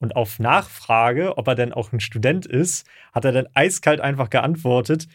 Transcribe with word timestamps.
Und 0.00 0.16
auf 0.16 0.38
Nachfrage, 0.38 1.36
ob 1.36 1.46
er 1.46 1.54
denn 1.54 1.72
auch 1.72 1.92
ein 1.92 2.00
Student 2.00 2.46
ist, 2.46 2.86
hat 3.12 3.26
er 3.26 3.32
dann 3.32 3.46
eiskalt 3.54 4.00
einfach 4.00 4.30
geantwortet, 4.30 5.06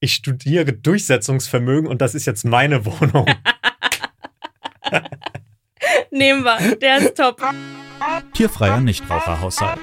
ich 0.00 0.14
studiere 0.14 0.72
Durchsetzungsvermögen 0.74 1.88
und 1.88 2.02
das 2.02 2.14
ist 2.14 2.26
jetzt 2.26 2.44
meine 2.44 2.84
Wohnung. 2.84 3.24
Nehmen 6.10 6.44
wir, 6.44 6.76
der 6.76 6.98
ist 6.98 7.16
top. 7.16 7.40
Tierfreier 8.34 8.80
Nichtraucherhaushalt. 8.80 9.80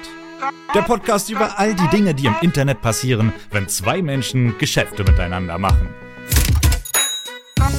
Der 0.74 0.82
Podcast 0.82 1.28
über 1.28 1.58
all 1.58 1.74
die 1.74 1.88
Dinge, 1.88 2.14
die 2.14 2.26
im 2.26 2.36
Internet 2.40 2.80
passieren, 2.82 3.32
wenn 3.50 3.68
zwei 3.68 4.00
Menschen 4.00 4.56
Geschäfte 4.58 5.02
miteinander 5.02 5.58
machen. 5.58 5.88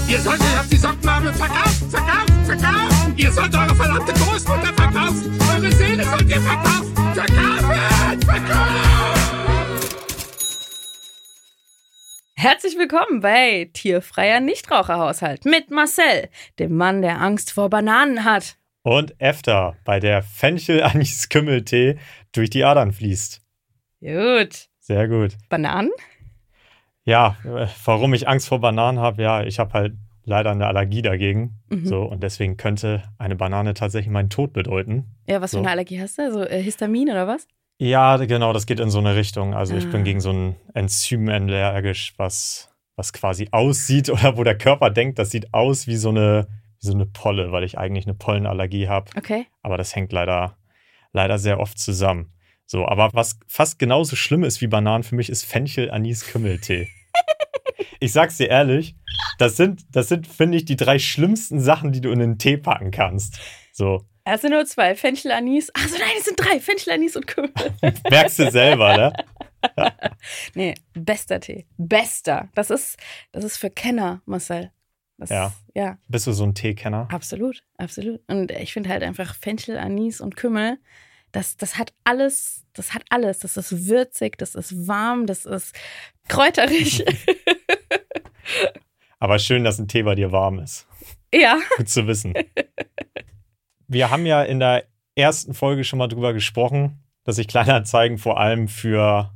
Ihr 0.10 0.20
solltet 0.20 0.60
auf 0.60 0.68
die 0.70 0.78
Sockenmarmel 0.78 1.34
verkaufen, 1.34 1.90
verkaufen, 1.90 2.33
verkaufen. 2.44 3.18
Ihr 3.18 3.32
sollt 3.32 3.56
eure 3.56 3.76
verdammte 3.76 4.14
Großmutter 4.14 4.74
verkaufen. 4.74 5.40
Eure 5.56 5.72
Seele 5.72 6.04
sollt 6.04 6.30
ihr 6.30 6.42
verkaufen. 6.42 6.94
Verkaufen, 7.14 8.22
verkaufen. 8.22 9.04
Herzlich 12.36 12.78
willkommen 12.78 13.22
bei 13.22 13.70
Tierfreier 13.72 14.42
Nichtraucherhaushalt 14.42 15.46
mit 15.46 15.72
Marcel, 15.72 16.30
dem 16.60 16.76
Mann, 16.76 17.02
der 17.02 17.22
Angst 17.22 17.52
vor 17.52 17.70
Bananen 17.70 18.26
hat. 18.26 18.58
Und 18.82 19.16
Efter, 19.22 19.78
bei 19.86 20.02
der 20.02 20.24
Fenchel-Anis-Kümmeltee 20.24 21.98
durch 22.34 22.50
die 22.50 22.66
Adern 22.66 22.92
fließt. 22.92 23.42
Gut. 24.02 24.68
Sehr 24.80 25.08
gut. 25.08 25.38
Bananen? 25.48 25.92
Ja, 27.06 27.38
warum 27.86 28.14
ich 28.14 28.28
Angst 28.28 28.50
vor 28.50 28.60
Bananen 28.60 29.00
habe, 29.00 29.22
ja, 29.22 29.44
ich 29.44 29.60
habe 29.60 29.72
halt 29.74 29.94
leider 30.26 30.52
eine 30.52 30.68
Allergie 30.68 31.02
dagegen. 31.02 31.60
Mhm. 31.70 31.86
So, 31.86 32.04
und 32.04 32.24
deswegen 32.24 32.58
könnte 32.58 33.04
eine 33.18 33.36
Banane 33.36 33.74
tatsächlich 33.74 34.12
meinen 34.12 34.30
Tod 34.30 34.54
bedeuten. 34.54 35.06
Ja, 35.28 35.42
was 35.42 35.52
für 35.52 35.58
So. 35.58 35.60
eine 35.62 35.72
Allergie 35.72 36.00
hast 36.02 36.18
du? 36.18 36.32
So 36.32 36.44
äh, 36.44 36.62
Histamin 36.62 37.10
oder 37.10 37.28
was? 37.28 37.48
Ja, 37.80 38.18
genau, 38.18 38.54
das 38.54 38.66
geht 38.66 38.80
in 38.80 38.90
so 38.90 39.00
eine 39.00 39.16
Richtung. 39.16 39.54
Also 39.54 39.76
ich 39.76 39.86
Ah. 39.86 39.90
bin 39.90 40.04
gegen 40.04 40.22
so 40.22 40.32
ein 40.32 40.56
Enzym 40.74 41.28
allergisch, 41.28 42.14
was, 42.18 42.70
was 42.96 43.12
quasi 43.14 43.50
aussieht 43.52 44.10
oder 44.10 44.38
wo 44.38 44.44
der 44.44 44.58
Körper 44.58 44.90
denkt, 44.90 45.20
das 45.20 45.32
sieht 45.32 45.54
aus 45.54 45.88
wie 45.88 45.96
so 45.98 46.10
eine, 46.10 46.48
wie 46.82 46.88
so 46.88 46.94
eine 46.94 47.06
Polle, 47.06 47.52
weil 47.52 47.64
ich 47.64 47.78
eigentlich 47.78 48.06
eine 48.06 48.14
Pollenallergie 48.14 48.88
habe. 48.88 49.10
Okay. 49.18 49.48
Aber 49.62 49.78
das 49.78 49.96
hängt 49.96 50.14
leider, 50.14 50.58
leider 51.12 51.38
sehr 51.40 51.60
oft 51.60 51.78
zusammen. 51.80 52.30
So, 52.66 52.88
aber 52.88 53.10
was 53.14 53.38
fast 53.48 53.78
genauso 53.80 54.16
schlimm 54.16 54.44
ist 54.44 54.62
wie 54.62 54.68
Bananen 54.68 55.04
für 55.04 55.16
mich, 55.16 55.30
ist 55.30 55.44
Fenchel-Anis-Kümmeltee. 55.44 56.88
Ich 58.04 58.12
sag's 58.12 58.36
dir 58.38 58.50
ehrlich, 58.50 58.96
das 59.38 59.56
sind, 59.56 59.84
das 59.96 60.10
sind, 60.10 60.28
finde 60.28 60.58
ich, 60.58 60.66
die 60.66 60.76
drei 60.76 61.00
schlimmsten 61.00 61.62
Sachen, 61.62 61.94
die 61.94 62.02
du 62.02 62.12
in 62.12 62.22
einen 62.22 62.38
Tee 62.38 62.58
packen 62.58 62.92
kannst. 62.92 63.40
So, 63.72 64.04
Es 64.26 64.42
sind 64.42 64.52
nur 64.52 64.66
zwei. 64.66 64.96
Fenchel, 64.96 65.32
Anis. 65.32 65.70
Achso, 65.74 65.98
nein, 65.98 66.12
es 66.20 66.26
sind 66.26 66.38
drei. 66.38 66.60
Fenchel, 66.60 66.94
Anis 66.94 67.16
und 67.16 67.28
Kümmel. 67.28 67.52
merkst 68.10 68.40
du 68.40 68.52
selber, 68.52 68.98
ne? 68.98 69.14
nee, 70.54 70.74
bester 70.94 71.40
Tee. 71.40 71.66
Bester. 71.78 72.50
Das 72.56 72.70
ist, 72.70 72.98
das 73.32 73.46
ist 73.46 73.58
für 73.58 73.70
Kenner, 73.70 74.22
Marcel. 74.26 74.72
Das, 75.18 75.30
Ja. 75.30 75.54
Ja, 75.74 75.98
Bist 76.10 76.28
du 76.28 76.34
so 76.34 76.44
ein 76.44 76.54
Teekenner? 76.54 77.08
absolut. 77.12 77.64
Absolut. 77.78 78.20
Und 78.28 78.52
ich 78.52 78.74
finde 78.74 78.90
halt 78.90 79.04
einfach 79.04 79.34
Fenchel, 79.36 79.78
Anis 79.78 80.20
und 80.20 80.36
Kümmel, 80.36 80.78
das, 81.32 81.58
das 81.58 81.78
hat 81.78 81.94
alles, 82.04 82.64
das 82.74 82.94
hat 82.94 83.04
alles. 83.10 83.40
Das 83.40 83.58
ist 83.58 83.88
würzig, 83.88 84.38
das 84.38 84.54
ist 84.56 84.88
warm, 84.88 85.26
das 85.26 85.46
ist 85.46 85.74
kräuterig. 86.28 87.04
Aber 89.20 89.40
schön, 89.40 89.64
dass 89.64 89.80
ein 89.80 89.88
Tee 89.88 90.04
bei 90.04 90.16
dir 90.16 90.32
warm 90.32 90.60
ist. 90.60 90.88
ja. 91.34 91.58
Gut 91.78 91.90
zu 91.90 92.08
wissen. 92.08 92.34
Wir 93.88 94.10
haben 94.10 94.26
ja 94.26 94.44
in 94.44 94.60
der 94.60 94.86
ersten 95.16 95.54
Folge 95.54 95.84
schon 95.84 96.00
mal 96.00 96.08
drüber 96.08 96.34
gesprochen, 96.34 97.04
dass 97.24 97.38
ich 97.38 97.48
Kleinanzeigen 97.48 98.18
vor 98.18 98.40
allem 98.40 98.68
für 98.68 99.32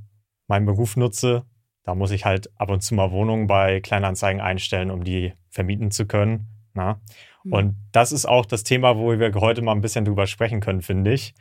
meinen 0.47 0.65
Beruf 0.65 0.97
nutze. 0.97 1.45
Da 1.83 1.95
muss 1.95 2.11
ich 2.11 2.25
halt 2.25 2.49
ab 2.59 2.69
und 2.69 2.81
zu 2.81 2.95
mal 2.95 3.11
Wohnungen 3.11 3.47
bei 3.47 3.79
Kleinanzeigen 3.79 4.41
einstellen, 4.41 4.91
um 4.91 5.03
die 5.03 5.33
vermieten 5.49 5.91
zu 5.91 6.05
können. 6.05 6.47
Na? 6.73 6.99
Und 7.49 7.75
das 7.93 8.11
ist 8.11 8.25
auch 8.25 8.45
das 8.45 8.63
Thema, 8.63 8.97
wo 8.97 9.17
wir 9.17 9.33
heute 9.35 9.61
mal 9.61 9.71
ein 9.71 9.81
bisschen 9.81 10.03
drüber 10.03 10.27
sprechen 10.27 10.59
können, 10.59 10.81
finde 10.81 11.13
ich. 11.13 11.33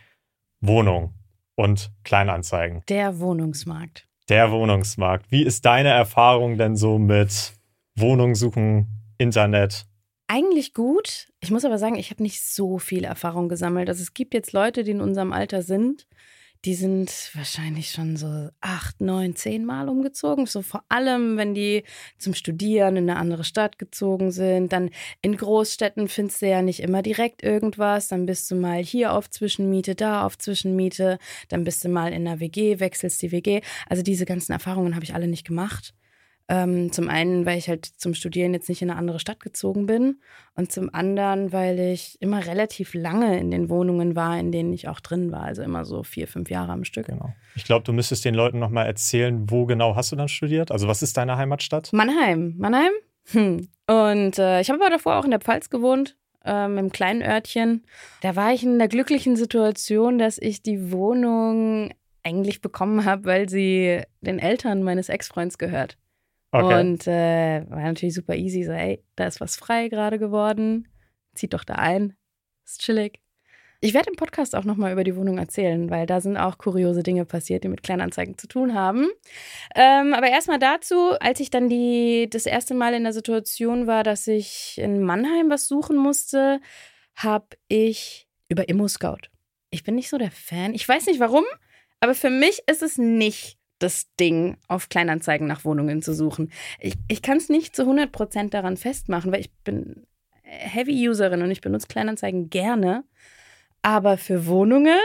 Wohnung 0.61 1.15
und 1.57 1.91
Kleinanzeigen. 2.05 2.83
Der 2.89 3.19
Wohnungsmarkt. 3.19 4.07
Der 4.29 4.53
Wohnungsmarkt. 4.53 5.31
Wie 5.31 5.43
ist 5.43 5.65
deine 5.65 5.89
Erfahrung 5.89 6.59
denn 6.59 6.77
so 6.77 6.99
mit 6.99 7.56
Wohnung 7.97 8.35
suchen, 8.35 8.87
Internet? 9.19 9.87
Eigentlich 10.29 10.75
gut. 10.75 11.29
Ich 11.41 11.51
muss 11.51 11.65
aber 11.65 11.79
sagen, 11.79 11.97
ich 11.97 12.11
habe 12.11 12.23
nicht 12.23 12.43
so 12.43 12.79
viel 12.79 13.05
Erfahrung 13.05 13.49
gesammelt. 13.49 13.89
Also 13.89 14.03
es 14.03 14.13
gibt 14.13 14.35
jetzt 14.35 14.53
Leute, 14.53 14.85
die 14.85 14.91
in 14.91 15.01
unserem 15.01 15.33
Alter 15.33 15.63
sind, 15.63 16.07
die 16.65 16.75
sind 16.75 17.31
wahrscheinlich 17.35 17.93
schon 17.93 18.17
so 18.17 18.49
acht, 18.61 19.01
neun, 19.01 19.37
zehn 19.37 19.65
Mal 19.65 19.89
umgezogen. 19.89 20.47
So 20.47 20.63
vor 20.63 20.83
allem, 20.89 21.37
wenn 21.37 21.55
die 21.55 21.85
zum 22.19 22.35
Studieren 22.35 22.97
in 22.97 23.09
eine 23.09 23.21
andere 23.21 23.45
Stadt 23.45 23.79
gezogen 23.79 24.33
sind. 24.33 24.73
Dann 24.73 24.91
in 25.23 25.37
Großstädten 25.37 26.09
findest 26.09 26.43
du 26.43 26.49
ja 26.49 26.63
nicht 26.63 26.81
immer 26.81 27.03
direkt 27.03 27.45
irgendwas. 27.45 28.09
Dann 28.09 28.27
bist 28.27 28.51
du 28.51 28.57
mal 28.57 28.83
hier 28.83 29.13
auf 29.13 29.31
Zwischenmiete, 29.31 29.95
da 29.95 30.27
auf 30.27 30.39
Zwischenmiete. 30.39 31.19
Dann 31.49 31.63
bist 31.63 31.85
du 31.85 31.89
mal 31.89 32.13
in 32.13 32.27
einer 32.27 32.41
WG, 32.41 32.81
wechselst 32.81 33.23
die 33.23 33.31
WG. 33.31 33.61
Also 33.89 34.03
diese 34.03 34.27
ganzen 34.27 34.53
Erfahrungen 34.53 34.97
habe 34.97 35.05
ich 35.05 35.15
alle 35.15 35.29
nicht 35.29 35.47
gemacht. 35.47 35.95
Ähm, 36.49 36.93
zum 36.93 37.09
einen, 37.09 37.45
weil 37.45 37.59
ich 37.59 37.69
halt 37.69 37.85
zum 37.85 38.15
Studieren 38.15 38.55
jetzt 38.55 38.69
nicht 38.69 38.81
in 38.81 38.91
eine 38.91 38.99
andere 38.99 39.19
Stadt 39.19 39.41
gezogen 39.41 39.87
bin 39.87 40.21
und 40.55 40.71
zum 40.71 40.95
anderen, 40.95 41.53
weil 41.53 41.79
ich 41.81 42.23
immer 42.23 42.47
relativ 42.47 42.95
lange 42.95 43.39
in 43.41 43.51
den 43.51 43.69
Wohnungen 43.69 44.15
war, 44.15 44.39
in 44.39 44.53
denen 44.53 44.73
ich 44.73 44.87
auch 44.87 45.01
drin 45.01 45.33
war, 45.33 45.43
also 45.43 45.63
immer 45.63 45.85
so 45.85 46.05
vier, 46.05 46.29
fünf 46.29 46.49
Jahre 46.49 46.71
am 46.71 46.85
Stück. 46.85 47.07
Genau. 47.07 47.35
Ich 47.57 47.65
glaube, 47.65 47.85
du 47.85 47.93
müsstest 47.93 48.25
den 48.25 48.35
Leuten 48.35 48.61
nochmal 48.61 48.87
erzählen, 48.87 49.51
wo 49.51 49.67
genau 49.67 49.97
hast 49.97 50.13
du 50.13 50.17
dann 50.17 50.29
studiert? 50.29 50.71
Also 50.71 50.87
was 50.87 51.03
ist 51.03 51.17
deine 51.17 51.37
Heimatstadt? 51.37 51.93
Mannheim, 51.93 52.55
Mannheim. 52.59 52.93
Hm. 53.33 53.69
Und 53.89 54.39
äh, 54.39 54.61
ich 54.61 54.71
habe 54.71 54.81
aber 54.81 54.91
davor 54.91 55.17
auch 55.17 55.25
in 55.25 55.33
der 55.33 55.41
Pfalz 55.41 55.69
gewohnt, 55.69 56.17
ähm, 56.45 56.79
im 56.79 56.93
kleinen 56.93 57.23
Örtchen. 57.23 57.85
Da 58.23 58.37
war 58.37 58.53
ich 58.53 58.63
in 58.63 58.79
der 58.79 58.89
glücklichen 58.89 59.35
Situation, 59.35 60.19
dass 60.19 60.39
ich 60.39 60.63
die 60.63 60.93
Wohnung 60.93 61.93
eigentlich 62.23 62.61
bekommen 62.61 63.05
habe, 63.05 63.25
weil 63.25 63.49
sie 63.49 64.03
den 64.21 64.39
Eltern 64.39 64.83
meines 64.83 65.09
Ex-Freunds 65.09 65.59
gehört. 65.59 65.97
Okay. 66.65 66.81
Und 66.81 67.07
äh, 67.07 67.69
war 67.69 67.83
natürlich 67.83 68.15
super 68.15 68.35
easy. 68.35 68.65
So, 68.65 68.73
ey, 68.73 69.03
da 69.17 69.27
ist 69.27 69.41
was 69.41 69.57
frei 69.57 69.89
gerade 69.89 70.19
geworden. 70.19 70.89
Zieht 71.35 71.55
doch 71.55 71.65
da 71.65 71.75
ein. 71.75 72.17
Ist 72.65 72.83
chillig. 72.83 73.21
Ich 73.81 73.93
werde 73.93 74.09
im 74.09 74.17
Podcast 74.17 74.57
auch 74.57 74.65
nochmal 74.65 74.93
über 74.93 75.05
die 75.05 75.17
Wohnung 75.17 75.39
erzählen, 75.39 75.91
weil 75.91 76.07
da 76.07 76.21
sind 76.21 76.39
auch 76.39 76.57
kuriose 76.57 77.03
Dinge 77.03 77.27
passiert, 77.27 77.63
die 77.63 77.69
mit 77.69 77.83
Kleinanzeigen 77.83 78.39
zu 78.39 78.49
tun 78.49 78.75
haben. 78.75 79.09
Ähm, 79.75 80.15
aber 80.15 80.29
erstmal 80.29 80.59
dazu, 80.59 81.13
als 81.21 81.41
ich 81.41 81.51
dann 81.51 81.69
die, 81.69 82.29
das 82.31 82.47
erste 82.47 82.75
Mal 82.75 82.95
in 82.95 83.05
der 83.05 83.13
Situation 83.13 83.87
war, 83.87 84.03
dass 84.03 84.27
ich 84.27 84.79
in 84.79 85.03
Mannheim 85.03 85.51
was 85.51 85.69
suchen 85.69 85.97
musste, 85.97 86.61
habe 87.15 87.49
ich 87.69 88.27
über 88.49 88.69
Immo-Scout. 88.69 89.29
Ich 89.71 89.85
bin 89.85 89.95
nicht 89.95 90.09
so 90.09 90.17
der 90.17 90.31
Fan. 90.31 90.75
Ich 90.75 90.89
weiß 90.89 91.07
nicht 91.07 91.21
warum, 91.21 91.45
aber 92.01 92.15
für 92.15 92.31
mich 92.31 92.63
ist 92.67 92.83
es 92.83 92.97
nicht 92.97 93.59
das 93.79 94.13
Ding, 94.19 94.57
auf 94.69 94.89
Kleinanzeigen 94.89 95.47
nach 95.47 95.65
Wohnungen 95.65 96.03
zu 96.03 96.15
suchen. 96.15 96.51
Ich, 96.81 96.95
ich 97.09 97.23
kann 97.23 97.37
es 97.37 97.49
nicht 97.49 97.77
zu 97.77 97.83
100% 97.83 98.51
daran 98.51 98.77
festmachen, 98.77 99.33
weil 99.33 99.41
ich 99.41 99.53
bin 99.65 100.07
Heavy-Userin 100.43 101.43
und 101.43 101.51
ich 101.51 101.61
benutze 101.61 101.89
Kleinanzeigen 101.89 102.51
gerne. 102.51 103.05
Aber 103.83 104.17
für 104.19 104.47
Wohnungen, 104.47 104.99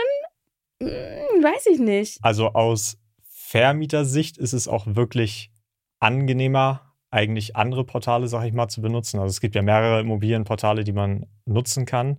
hm, 0.80 0.88
weiß 0.88 1.66
ich 1.66 1.78
nicht. 1.78 2.18
Also 2.22 2.48
aus 2.48 2.98
Vermietersicht 3.28 4.38
ist 4.38 4.52
es 4.54 4.68
auch 4.68 4.86
wirklich 4.86 5.52
angenehmer, 6.00 6.94
eigentlich 7.10 7.56
andere 7.56 7.84
Portale, 7.84 8.26
sag 8.26 8.44
ich 8.44 8.54
mal, 8.54 8.68
zu 8.68 8.80
benutzen. 8.80 9.20
Also 9.20 9.30
es 9.30 9.40
gibt 9.40 9.54
ja 9.54 9.62
mehrere 9.62 10.00
Immobilienportale, 10.00 10.84
die 10.84 10.92
man 10.92 11.26
nutzen 11.44 11.84
kann. 11.84 12.18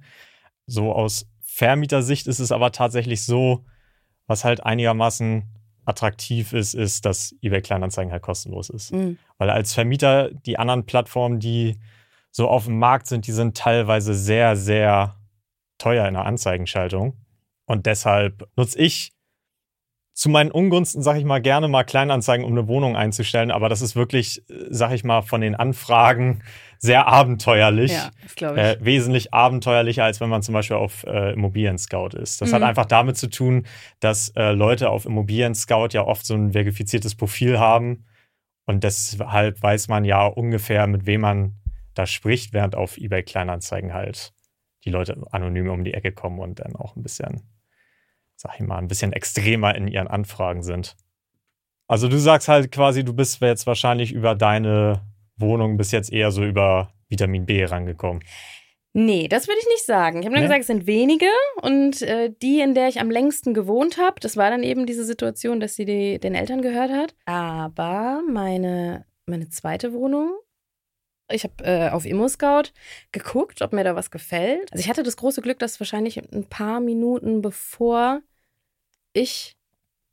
So 0.68 0.94
aus 0.94 1.28
Vermietersicht 1.42 2.28
ist 2.28 2.40
es 2.40 2.52
aber 2.52 2.72
tatsächlich 2.72 3.26
so, 3.26 3.66
was 4.28 4.46
halt 4.46 4.64
einigermaßen 4.64 5.44
attraktiv 5.86 6.54
ist, 6.54 6.74
ist, 6.74 7.06
dass 7.06 7.36
eBay 7.42 7.62
Kleinanzeigen 7.62 8.12
halt 8.12 8.22
kostenlos 8.22 8.70
ist. 8.70 8.94
Mhm. 8.94 9.18
Weil 9.38 9.50
als 9.50 9.74
Vermieter 9.74 10.30
die 10.32 10.58
anderen 10.58 10.86
Plattformen, 10.86 11.40
die 11.40 11.80
so 12.32 12.48
auf 12.48 12.66
dem 12.66 12.80
Markt 12.80 13.08
sind, 13.08 13.28
die 13.28 13.32
sind 13.32 13.58
teilweise 13.58 14.14
sehr, 14.14 14.56
sehr 14.56 15.16
teuer 15.78 16.08
in 16.08 16.16
der 16.16 16.26
Anzeigenschaltung. 16.26 17.18
Und 17.66 17.86
deshalb 17.86 18.48
nutze 18.56 18.80
ich 18.80 19.14
zu 20.14 20.30
meinen 20.30 20.52
Ungunsten, 20.52 21.02
sag 21.02 21.18
ich 21.18 21.26
mal, 21.26 21.42
gerne 21.42 21.68
mal 21.68 21.84
Kleinanzeigen, 21.84 22.46
um 22.46 22.52
eine 22.52 22.68
Wohnung 22.68 22.96
einzustellen. 22.96 23.52
Aber 23.52 23.68
das 23.68 23.82
ist 23.82 23.96
wirklich, 23.96 24.48
äh, 24.50 24.66
sag 24.70 24.92
ich 24.92 25.04
mal, 25.04 25.22
von 25.22 25.42
den 25.42 25.56
Anfragen 25.56 26.44
sehr 26.84 27.08
abenteuerlich. 27.08 27.92
Ja, 27.92 28.12
das 28.22 28.36
glaube 28.36 28.56
ich. 28.60 28.64
Äh, 28.66 28.78
wesentlich 28.86 29.34
abenteuerlicher, 29.34 30.04
als 30.04 30.20
wenn 30.20 30.30
man 30.30 30.42
zum 30.42 30.54
Beispiel 30.54 30.76
auf 30.78 31.04
äh, 31.06 31.34
Immobilien 31.34 31.78
Scout 31.78 32.10
ist. 32.18 32.42
Das 32.42 32.54
hat 32.54 32.62
Mhm. 32.62 32.68
einfach 32.68 32.86
damit 32.86 33.18
zu 33.18 33.30
tun, 33.30 33.66
dass 34.00 34.30
äh, 34.36 34.52
Leute 34.52 34.90
auf 34.90 35.06
Immobilien 35.06 35.56
Scout 35.56 35.90
ja 35.92 36.04
oft 36.04 36.26
so 36.26 36.36
ein 36.36 36.52
verifiziertes 36.52 37.16
Profil 37.16 37.60
haben. 37.60 38.06
Und 38.66 38.84
deshalb 38.84 39.62
weiß 39.62 39.88
man 39.88 40.06
ja 40.06 40.26
ungefähr, 40.26 40.88
mit 40.88 41.06
wem 41.06 41.22
man 41.22 41.56
da 41.94 42.06
spricht, 42.06 42.54
während 42.54 42.76
auf 42.76 42.98
eBay 42.98 43.24
Kleinanzeigen 43.24 43.94
halt 43.94 44.34
die 44.86 44.90
Leute 44.90 45.22
anonym 45.32 45.70
um 45.70 45.84
die 45.84 45.94
Ecke 45.94 46.12
kommen 46.12 46.40
und 46.40 46.60
dann 46.60 46.76
auch 46.76 46.96
ein 46.96 47.04
bisschen, 47.04 47.42
sag 48.36 48.56
ich 48.56 48.62
mal, 48.66 48.78
ein 48.78 48.88
bisschen 48.88 49.14
extremer 49.14 49.76
in 49.76 49.88
ihren 49.88 50.08
Anfragen 50.08 50.64
sind. 50.64 50.96
Also 51.88 52.08
du 52.08 52.18
sagst 52.18 52.48
halt 52.48 52.72
quasi, 52.72 53.04
du 53.04 53.14
bist 53.14 53.42
jetzt 53.42 53.68
wahrscheinlich 53.68 54.12
über 54.12 54.36
deine 54.36 55.02
Wohnung 55.38 55.78
bis 55.78 55.92
jetzt 55.92 56.12
eher 56.12 56.32
so 56.32 56.44
über 56.44 56.94
Vitamin 57.10 57.46
B 57.46 57.64
rangekommen. 57.64 58.24
Nee, 58.96 59.28
das 59.28 59.48
würde 59.48 59.60
ich 59.60 59.68
nicht 59.70 59.86
sagen. 59.86 60.20
Ich 60.20 60.26
habe 60.26 60.36
nur 60.36 60.42
Nee? 60.42 60.48
gesagt, 60.48 60.62
es 60.62 60.68
sind 60.68 60.86
wenige 60.86 61.26
und 61.64 62.04
äh, 62.04 62.32
die, 62.44 62.60
in 62.62 62.76
der 62.76 62.88
ich 62.90 63.00
am 63.00 63.10
längsten 63.10 63.56
gewohnt 63.56 63.98
habe, 63.98 64.20
das 64.20 64.38
war 64.38 64.52
dann 64.52 64.62
eben 64.62 64.86
diese 64.86 65.04
Situation, 65.04 65.60
dass 65.60 65.76
sie 65.76 65.86
die, 65.86 66.20
den 66.20 66.36
Eltern 66.36 66.62
gehört 66.62 66.92
hat. 66.92 67.16
Aber 67.26 68.22
meine, 68.30 69.06
meine 69.26 69.50
zweite 69.50 69.94
Wohnung, 69.94 70.38
ich 71.32 71.44
habe 71.44 71.64
äh, 71.64 71.90
auf 71.90 72.06
ImmoScout 72.06 72.70
geguckt, 73.12 73.64
ob 73.64 73.74
mir 73.74 73.84
da 73.84 73.96
was 73.96 74.12
gefällt. 74.12 74.72
Also 74.72 74.82
ich 74.84 74.90
hatte 74.90 75.02
das 75.02 75.18
große 75.18 75.42
Glück, 75.42 75.58
dass 75.58 75.80
wahrscheinlich 75.80 76.18
ein 76.32 76.48
paar 76.48 76.80
Minuten 76.80 77.42
bevor 77.42 78.22
ich 79.14 79.56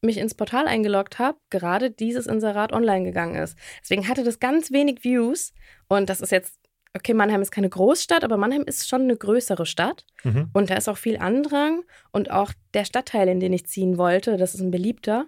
mich 0.02 0.18
ins 0.18 0.34
Portal 0.34 0.66
eingeloggt 0.66 1.18
habe, 1.18 1.38
gerade 1.50 1.90
dieses 1.90 2.26
Inserat 2.26 2.72
online 2.72 3.04
gegangen 3.04 3.34
ist. 3.36 3.56
Deswegen 3.82 4.08
hatte 4.08 4.24
das 4.24 4.38
ganz 4.40 4.70
wenig 4.72 5.04
Views 5.04 5.52
und 5.88 6.08
das 6.08 6.20
ist 6.20 6.32
jetzt 6.32 6.56
okay, 6.92 7.14
Mannheim 7.14 7.40
ist 7.40 7.52
keine 7.52 7.68
Großstadt, 7.68 8.24
aber 8.24 8.36
Mannheim 8.36 8.64
ist 8.66 8.88
schon 8.88 9.02
eine 9.02 9.16
größere 9.16 9.64
Stadt 9.64 10.04
Mhm. 10.24 10.50
und 10.52 10.70
da 10.70 10.74
ist 10.74 10.88
auch 10.88 10.96
viel 10.96 11.18
Andrang 11.18 11.84
und 12.10 12.30
auch 12.32 12.52
der 12.74 12.84
Stadtteil, 12.84 13.28
in 13.28 13.38
den 13.40 13.52
ich 13.52 13.66
ziehen 13.66 13.96
wollte, 13.96 14.36
das 14.36 14.54
ist 14.54 14.60
ein 14.60 14.72
beliebter. 14.72 15.26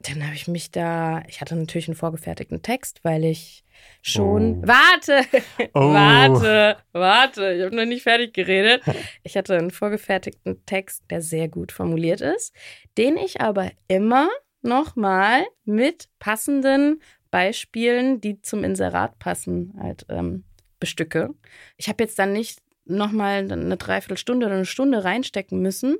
Dann 0.00 0.24
habe 0.24 0.34
ich 0.34 0.48
mich 0.48 0.70
da, 0.70 1.22
ich 1.28 1.42
hatte 1.42 1.54
natürlich 1.54 1.88
einen 1.88 1.96
vorgefertigten 1.96 2.62
Text, 2.62 3.00
weil 3.02 3.24
ich 3.24 3.64
schon. 4.02 4.62
Oh. 4.62 4.68
Warte! 4.68 5.26
Oh. 5.74 5.92
Warte! 5.92 6.78
Warte! 6.92 7.52
Ich 7.52 7.62
habe 7.62 7.76
noch 7.76 7.84
nicht 7.84 8.02
fertig 8.02 8.32
geredet. 8.32 8.82
Ich 9.22 9.36
hatte 9.36 9.56
einen 9.56 9.70
vorgefertigten 9.70 10.64
Text, 10.64 11.04
der 11.10 11.20
sehr 11.20 11.48
gut 11.48 11.70
formuliert 11.72 12.22
ist, 12.22 12.54
den 12.96 13.16
ich 13.18 13.40
aber 13.40 13.70
immer 13.88 14.28
nochmal 14.62 15.44
mit 15.64 16.08
passenden 16.18 17.02
Beispielen, 17.30 18.20
die 18.20 18.40
zum 18.40 18.64
Inserat 18.64 19.18
passen, 19.18 19.74
halt 19.78 20.06
ähm, 20.08 20.44
bestücke. 20.80 21.34
Ich 21.76 21.88
habe 21.88 22.02
jetzt 22.02 22.18
dann 22.18 22.32
nicht 22.32 22.60
nochmal 22.86 23.50
eine 23.50 23.76
Dreiviertelstunde 23.76 24.46
oder 24.46 24.56
eine 24.56 24.64
Stunde 24.64 25.04
reinstecken 25.04 25.60
müssen, 25.60 25.98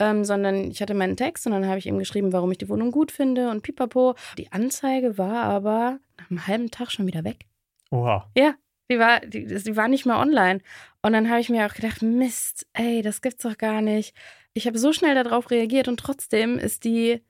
ähm, 0.00 0.24
sondern 0.24 0.70
ich 0.70 0.82
hatte 0.82 0.94
meinen 0.94 1.16
Text 1.16 1.46
und 1.46 1.52
dann 1.52 1.66
habe 1.66 1.78
ich 1.78 1.86
ihm 1.86 1.98
geschrieben, 1.98 2.32
warum 2.32 2.50
ich 2.50 2.58
die 2.58 2.68
Wohnung 2.68 2.90
gut 2.90 3.12
finde 3.12 3.50
und 3.50 3.62
pipapo. 3.62 4.14
Die 4.38 4.50
Anzeige 4.50 5.16
war 5.18 5.44
aber 5.44 5.98
nach 6.18 6.30
einem 6.30 6.46
halben 6.48 6.70
Tag 6.72 6.90
schon 6.90 7.06
wieder 7.06 7.22
weg. 7.22 7.46
Oha. 7.90 8.28
Ja, 8.36 8.54
die 8.90 8.98
war, 8.98 9.20
die, 9.20 9.46
die 9.46 9.76
war 9.76 9.86
nicht 9.88 10.06
mehr 10.06 10.18
online. 10.18 10.60
Und 11.02 11.12
dann 11.12 11.30
habe 11.30 11.40
ich 11.40 11.48
mir 11.50 11.66
auch 11.66 11.74
gedacht, 11.74 12.02
Mist, 12.02 12.66
ey, 12.72 13.02
das 13.02 13.20
gibt's 13.22 13.44
doch 13.44 13.56
gar 13.58 13.80
nicht. 13.82 14.14
Ich 14.52 14.66
habe 14.66 14.78
so 14.78 14.92
schnell 14.92 15.14
darauf 15.14 15.50
reagiert 15.50 15.86
und 15.86 16.00
trotzdem 16.00 16.58
ist 16.58 16.84
die 16.84 17.22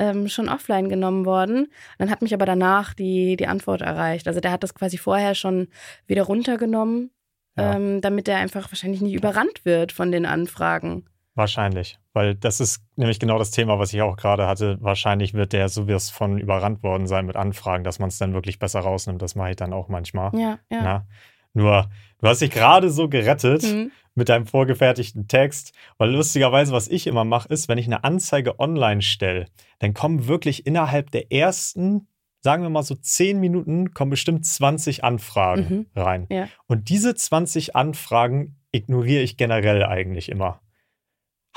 ähm, 0.00 0.28
schon 0.28 0.48
offline 0.48 0.88
genommen 0.88 1.24
worden. 1.26 1.68
Dann 1.98 2.10
hat 2.10 2.22
mich 2.22 2.32
aber 2.34 2.46
danach 2.46 2.94
die, 2.94 3.36
die 3.36 3.46
Antwort 3.46 3.80
erreicht. 3.82 4.26
Also 4.28 4.40
der 4.40 4.52
hat 4.52 4.62
das 4.62 4.74
quasi 4.74 4.96
vorher 4.98 5.34
schon 5.34 5.68
wieder 6.06 6.22
runtergenommen, 6.24 7.10
Ja. 7.56 7.74
ähm, 7.76 8.00
damit 8.00 8.28
er 8.28 8.38
einfach 8.38 8.70
wahrscheinlich 8.70 9.00
nicht 9.00 9.14
überrannt 9.14 9.64
wird 9.64 9.92
von 9.92 10.10
den 10.12 10.26
Anfragen. 10.26 11.04
Wahrscheinlich. 11.38 11.98
Weil 12.14 12.34
das 12.34 12.58
ist 12.58 12.82
nämlich 12.96 13.20
genau 13.20 13.38
das 13.38 13.52
Thema, 13.52 13.78
was 13.78 13.94
ich 13.94 14.02
auch 14.02 14.16
gerade 14.16 14.48
hatte. 14.48 14.76
Wahrscheinlich 14.80 15.34
wird 15.34 15.52
der 15.52 15.68
sowas 15.68 16.10
von 16.10 16.36
überrannt 16.38 16.82
worden 16.82 17.06
sein 17.06 17.26
mit 17.26 17.36
Anfragen, 17.36 17.84
dass 17.84 18.00
man 18.00 18.08
es 18.08 18.18
dann 18.18 18.34
wirklich 18.34 18.58
besser 18.58 18.80
rausnimmt. 18.80 19.22
Das 19.22 19.36
mache 19.36 19.50
ich 19.50 19.56
dann 19.56 19.72
auch 19.72 19.88
manchmal. 19.88 20.32
Ja, 20.34 20.58
ja. 20.68 20.82
Na? 20.82 21.06
Nur, 21.54 21.88
du 22.20 22.26
hast 22.28 22.40
dich 22.42 22.50
gerade 22.50 22.90
so 22.90 23.08
gerettet 23.08 23.62
Mhm. 23.62 23.92
mit 24.16 24.28
deinem 24.28 24.46
vorgefertigten 24.46 25.28
Text. 25.28 25.72
Weil 25.96 26.10
lustigerweise, 26.10 26.72
was 26.72 26.88
ich 26.88 27.06
immer 27.06 27.24
mache, 27.24 27.48
ist, 27.50 27.68
wenn 27.68 27.78
ich 27.78 27.86
eine 27.86 28.02
Anzeige 28.02 28.58
online 28.58 29.00
stelle, 29.00 29.46
dann 29.78 29.94
kommen 29.94 30.26
wirklich 30.26 30.66
innerhalb 30.66 31.12
der 31.12 31.30
ersten, 31.30 32.08
sagen 32.40 32.64
wir 32.64 32.70
mal 32.70 32.82
so 32.82 32.96
zehn 32.96 33.38
Minuten, 33.38 33.94
kommen 33.94 34.10
bestimmt 34.10 34.44
20 34.44 35.04
Anfragen 35.04 35.86
Mhm. 35.94 36.00
rein. 36.02 36.26
Ja. 36.30 36.48
Und 36.66 36.88
diese 36.88 37.14
20 37.14 37.76
Anfragen 37.76 38.56
ignoriere 38.72 39.22
ich 39.22 39.36
generell 39.36 39.84
eigentlich 39.84 40.28
immer. 40.30 40.60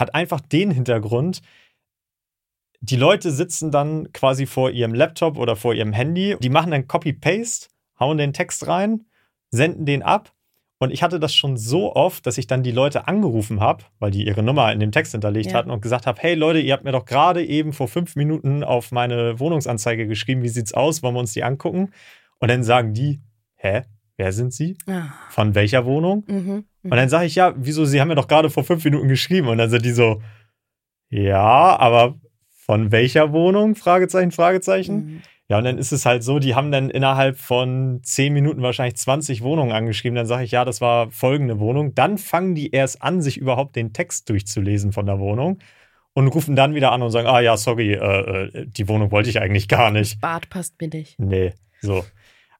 Hat 0.01 0.15
einfach 0.15 0.41
den 0.41 0.71
Hintergrund, 0.71 1.41
die 2.79 2.95
Leute 2.95 3.29
sitzen 3.29 3.69
dann 3.69 4.11
quasi 4.13 4.47
vor 4.47 4.71
ihrem 4.71 4.95
Laptop 4.95 5.37
oder 5.37 5.55
vor 5.55 5.75
ihrem 5.75 5.93
Handy, 5.93 6.35
die 6.41 6.49
machen 6.49 6.71
dann 6.71 6.87
Copy-Paste, 6.87 7.67
hauen 7.99 8.17
den 8.17 8.33
Text 8.33 8.65
rein, 8.65 9.05
senden 9.51 9.85
den 9.85 10.01
ab. 10.01 10.33
Und 10.79 10.89
ich 10.89 11.03
hatte 11.03 11.19
das 11.19 11.35
schon 11.35 11.55
so 11.55 11.95
oft, 11.95 12.25
dass 12.25 12.39
ich 12.39 12.47
dann 12.47 12.63
die 12.63 12.71
Leute 12.71 13.07
angerufen 13.07 13.59
habe, 13.59 13.83
weil 13.99 14.09
die 14.09 14.25
ihre 14.25 14.41
Nummer 14.41 14.73
in 14.73 14.79
dem 14.79 14.91
Text 14.91 15.11
hinterlegt 15.11 15.51
Ja. 15.51 15.59
hatten 15.59 15.69
und 15.69 15.81
gesagt 15.81 16.07
habe, 16.07 16.19
hey 16.19 16.33
Leute, 16.33 16.57
ihr 16.59 16.73
habt 16.73 16.83
mir 16.83 16.91
doch 16.91 17.05
gerade 17.05 17.45
eben 17.45 17.71
vor 17.71 17.87
fünf 17.87 18.15
Minuten 18.15 18.63
auf 18.63 18.91
meine 18.91 19.39
Wohnungsanzeige 19.39 20.07
geschrieben, 20.07 20.41
wie 20.41 20.49
sieht's 20.49 20.73
aus, 20.73 21.03
wollen 21.03 21.13
wir 21.13 21.19
uns 21.19 21.33
die 21.33 21.43
angucken? 21.43 21.91
Und 22.39 22.49
dann 22.49 22.63
sagen 22.63 22.95
die, 22.95 23.21
hä, 23.53 23.83
wer 24.17 24.33
sind 24.33 24.51
sie? 24.51 24.75
Ah. 24.87 25.09
Von 25.29 25.53
welcher 25.53 25.85
Wohnung? 25.85 26.23
Mhm. 26.27 26.65
Und 26.83 26.95
dann 26.95 27.09
sage 27.09 27.25
ich, 27.25 27.35
ja, 27.35 27.53
wieso, 27.57 27.85
Sie 27.85 28.01
haben 28.01 28.07
mir 28.07 28.15
doch 28.15 28.27
gerade 28.27 28.49
vor 28.49 28.63
fünf 28.63 28.83
Minuten 28.83 29.07
geschrieben. 29.07 29.47
Und 29.47 29.57
dann 29.57 29.69
sind 29.69 29.85
die 29.85 29.91
so, 29.91 30.21
ja, 31.09 31.77
aber 31.77 32.15
von 32.49 32.91
welcher 32.91 33.33
Wohnung? 33.33 33.75
Fragezeichen, 33.75 34.31
Fragezeichen. 34.31 34.95
Mhm. 34.95 35.21
Ja, 35.49 35.57
und 35.57 35.65
dann 35.65 35.77
ist 35.77 35.91
es 35.91 36.05
halt 36.05 36.23
so, 36.23 36.39
die 36.39 36.55
haben 36.55 36.71
dann 36.71 36.89
innerhalb 36.89 37.37
von 37.37 37.99
zehn 38.03 38.31
Minuten 38.31 38.61
wahrscheinlich 38.61 38.95
20 38.95 39.41
Wohnungen 39.41 39.73
angeschrieben. 39.73 40.15
Dann 40.15 40.25
sage 40.25 40.45
ich, 40.45 40.51
ja, 40.51 40.63
das 40.63 40.79
war 40.79 41.11
folgende 41.11 41.59
Wohnung. 41.59 41.93
Dann 41.93 42.17
fangen 42.17 42.55
die 42.55 42.71
erst 42.71 43.01
an, 43.01 43.21
sich 43.21 43.37
überhaupt 43.37 43.75
den 43.75 43.91
Text 43.91 44.29
durchzulesen 44.29 44.93
von 44.93 45.05
der 45.05 45.19
Wohnung 45.19 45.59
und 46.13 46.27
rufen 46.29 46.55
dann 46.55 46.73
wieder 46.73 46.93
an 46.93 47.01
und 47.01 47.11
sagen, 47.11 47.27
ah 47.27 47.41
ja, 47.41 47.57
sorry, 47.57 47.93
äh, 47.93 47.97
äh, 47.97 48.65
die 48.65 48.87
Wohnung 48.87 49.11
wollte 49.11 49.29
ich 49.29 49.41
eigentlich 49.41 49.67
gar 49.67 49.91
nicht. 49.91 50.21
Bart 50.21 50.49
passt 50.49 50.79
mir 50.79 50.87
nicht. 50.87 51.19
Nee, 51.19 51.53
so. 51.81 52.05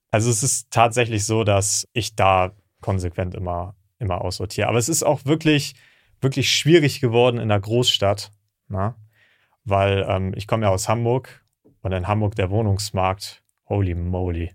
Also 0.10 0.30
es 0.30 0.44
ist 0.44 0.72
tatsächlich 0.72 1.26
so, 1.26 1.46
dass 1.46 1.88
ich 1.94 2.16
da 2.16 2.52
konsequent 2.82 3.36
immer, 3.36 3.76
immer 4.02 4.22
aussortiere. 4.22 4.68
Aber 4.68 4.78
es 4.78 4.90
ist 4.90 5.04
auch 5.04 5.26
wirklich, 5.26 5.76
wirklich 6.20 6.52
schwierig 6.52 7.00
geworden 7.00 7.38
in 7.40 7.50
der 7.50 7.60
Großstadt, 7.60 8.32
na? 8.68 8.96
weil 9.64 10.06
ähm, 10.10 10.34
ich 10.36 10.48
komme 10.48 10.66
ja 10.66 10.72
aus 10.72 10.90
Hamburg 10.90 11.46
und 11.82 11.92
in 11.92 12.08
Hamburg 12.08 12.36
der 12.36 12.50
Wohnungsmarkt, 12.50 13.44
holy 13.70 13.96
moly. 13.96 14.52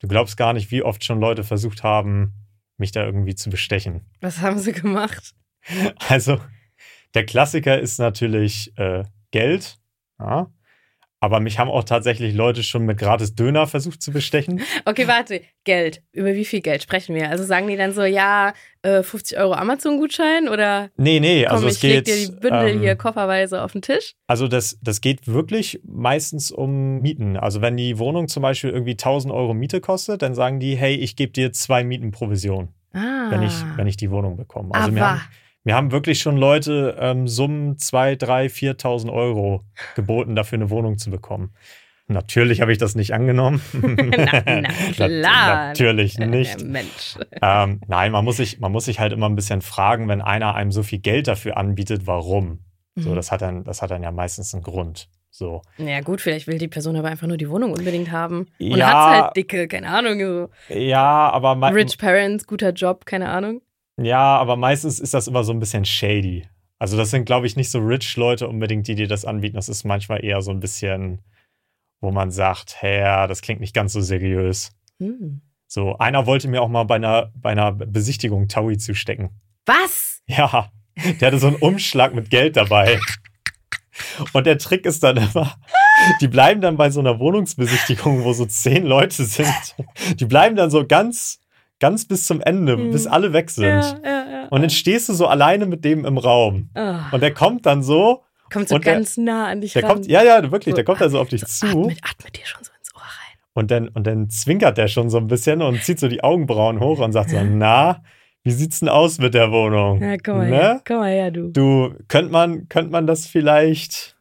Du 0.00 0.08
glaubst 0.08 0.36
gar 0.36 0.52
nicht, 0.52 0.70
wie 0.70 0.82
oft 0.82 1.04
schon 1.04 1.20
Leute 1.20 1.44
versucht 1.44 1.82
haben, 1.82 2.32
mich 2.76 2.92
da 2.92 3.04
irgendwie 3.04 3.34
zu 3.34 3.50
bestechen. 3.50 4.06
Was 4.20 4.40
haben 4.40 4.58
sie 4.58 4.72
gemacht? 4.72 5.34
Also, 6.08 6.40
der 7.12 7.26
Klassiker 7.26 7.78
ist 7.78 7.98
natürlich 7.98 8.76
äh, 8.78 9.04
Geld. 9.30 9.78
Ja. 10.18 10.50
Aber 11.22 11.38
mich 11.40 11.58
haben 11.58 11.68
auch 11.68 11.84
tatsächlich 11.84 12.34
Leute 12.34 12.62
schon 12.62 12.86
mit 12.86 12.96
gratis 12.98 13.34
Döner 13.34 13.66
versucht 13.66 14.02
zu 14.02 14.10
bestechen. 14.10 14.60
Okay, 14.86 15.06
warte. 15.06 15.42
Geld. 15.64 16.02
Über 16.12 16.34
wie 16.34 16.46
viel 16.46 16.62
Geld 16.62 16.82
sprechen 16.82 17.14
wir? 17.14 17.28
Also 17.28 17.44
sagen 17.44 17.66
die 17.68 17.76
dann 17.76 17.92
so, 17.92 18.02
ja, 18.02 18.54
äh, 18.82 19.02
50 19.02 19.36
Euro 19.38 19.52
Amazon-Gutschein 19.52 20.48
oder 20.48 20.88
Nee, 20.96 21.20
nee, 21.20 21.44
komm, 21.44 21.52
also 21.52 21.66
ich 21.66 21.74
es 21.74 21.80
geht. 21.80 21.92
leg 21.92 22.04
dir 22.06 22.26
die 22.26 22.32
Bündel 22.40 22.68
ähm, 22.70 22.80
hier 22.80 22.96
kofferweise 22.96 23.62
auf 23.62 23.72
den 23.72 23.82
Tisch? 23.82 24.14
Also 24.26 24.48
das, 24.48 24.78
das 24.82 25.02
geht 25.02 25.26
wirklich 25.28 25.80
meistens 25.84 26.50
um 26.50 27.00
Mieten. 27.00 27.36
Also 27.36 27.60
wenn 27.60 27.76
die 27.76 27.98
Wohnung 27.98 28.26
zum 28.28 28.42
Beispiel 28.42 28.70
irgendwie 28.70 28.92
1000 28.92 29.32
Euro 29.34 29.52
Miete 29.52 29.80
kostet, 29.82 30.22
dann 30.22 30.34
sagen 30.34 30.58
die, 30.60 30.74
hey, 30.76 30.94
ich 30.94 31.16
gebe 31.16 31.32
dir 31.32 31.52
zwei 31.52 31.84
Mieten 31.84 32.10
Provision, 32.12 32.68
Ah. 32.94 33.26
wenn, 33.30 33.42
ich, 33.42 33.52
wenn 33.76 33.86
ich 33.86 33.96
die 33.98 34.10
Wohnung 34.10 34.36
bekomme. 34.36 34.74
Also 34.74 34.86
Aber 34.88 34.96
wir 34.96 35.10
haben, 35.10 35.20
wir 35.64 35.74
haben 35.74 35.92
wirklich 35.92 36.20
schon 36.20 36.36
Leute 36.36 36.96
ähm, 36.98 37.28
Summen 37.28 37.78
2, 37.78 38.16
3, 38.16 38.46
4.000 38.46 39.12
Euro 39.12 39.64
geboten, 39.94 40.34
dafür 40.36 40.56
eine 40.56 40.70
Wohnung 40.70 40.98
zu 40.98 41.10
bekommen. 41.10 41.54
Natürlich 42.08 42.60
habe 42.60 42.72
ich 42.72 42.78
das 42.78 42.96
nicht 42.96 43.14
angenommen. 43.14 43.60
na, 43.72 44.42
na 44.44 44.68
klar. 44.92 45.68
Natürlich 45.68 46.18
Äh, 46.18 46.26
nicht. 46.26 46.64
Mensch. 46.64 47.16
ähm, 47.40 47.80
nein, 47.86 48.10
man 48.10 48.24
muss, 48.24 48.38
sich, 48.38 48.58
man 48.58 48.72
muss 48.72 48.86
sich 48.86 48.98
halt 48.98 49.12
immer 49.12 49.28
ein 49.28 49.36
bisschen 49.36 49.62
fragen, 49.62 50.08
wenn 50.08 50.20
einer 50.20 50.54
einem 50.56 50.72
so 50.72 50.82
viel 50.82 50.98
Geld 50.98 51.28
dafür 51.28 51.56
anbietet, 51.56 52.06
warum? 52.06 52.64
So, 52.96 53.10
Mhm. 53.10 53.14
das 53.14 53.30
hat 53.30 53.42
dann, 53.42 53.62
das 53.62 53.80
hat 53.82 53.92
dann 53.92 54.02
ja 54.02 54.10
meistens 54.10 54.52
einen 54.52 54.64
Grund. 54.64 55.08
So. 55.30 55.62
Ja, 55.78 56.00
gut, 56.00 56.20
vielleicht 56.20 56.48
will 56.48 56.58
die 56.58 56.66
Person 56.66 56.96
aber 56.96 57.06
einfach 57.08 57.28
nur 57.28 57.36
die 57.36 57.48
Wohnung 57.48 57.72
unbedingt 57.72 58.10
haben. 58.10 58.48
Und 58.58 58.76
Ja. 58.76 58.86
hat's 58.88 59.22
halt 59.22 59.36
dicke, 59.36 59.68
keine 59.68 59.88
Ahnung, 59.88 60.18
so 60.18 60.74
Ja, 60.74 61.30
aber 61.30 61.72
Rich 61.72 61.96
Parents, 61.98 62.44
guter 62.48 62.72
Job, 62.72 63.06
keine 63.06 63.28
Ahnung. 63.28 63.62
Ja, 63.96 64.36
aber 64.36 64.56
meistens 64.56 65.00
ist 65.00 65.14
das 65.14 65.26
immer 65.26 65.44
so 65.44 65.52
ein 65.52 65.60
bisschen 65.60 65.84
shady. 65.84 66.46
Also 66.78 66.96
das 66.96 67.10
sind, 67.10 67.26
glaube 67.26 67.46
ich, 67.46 67.56
nicht 67.56 67.70
so 67.70 67.78
rich 67.80 68.16
Leute 68.16 68.48
unbedingt, 68.48 68.88
die 68.88 68.94
dir 68.94 69.08
das 69.08 69.24
anbieten. 69.24 69.56
Das 69.56 69.68
ist 69.68 69.84
manchmal 69.84 70.24
eher 70.24 70.40
so 70.40 70.50
ein 70.50 70.60
bisschen, 70.60 71.20
wo 72.00 72.10
man 72.10 72.30
sagt, 72.30 72.80
hey, 72.80 73.00
ja, 73.00 73.26
das 73.26 73.42
klingt 73.42 73.60
nicht 73.60 73.74
ganz 73.74 73.92
so 73.92 74.00
seriös. 74.00 74.72
Hm. 74.98 75.42
So, 75.66 75.98
einer 75.98 76.26
wollte 76.26 76.48
mir 76.48 76.62
auch 76.62 76.68
mal 76.68 76.84
bei 76.84 76.96
einer, 76.96 77.32
bei 77.34 77.50
einer 77.50 77.72
Besichtigung 77.72 78.48
Taui 78.48 78.78
zustecken. 78.78 79.30
Was? 79.66 80.22
Ja, 80.26 80.72
der 81.20 81.28
hatte 81.28 81.38
so 81.38 81.48
einen 81.48 81.56
Umschlag 81.56 82.14
mit 82.14 82.30
Geld 82.30 82.56
dabei. 82.56 82.98
Und 84.32 84.46
der 84.46 84.58
Trick 84.58 84.86
ist 84.86 85.02
dann 85.02 85.16
immer, 85.18 85.56
die 86.20 86.28
bleiben 86.28 86.60
dann 86.60 86.76
bei 86.76 86.90
so 86.90 87.00
einer 87.00 87.18
Wohnungsbesichtigung, 87.18 88.24
wo 88.24 88.32
so 88.32 88.46
zehn 88.46 88.84
Leute 88.84 89.24
sind. 89.24 89.76
Die 90.14 90.24
bleiben 90.24 90.56
dann 90.56 90.70
so 90.70 90.86
ganz, 90.86 91.39
ganz 91.80 92.06
bis 92.06 92.24
zum 92.26 92.40
Ende, 92.40 92.76
Hm. 92.76 92.90
bis 92.92 93.06
alle 93.06 93.32
weg 93.32 93.50
sind. 93.50 93.64
Ja, 93.66 93.98
ja, 94.04 94.30
ja. 94.30 94.48
Und 94.50 94.60
dann 94.62 94.70
stehst 94.70 95.08
du 95.08 95.12
so 95.14 95.26
alleine 95.26 95.66
mit 95.66 95.84
dem 95.84 96.04
im 96.04 96.18
Raum. 96.18 96.70
Ah, 96.74 97.06
Und 97.12 97.20
der 97.22 97.34
kommt 97.34 97.66
dann 97.66 97.82
so, 97.82 98.22
kommt 98.52 98.68
so 98.68 98.76
und 98.76 98.84
der- 98.86 98.94
ganz 98.94 99.16
nah 99.16 99.48
an 99.48 99.60
dich 99.60 99.72
der 99.72 99.82
ran. 99.84 99.90
kommt, 99.92 100.06
ja, 100.06 100.22
ja, 100.22 100.42
wirklich, 100.50 100.72
So, 100.72 100.76
der 100.76 100.84
kommt 100.84 101.00
dann 101.00 101.10
so 101.10 101.20
auf 101.20 101.28
dich 101.28 101.44
zu. 101.46 101.66
Atmet, 101.66 101.98
atmet 102.02 102.36
dir 102.36 102.46
schon 102.46 102.62
so 102.64 102.70
ins 102.78 102.94
Ohr 102.94 103.00
rein. 103.02 103.38
Und 103.54 103.70
dann, 103.70 103.88
und 103.88 104.06
dann 104.06 104.28
zwinkert 104.30 104.78
der 104.78 104.88
schon 104.88 105.08
so 105.10 105.18
ein 105.18 105.26
bisschen 105.26 105.62
und 105.62 105.82
zieht 105.82 105.98
so 106.00 106.08
die 106.08 106.22
Augenbrauen 106.22 106.80
hoch 106.80 106.98
und 107.00 107.12
sagt 107.12 107.30
so, 107.30 107.38
na, 107.42 108.02
wie 108.42 108.50
sieht's 108.52 108.80
denn 108.80 108.88
aus 108.88 109.18
mit 109.18 109.34
der 109.34 109.52
Wohnung? 109.52 110.02
Ja, 110.02 110.16
komm 110.16 110.38
mal 110.38 110.48
Ne? 110.48 110.56
her. 110.56 110.80
Komm 110.86 110.96
mal 110.98 111.10
her, 111.10 111.30
du. 111.30 111.48
Du, 111.48 111.94
könnte 112.08 112.32
man, 112.32 112.68
könnt 112.68 112.90
man 112.90 113.06
das 113.06 113.26
vielleicht, 113.26 114.16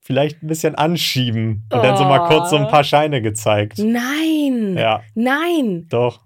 vielleicht 0.00 0.42
ein 0.42 0.48
bisschen 0.48 0.74
anschieben? 0.74 1.64
Und 1.72 1.82
dann 1.84 1.96
so 1.96 2.04
mal 2.04 2.20
Oh. 2.22 2.28
kurz 2.28 2.50
so 2.50 2.56
ein 2.56 2.66
paar 2.68 2.82
Scheine 2.84 3.22
gezeigt. 3.22 3.78
Nein. 3.78 4.76
Ja, 4.76 5.02
Nein. 5.14 5.86
doch. 5.88 6.20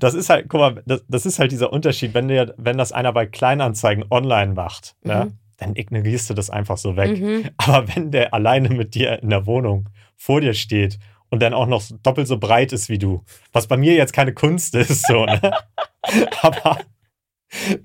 Das 0.00 0.14
ist 0.14 0.28
halt, 0.30 0.48
guck 0.48 0.60
mal, 0.60 0.82
das, 0.86 1.04
das 1.08 1.24
ist 1.26 1.38
halt 1.38 1.52
dieser 1.52 1.72
Unterschied, 1.72 2.12
wenn, 2.14 2.28
dir, 2.28 2.54
wenn 2.58 2.76
das 2.78 2.92
einer 2.92 3.12
bei 3.12 3.26
Kleinanzeigen 3.26 4.04
online 4.10 4.54
macht, 4.54 4.96
ne, 5.02 5.26
Mhm. 5.26 5.32
dann 5.56 5.76
ignorierst 5.76 6.30
du 6.30 6.34
das 6.34 6.50
einfach 6.50 6.76
so 6.78 6.96
weg. 6.96 7.18
Mhm. 7.18 7.48
Aber 7.56 7.86
wenn 7.94 8.10
der 8.10 8.34
alleine 8.34 8.68
mit 8.70 8.94
dir 8.94 9.22
in 9.22 9.30
der 9.30 9.46
Wohnung 9.46 9.88
vor 10.16 10.40
dir 10.40 10.54
steht 10.54 10.98
und 11.30 11.40
dann 11.42 11.54
auch 11.54 11.66
noch 11.66 11.82
doppelt 12.02 12.26
so 12.28 12.38
breit 12.38 12.72
ist 12.72 12.88
wie 12.88 12.98
du, 12.98 13.22
was 13.52 13.66
bei 13.66 13.76
mir 13.76 13.94
jetzt 13.94 14.12
keine 14.12 14.34
Kunst 14.34 14.74
ist, 14.74 15.06
so, 15.06 15.24
ne? 15.26 15.40
Aber 16.42 16.78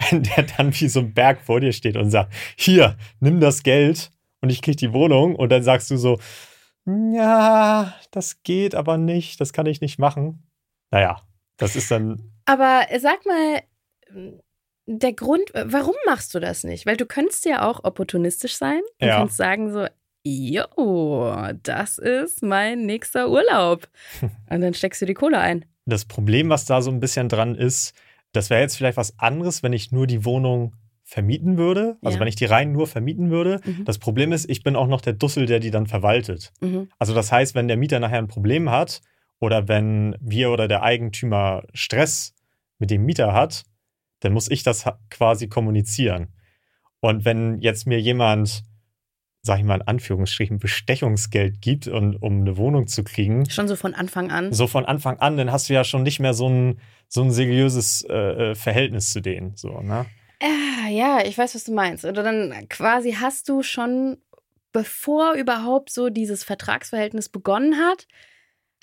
wenn 0.10 0.24
der 0.24 0.44
dann 0.58 0.74
wie 0.80 0.88
so 0.90 1.00
ein 1.00 1.14
Berg 1.14 1.42
vor 1.42 1.60
dir 1.62 1.72
steht 1.74 1.96
und 1.96 2.10
sagt, 2.12 2.34
hier, 2.58 2.98
nimm 3.20 3.40
das 3.40 3.64
Geld 3.64 4.12
und 4.42 4.50
ich 4.50 4.62
krieg 4.62 4.78
die 4.78 4.94
Wohnung 4.94 5.36
und 5.36 5.52
dann 5.52 5.64
sagst 5.64 5.90
du 5.92 5.98
so, 5.98 6.20
ja, 6.86 7.94
das 8.12 8.44
geht 8.44 8.76
aber 8.76 8.98
nicht, 8.98 9.40
das 9.40 9.54
kann 9.54 9.66
ich 9.68 9.80
nicht 9.80 10.00
machen. 10.00 10.44
Naja, 10.94 11.20
das 11.58 11.76
ist 11.76 11.90
dann, 11.90 12.22
Aber 12.46 12.86
sag 13.00 13.26
mal, 13.26 13.62
der 14.86 15.14
Grund, 15.14 15.50
warum 15.54 15.96
machst 16.06 16.36
du 16.36 16.40
das 16.40 16.64
nicht? 16.64 16.86
Weil 16.86 16.98
du 16.98 17.06
könntest 17.08 17.46
ja 17.46 17.68
auch 17.68 17.84
opportunistisch 17.84 18.56
sein 18.58 18.82
und 19.02 19.08
Ja. 19.08 19.18
kannst 19.18 19.38
sagen 19.38 19.72
so, 19.74 19.88
jo, 20.24 21.36
das 21.64 21.98
ist 21.98 22.44
mein 22.44 22.86
nächster 22.86 23.30
Urlaub. 23.30 23.90
Und 24.50 24.62
dann 24.62 24.74
steckst 24.74 25.02
du 25.02 25.06
die 25.06 25.14
Kohle 25.16 25.40
ein. 25.40 25.66
das 25.86 26.06
Problem, 26.06 26.50
was 26.50 26.64
da 26.66 26.82
so 26.82 26.92
ein 26.92 27.00
bisschen 27.02 27.28
dran 27.28 27.56
ist, 27.56 27.94
das 28.32 28.50
wäre 28.50 28.62
jetzt 28.62 28.78
vielleicht 28.78 28.96
was 28.98 29.20
anderes, 29.20 29.64
wenn 29.64 29.74
ich 29.74 29.92
nur 29.92 30.08
die 30.08 30.24
Wohnung 30.26 30.76
vermieten 31.04 31.58
würde. 31.58 31.98
Also 32.02 32.16
Ja. 32.16 32.22
wenn 32.22 32.28
ich 32.30 32.36
die 32.38 32.46
rein 32.46 32.72
nur 32.72 32.88
vermieten 32.88 33.30
würde. 33.32 33.60
Mhm. 33.66 33.84
Das 33.84 33.98
Problem 33.98 34.32
ist, 34.32 34.50
ich 34.50 34.64
bin 34.64 34.76
auch 34.78 34.88
noch 34.88 35.02
der 35.02 35.14
Dussel, 35.14 35.46
der 35.46 35.60
die 35.60 35.72
dann 35.72 35.88
verwaltet. 35.88 36.54
Mhm. 36.62 36.88
Also 37.00 37.14
das 37.14 37.32
heißt, 37.32 37.54
wenn 37.56 37.68
der 37.68 37.76
Mieter 37.78 38.00
nachher 38.00 38.20
ein 38.20 38.28
Problem 38.30 38.70
hat 38.70 39.02
oder 39.44 39.68
wenn 39.68 40.16
wir 40.22 40.52
oder 40.52 40.70
der 40.70 40.84
Eigentümer 40.84 41.64
Stress 41.74 42.34
mit 42.80 42.92
dem 42.92 43.04
Mieter 43.04 43.34
hat, 43.34 43.66
dann 44.22 44.32
muss 44.32 44.50
ich 44.50 44.64
das 44.64 44.86
quasi 45.10 45.50
kommunizieren. 45.50 46.30
Und 47.02 47.26
wenn 47.26 47.60
jetzt 47.60 47.86
mir 47.86 48.00
jemand, 48.00 48.64
sag 49.42 49.60
ich 49.60 49.66
mal 49.66 49.82
in 49.82 49.82
Anführungsstrichen, 49.82 50.60
Bestechungsgeld 50.60 51.60
gibt, 51.60 51.90
und, 51.90 52.16
um 52.16 52.40
eine 52.40 52.56
Wohnung 52.56 52.88
zu 52.88 53.04
kriegen, 53.04 53.50
Schon 53.50 53.68
so 53.68 53.76
von 53.76 53.94
Anfang 53.94 54.32
an. 54.32 54.54
so 54.54 54.66
von 54.66 54.86
Anfang 54.86 55.20
an, 55.20 55.36
dann 55.36 55.52
hast 55.52 55.68
du 55.68 55.74
ja 55.74 55.84
schon 55.84 56.04
nicht 56.04 56.22
mehr 56.22 56.34
so 56.34 56.48
ein, 56.48 56.80
so 57.10 57.22
ein 57.22 57.30
seriöses 57.32 58.06
äh, 58.10 58.14
äh, 58.52 58.56
Verhältnis 58.56 59.12
zu 59.12 59.20
denen. 59.20 59.58
So, 59.58 59.82
ne? 59.82 60.06
Ah, 60.42 60.88
ja, 60.90 61.20
ich 61.26 61.38
weiß, 61.38 61.54
was 61.54 61.66
du 61.66 61.74
meinst. 61.74 62.06
Oder 62.06 62.24
dann 62.24 62.70
quasi 62.70 63.12
hast 63.20 63.50
du 63.50 63.62
schon, 63.62 64.20
bevor 64.72 65.34
überhaupt 65.34 65.90
so 65.90 66.10
dieses 66.10 66.46
Vertragsverhältnis 66.46 67.28
begonnen 67.28 67.76
hat, 67.76 68.08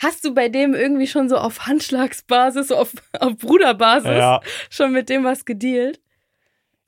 hast 0.02 0.25
du 0.25 0.35
bei 0.35 0.49
dem 0.49 0.75
irgendwie 0.75 1.07
schon 1.07 1.28
so 1.28 1.37
auf 1.37 1.66
Handschlagsbasis, 1.66 2.69
so 2.69 2.76
auf, 2.76 2.92
auf 3.21 3.37
Bruderbasis 3.37 4.11
Ja, 4.11 4.40
schon 4.71 4.92
mit 4.92 5.09
dem 5.09 5.25
was 5.25 5.45
gedealt. 5.45 6.00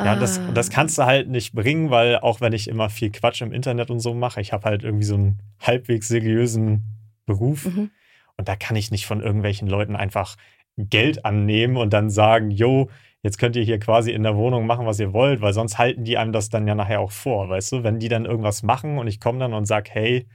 ja 0.00 0.16
das, 0.16 0.38
Ah. 0.40 0.50
das 0.52 0.70
kannst 0.70 0.98
du 0.98 1.04
halt 1.04 1.28
nicht 1.28 1.52
bringen, 1.54 1.90
weil 1.90 2.18
auch 2.18 2.40
wenn 2.40 2.52
ich 2.52 2.68
immer 2.68 2.90
viel 2.90 3.10
Quatsch 3.12 3.40
im 3.42 3.52
Internet 3.52 3.90
und 3.90 4.00
so 4.00 4.14
mache, 4.14 4.40
ich 4.40 4.52
habe 4.52 4.64
halt 4.68 4.82
irgendwie 4.82 5.04
so 5.04 5.14
einen 5.14 5.38
halbwegs 5.60 6.08
seriösen 6.08 6.82
Beruf. 7.26 7.66
Mhm. 7.66 7.90
Und 8.36 8.48
da 8.48 8.56
kann 8.56 8.74
ich 8.76 8.90
nicht 8.90 9.06
von 9.06 9.20
irgendwelchen 9.20 9.68
Leuten 9.68 9.94
einfach 9.94 10.36
Geld 10.76 11.24
annehmen 11.24 11.76
und 11.76 11.92
dann 11.92 12.08
sagen, 12.10 12.50
yo, 12.50 12.88
jetzt 13.22 13.38
könnt 13.38 13.54
ihr 13.56 13.62
hier 13.62 13.78
quasi 13.78 14.10
in 14.10 14.22
der 14.22 14.36
Wohnung 14.36 14.66
machen, 14.66 14.86
was 14.86 14.98
ihr 14.98 15.12
wollt, 15.12 15.40
weil 15.42 15.52
sonst 15.52 15.76
halten 15.78 16.02
die 16.04 16.16
einem 16.16 16.32
das 16.32 16.48
dann 16.48 16.66
ja 16.66 16.74
nachher 16.74 16.98
auch 17.00 17.12
vor, 17.12 17.48
weißt 17.50 17.72
du? 17.72 17.82
Wenn 17.84 17.98
die 18.00 18.08
dann 18.08 18.24
irgendwas 18.24 18.62
machen 18.62 18.98
und 18.98 19.06
ich 19.06 19.20
komme 19.20 19.38
dann 19.38 19.52
und 19.52 19.66
sag, 19.66 19.90
hey, 19.90 20.26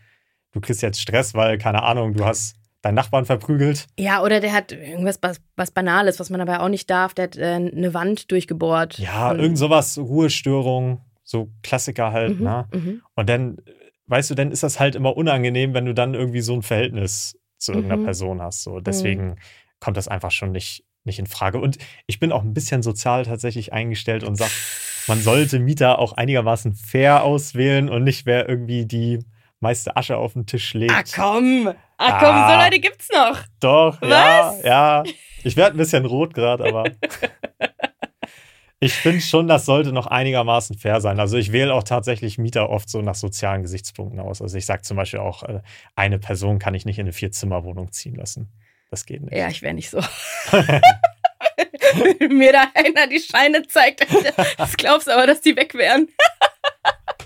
du 0.51 0.61
kriegst 0.61 0.81
jetzt 0.83 1.01
Stress, 1.01 1.33
weil, 1.33 1.57
keine 1.57 1.83
Ahnung, 1.83 2.13
du 2.13 2.23
hast 2.23 2.56
deinen 2.81 2.95
Nachbarn 2.95 3.25
verprügelt. 3.25 3.87
Ja, 3.99 4.21
oder 4.23 4.39
der 4.39 4.53
hat 4.53 4.71
irgendwas 4.71 5.19
was, 5.21 5.41
was 5.55 5.71
Banales, 5.71 6.19
was 6.19 6.29
man 6.29 6.39
dabei 6.39 6.59
auch 6.59 6.69
nicht 6.69 6.89
darf. 6.89 7.13
Der 7.13 7.23
hat 7.23 7.37
äh, 7.37 7.43
eine 7.55 7.93
Wand 7.93 8.31
durchgebohrt. 8.31 8.99
Ja, 8.99 9.31
Und- 9.31 9.39
irgend 9.39 9.57
sowas, 9.57 9.97
Ruhestörung, 9.97 11.01
so 11.23 11.49
Klassiker 11.63 12.11
halt, 12.11 12.37
Mhm, 12.39 12.43
ne? 12.45 12.67
mhm. 12.71 13.01
Und 13.15 13.29
dann, 13.29 13.57
weißt 14.05 14.29
du, 14.29 14.35
dann 14.35 14.51
ist 14.51 14.63
das 14.63 14.79
halt 14.79 14.95
immer 14.95 15.17
unangenehm, 15.17 15.73
wenn 15.73 15.85
du 15.85 15.93
dann 15.93 16.13
irgendwie 16.13 16.41
so 16.41 16.53
ein 16.53 16.61
Verhältnis 16.61 17.37
zu 17.57 17.71
irgendeiner 17.73 18.01
Mhm. 18.01 18.05
Person 18.05 18.41
hast. 18.41 18.63
So, 18.63 18.79
deswegen 18.79 19.35
kommt 19.79 19.97
das 19.97 20.07
einfach 20.07 20.31
schon 20.31 20.51
nicht, 20.51 20.85
nicht 21.03 21.19
in 21.19 21.25
Frage. 21.25 21.59
Und 21.59 21.77
ich 22.05 22.19
bin 22.19 22.31
auch 22.31 22.43
ein 22.43 22.53
bisschen 22.53 22.83
sozial 22.83 23.25
tatsächlich 23.25 23.73
eingestellt 23.73 24.23
und 24.23 24.35
sage, 24.35 24.51
man 25.07 25.19
sollte 25.19 25.57
Mieter 25.59 25.99
auch 25.99 26.13
einigermaßen 26.13 26.73
fair 26.75 27.23
auswählen 27.23 27.89
und 27.89 28.03
nicht 28.03 28.25
wer 28.25 28.47
irgendwie 28.47 28.85
die 28.85 29.19
meiste 29.59 29.95
Asche 29.97 30.17
auf 30.17 30.33
den 30.33 30.45
Tisch 30.45 30.73
legt. 30.73 30.91
Ah, 30.93 31.03
komm. 31.15 31.73
Ah, 31.97 32.19
komm, 32.19 32.29
Ah. 32.35 32.51
so 32.57 32.63
Leute 32.63 32.79
gibt's 32.79 33.09
noch. 33.11 33.39
Doch, 33.59 34.01
Was? 34.01 34.61
ja, 34.63 35.03
ja. 35.03 35.03
Ich 35.43 35.55
werde 35.55 35.75
ein 35.75 35.77
bisschen 35.77 36.05
rot 36.05 36.33
gerade, 36.33 36.63
aber 36.65 36.83
ich 38.79 38.93
finde 38.93 39.21
schon, 39.21 39.47
das 39.47 39.65
sollte 39.65 39.91
noch 39.91 40.05
einigermaßen 40.07 40.77
fair 40.77 41.01
sein. 41.01 41.19
Also 41.19 41.37
ich 41.37 41.51
wähle 41.51 41.73
auch 41.73 41.83
tatsächlich 41.83 42.37
Mieter 42.37 42.69
oft 42.69 42.89
so 42.89 43.01
nach 43.01 43.15
sozialen 43.15 43.63
Gesichtspunkten 43.63 44.19
aus. 44.19 44.41
Also 44.41 44.57
ich 44.57 44.65
sage 44.67 44.83
zum 44.83 44.97
Beispiel 44.97 45.19
auch, 45.19 45.43
äh, 45.43 45.61
eine 45.95 46.19
Person 46.19 46.59
kann 46.59 46.75
ich 46.75 46.85
nicht 46.85 46.99
in 46.99 47.05
eine 47.05 47.13
Vierzimmerwohnung 47.13 47.91
ziehen 47.91 48.15
lassen. 48.15 48.51
Das 48.91 49.05
geht 49.05 49.21
nicht. 49.21 49.33
Ja, 49.35 49.47
ich 49.49 49.61
wäre 49.63 49.73
nicht 49.73 49.89
so. 49.89 49.99
Wenn 52.19 52.37
mir 52.37 52.51
da 52.53 52.65
einer 52.75 53.07
die 53.07 53.19
Scheine 53.19 53.63
zeigt, 53.67 54.05
das 54.57 54.77
glaubst 54.77 55.07
du 55.07 55.11
aber, 55.11 55.25
dass 55.27 55.41
die 55.41 55.55
weg 55.55 55.73
wären. 55.73 56.07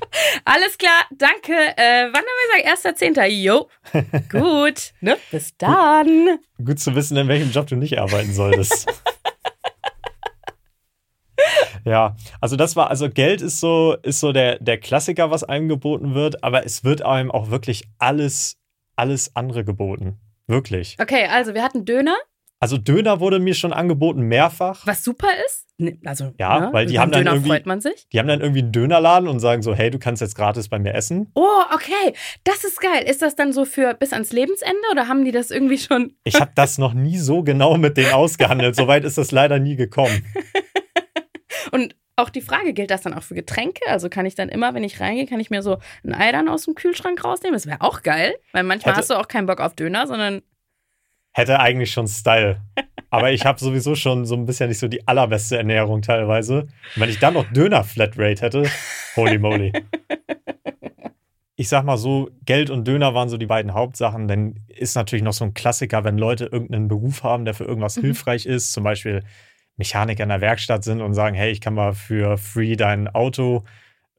Alles 0.45 0.77
klar, 0.77 1.05
danke. 1.11 1.53
Äh, 1.53 2.07
wann 2.11 2.15
haben 2.15 2.53
wir 2.53 2.63
gesagt? 2.63 3.01
1.10. 3.01 3.25
Jo. 3.27 3.69
Gut. 4.29 4.93
Ne? 5.01 5.17
Bis 5.31 5.55
dann. 5.57 6.39
Gut 6.63 6.79
zu 6.79 6.95
wissen, 6.95 7.17
in 7.17 7.27
welchem 7.27 7.51
Job 7.51 7.67
du 7.67 7.75
nicht 7.75 7.99
arbeiten 7.99 8.33
solltest. 8.33 8.85
ja, 11.85 12.15
also 12.39 12.55
das 12.55 12.75
war, 12.75 12.89
also 12.89 13.09
Geld 13.09 13.41
ist 13.41 13.59
so, 13.59 13.95
ist 14.03 14.19
so 14.19 14.31
der, 14.31 14.59
der 14.59 14.77
Klassiker, 14.77 15.31
was 15.31 15.43
einem 15.43 15.69
geboten 15.69 16.13
wird, 16.13 16.43
aber 16.43 16.65
es 16.65 16.83
wird 16.83 17.01
einem 17.01 17.31
auch 17.31 17.49
wirklich 17.49 17.83
alles, 17.99 18.57
alles 18.95 19.35
andere 19.35 19.63
geboten. 19.63 20.19
Wirklich. 20.47 20.97
Okay, 20.99 21.27
also 21.27 21.53
wir 21.53 21.63
hatten 21.63 21.85
Döner, 21.85 22.17
Also 22.63 22.77
Döner 22.77 23.19
wurde 23.19 23.39
mir 23.39 23.55
schon 23.55 23.73
angeboten, 23.73 24.21
mehrfach. 24.21 24.85
was 24.85 25.03
super 25.03 25.27
ist. 25.47 25.67
Ne, 25.79 25.97
Also, 26.05 26.31
Ja, 26.39 26.59
ne? 26.59 26.69
weil 26.71 26.85
die 26.85 26.99
haben 26.99 27.11
dann 27.11 27.21
Döner 27.23 27.33
irgendwie- 27.35 27.49
freut 27.49 27.65
man 27.65 27.81
sich. 27.81 28.07
Die 28.13 28.19
haben 28.19 28.27
dann 28.27 28.39
irgendwie 28.39 28.61
einen 28.61 28.71
Dönerladen 28.71 29.27
und 29.27 29.39
sagen 29.39 29.63
so, 29.63 29.73
hey, 29.73 29.89
du 29.89 29.97
kannst 29.97 30.21
jetzt 30.21 30.35
gratis 30.35 30.69
bei 30.69 30.77
mir 30.77 30.93
essen. 30.93 31.31
Oh, 31.33 31.61
okay. 31.73 32.13
Das 32.43 32.63
ist 32.63 32.79
geil. 32.79 33.03
Ist 33.07 33.23
das 33.23 33.35
dann 33.35 33.51
so 33.51 33.65
für 33.65 33.95
bis 33.95 34.13
ans 34.13 34.31
Lebensende 34.31 34.77
oder 34.91 35.07
haben 35.07 35.25
die 35.25 35.31
das 35.31 35.49
irgendwie 35.49 35.79
schon? 35.79 36.13
Ich 36.23 36.39
habe 36.39 36.51
das 36.53 36.77
noch 36.77 36.93
nie 36.93 37.17
so 37.17 37.41
genau 37.41 37.77
mit 37.77 37.97
denen 37.97 38.13
ausgehandelt. 38.13 38.75
Soweit 38.75 39.05
ist 39.05 39.17
das 39.17 39.31
leider 39.31 39.57
nie 39.57 39.75
gekommen. 39.75 40.23
Und 41.71 41.95
auch 42.15 42.29
die 42.29 42.41
Frage, 42.41 42.73
gilt 42.73 42.91
das 42.91 43.01
dann 43.01 43.13
auch 43.15 43.23
für 43.23 43.33
Getränke? 43.33 43.81
Also 43.87 44.07
kann 44.09 44.25
ich 44.27 44.35
dann 44.35 44.49
immer, 44.49 44.73
wenn 44.75 44.83
ich 44.83 44.99
reingehe, 44.99 45.25
kann 45.25 45.39
ich 45.39 45.49
mir 45.49 45.63
so 45.63 45.77
ein 46.05 46.13
Ei 46.13 46.31
dann 46.31 46.49
aus 46.49 46.65
dem 46.65 46.75
Kühlschrank 46.75 47.23
rausnehmen? 47.23 47.53
Das 47.55 47.65
wäre 47.65 47.81
auch 47.81 48.03
geil, 48.03 48.35
weil 48.51 48.63
manchmal 48.63 48.93
Hätte- 48.93 49.01
hast 49.01 49.09
du 49.09 49.15
auch 49.15 49.27
keinen 49.27 49.47
Bock 49.47 49.59
auf 49.61 49.73
Döner, 49.75 50.05
sondern 50.05 50.41
Hätte 51.33 51.59
eigentlich 51.59 51.91
schon 51.91 52.07
Style. 52.07 52.61
Aber 53.09 53.31
ich 53.31 53.45
habe 53.45 53.59
sowieso 53.59 53.95
schon 53.95 54.25
so 54.25 54.35
ein 54.35 54.45
bisschen 54.45 54.69
nicht 54.69 54.79
so 54.79 54.87
die 54.87 55.07
allerbeste 55.07 55.57
Ernährung 55.57 56.01
teilweise. 56.01 56.61
Und 56.61 56.69
wenn 56.95 57.09
ich 57.09 57.19
dann 57.19 57.33
noch 57.33 57.51
Döner-Flatrate 57.51 58.41
hätte, 58.41 58.69
holy 59.15 59.37
moly. 59.37 59.73
ich 61.55 61.69
sag 61.69 61.83
mal 61.85 61.97
so, 61.97 62.29
Geld 62.45 62.69
und 62.69 62.87
Döner 62.87 63.13
waren 63.13 63.29
so 63.29 63.37
die 63.37 63.45
beiden 63.45 63.73
Hauptsachen. 63.73 64.27
Dann 64.27 64.55
ist 64.67 64.95
natürlich 64.95 65.23
noch 65.23 65.33
so 65.33 65.45
ein 65.45 65.53
Klassiker, 65.53 66.03
wenn 66.03 66.17
Leute 66.17 66.45
irgendeinen 66.45 66.87
Beruf 66.87 67.23
haben, 67.23 67.45
der 67.45 67.53
für 67.53 67.65
irgendwas 67.65 67.97
Mhm. 67.97 68.01
hilfreich 68.01 68.45
ist, 68.45 68.71
zum 68.73 68.83
Beispiel 68.83 69.23
Mechaniker 69.77 70.23
in 70.23 70.29
der 70.29 70.41
Werkstatt 70.41 70.83
sind 70.83 71.01
und 71.01 71.13
sagen, 71.13 71.35
hey, 71.35 71.51
ich 71.51 71.61
kann 71.61 71.73
mal 71.73 71.93
für 71.93 72.37
free 72.37 72.75
dein 72.75 73.07
Auto 73.07 73.63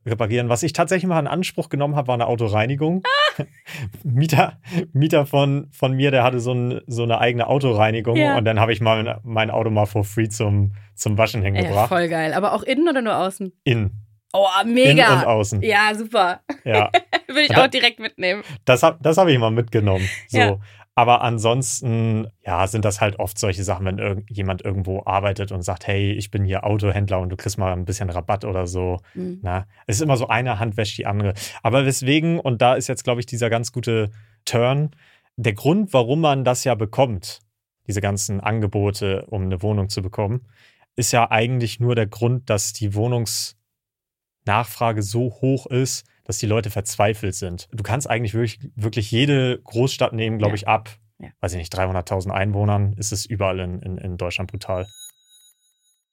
reparieren. 0.06 0.48
Was 0.48 0.62
ich 0.62 0.72
tatsächlich 0.72 1.08
mal 1.08 1.18
in 1.20 1.26
Anspruch 1.26 1.68
genommen 1.68 1.96
habe, 1.96 2.08
war 2.08 2.14
eine 2.14 2.26
Autoreinigung. 2.26 3.02
Ah! 3.38 3.44
Mieter, 4.02 4.58
Mieter 4.92 5.26
von, 5.26 5.68
von 5.72 5.92
mir, 5.92 6.10
der 6.10 6.22
hatte 6.24 6.40
so, 6.40 6.52
ein, 6.52 6.80
so 6.86 7.02
eine 7.04 7.18
eigene 7.18 7.46
Autoreinigung 7.46 8.16
Ja. 8.16 8.36
und 8.36 8.44
dann 8.44 8.60
habe 8.60 8.72
ich 8.72 8.80
mal 8.80 9.02
mein, 9.02 9.16
mein 9.22 9.50
Auto 9.50 9.70
mal 9.70 9.86
for 9.86 10.04
free 10.04 10.28
zum, 10.28 10.74
zum 10.94 11.16
Waschen 11.18 11.42
Ja, 11.42 11.50
hingebracht. 11.50 11.88
voll 11.88 12.08
geil. 12.08 12.34
Aber 12.34 12.52
auch 12.52 12.62
innen 12.62 12.88
oder 12.88 13.00
nur 13.02 13.16
außen? 13.16 13.52
In. 13.64 13.92
Oh, 14.34 14.46
mega. 14.64 15.20
und 15.20 15.26
außen. 15.26 15.62
Ja, 15.62 15.94
super. 15.94 16.40
Ja. 16.64 16.90
Will 17.28 17.44
ich 17.48 17.56
auch 17.56 17.66
direkt 17.66 18.00
mitnehmen. 18.00 18.42
Das 18.64 18.82
habe 18.82 18.98
das 19.02 19.18
hab 19.18 19.28
ich 19.28 19.38
mal 19.38 19.50
mitgenommen. 19.50 20.08
So. 20.28 20.38
Ja. 20.38 20.56
Aber 20.94 21.22
ansonsten, 21.22 22.26
ja, 22.44 22.66
sind 22.66 22.84
das 22.84 23.00
halt 23.00 23.18
oft 23.18 23.38
solche 23.38 23.64
Sachen, 23.64 23.86
wenn 23.86 23.98
irgend, 23.98 24.30
jemand 24.30 24.62
irgendwo 24.62 25.02
arbeitet 25.06 25.50
und 25.50 25.62
sagt, 25.62 25.86
hey, 25.86 26.12
ich 26.12 26.30
bin 26.30 26.44
hier 26.44 26.64
Autohändler 26.64 27.18
und 27.18 27.30
du 27.30 27.36
kriegst 27.36 27.56
mal 27.56 27.72
ein 27.72 27.86
bisschen 27.86 28.10
Rabatt 28.10 28.44
oder 28.44 28.66
so. 28.66 28.98
Mhm. 29.14 29.38
Na, 29.42 29.66
es 29.86 29.96
ist 29.96 30.02
immer 30.02 30.18
so 30.18 30.28
eine 30.28 30.58
Hand 30.58 30.76
wäscht 30.76 30.98
die 30.98 31.06
andere. 31.06 31.32
Aber 31.62 31.86
weswegen, 31.86 32.38
und 32.38 32.60
da 32.60 32.74
ist 32.74 32.88
jetzt, 32.88 33.04
glaube 33.04 33.20
ich, 33.20 33.26
dieser 33.26 33.48
ganz 33.48 33.72
gute 33.72 34.10
Turn, 34.44 34.90
der 35.36 35.54
Grund, 35.54 35.94
warum 35.94 36.20
man 36.20 36.44
das 36.44 36.64
ja 36.64 36.74
bekommt, 36.74 37.38
diese 37.86 38.02
ganzen 38.02 38.40
Angebote, 38.40 39.24
um 39.30 39.44
eine 39.44 39.62
Wohnung 39.62 39.88
zu 39.88 40.02
bekommen, 40.02 40.46
ist 40.94 41.12
ja 41.12 41.30
eigentlich 41.30 41.80
nur 41.80 41.94
der 41.94 42.06
Grund, 42.06 42.50
dass 42.50 42.74
die 42.74 42.94
Wohnungsnachfrage 42.94 45.02
so 45.02 45.30
hoch 45.40 45.64
ist, 45.66 46.04
dass 46.32 46.38
die 46.38 46.46
Leute 46.46 46.70
verzweifelt 46.70 47.34
sind. 47.34 47.68
Du 47.72 47.82
kannst 47.82 48.08
eigentlich 48.08 48.32
wirklich, 48.32 48.58
wirklich 48.74 49.10
jede 49.10 49.58
Großstadt 49.62 50.14
nehmen, 50.14 50.38
glaube 50.38 50.52
Ja. 50.52 50.56
ich, 50.56 50.66
ab. 50.68 50.88
Ja. 51.18 51.28
Weiß 51.40 51.52
ich 51.52 51.58
nicht, 51.58 51.76
300.000 51.76 52.30
Einwohnern 52.30 52.94
ist 52.94 53.12
es 53.12 53.26
überall 53.26 53.60
in, 53.60 53.80
in, 53.82 53.98
in 53.98 54.16
Deutschland 54.16 54.50
brutal. 54.50 54.86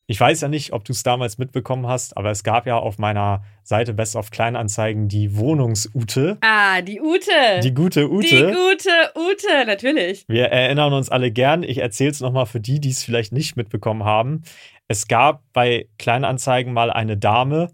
Ich 0.08 0.20
weiß 0.20 0.42
ja 0.42 0.48
nicht, 0.48 0.74
ob 0.74 0.84
du 0.86 0.92
es 0.92 1.04
damals 1.04 1.38
mitbekommen 1.38 1.86
hast, 1.88 2.18
aber 2.18 2.32
es 2.32 2.44
gab 2.44 2.66
ja 2.66 2.78
auf 2.78 2.98
meiner 2.98 3.44
Seite 3.64 3.94
Best 3.94 4.16
of 4.16 4.32
Kleinanzeigen 4.32 5.08
die 5.08 5.38
Wohnungsute. 5.38 6.38
Ah, 6.42 6.82
die 6.82 7.00
Ute. 7.00 7.60
Die 7.64 7.74
gute 7.74 8.10
Ute. 8.12 8.28
Die 8.28 8.42
gute 8.42 8.90
Ute, 9.16 9.66
natürlich. 9.68 10.26
Wir 10.28 10.46
erinnern 10.48 10.94
uns 10.94 11.10
alle 11.10 11.32
gern. 11.32 11.62
Ich 11.64 11.78
erzähle 11.78 12.10
es 12.12 12.22
nochmal 12.22 12.48
für 12.48 12.60
die, 12.60 12.80
die 12.82 12.90
es 12.90 13.04
vielleicht 13.04 13.32
nicht 13.32 13.56
mitbekommen 13.56 14.04
haben. 14.04 14.42
Es 14.88 15.08
gab 15.08 15.44
bei 15.54 15.88
Kleinanzeigen 16.00 16.74
mal 16.74 16.92
eine 16.92 17.16
Dame, 17.16 17.70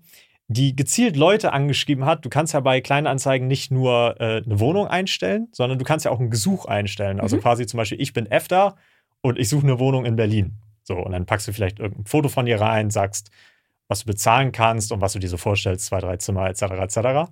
die 0.47 0.75
gezielt 0.75 1.15
Leute 1.17 1.53
angeschrieben 1.53 2.05
hat. 2.05 2.23
Du 2.23 2.29
kannst 2.29 2.53
ja 2.53 2.59
bei 2.59 2.79
Kleinanzeigen 2.81 3.47
nicht 3.47 3.71
nur 3.71 4.15
äh, 4.19 4.43
eine 4.45 4.59
Wohnung 4.59 4.87
einstellen, 4.87 5.47
sondern 5.51 5.79
du 5.79 5.85
kannst 5.85 6.05
ja 6.05 6.11
auch 6.11 6.19
ein 6.19 6.29
Gesuch 6.29 6.65
einstellen. 6.65 7.19
Also 7.19 7.37
Mhm. 7.37 7.41
quasi 7.41 7.65
zum 7.65 7.77
Beispiel, 7.77 7.99
ich 7.99 8.13
bin 8.13 8.27
EFTA 8.27 8.75
und 9.21 9.39
ich 9.39 9.49
suche 9.49 9.65
eine 9.65 9.79
Wohnung 9.79 10.05
in 10.05 10.15
Berlin. 10.15 10.53
So, 10.83 10.97
und 10.97 11.13
dann 11.13 11.25
packst 11.25 11.47
du 11.47 11.53
vielleicht 11.53 11.79
irgendein 11.79 12.05
Foto 12.05 12.29
von 12.29 12.45
dir 12.45 12.61
rein, 12.61 12.91
sagst, 12.91 13.31
was 13.87 14.01
du 14.01 14.05
bezahlen 14.05 14.51
kannst 14.51 14.91
und 14.91 15.01
was 15.01 15.13
du 15.13 15.19
dir 15.19 15.29
so 15.29 15.37
vorstellst, 15.37 15.87
zwei, 15.87 15.99
drei 15.99 16.17
Zimmer, 16.17 16.47
etc., 16.47 16.61
etc. 16.61 17.31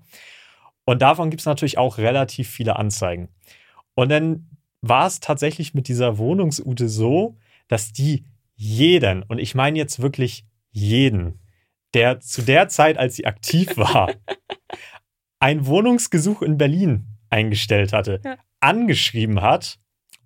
Und 0.86 1.02
davon 1.04 1.30
gibt 1.30 1.42
es 1.42 1.46
natürlich 1.46 1.78
auch 1.78 2.00
relativ 2.00 2.50
viele 2.50 2.78
Anzeigen. 2.78 3.30
Und 3.94 4.10
dann 4.10 4.50
war 4.82 5.06
es 5.06 5.20
tatsächlich 5.20 5.76
mit 5.76 5.88
dieser 5.88 6.18
Wohnungsute 6.18 6.90
so, 6.90 7.38
dass 7.68 7.94
die 7.94 8.26
jeden, 8.56 9.24
und 9.24 9.38
ich 9.38 9.54
meine 9.56 9.78
jetzt 9.78 10.02
wirklich 10.02 10.46
jeden, 10.72 11.40
der 11.94 12.20
zu 12.20 12.42
der 12.42 12.68
Zeit, 12.70 12.98
als 12.98 13.16
sie 13.16 13.26
aktiv 13.26 13.78
war, 13.78 14.12
ein 15.40 15.66
Wohnungsgesuch 15.66 16.42
in 16.42 16.58
Berlin 16.58 17.06
eingestellt 17.30 17.94
hatte, 17.94 18.22
Ja. 18.24 18.38
angeschrieben 18.60 19.42
hat 19.42 19.78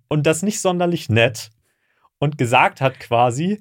und 0.08 0.26
das 0.26 0.42
nicht 0.42 0.60
sonderlich 0.60 1.08
nett 1.08 1.50
und 2.18 2.38
gesagt 2.38 2.80
hat 2.80 2.98
quasi, 3.00 3.60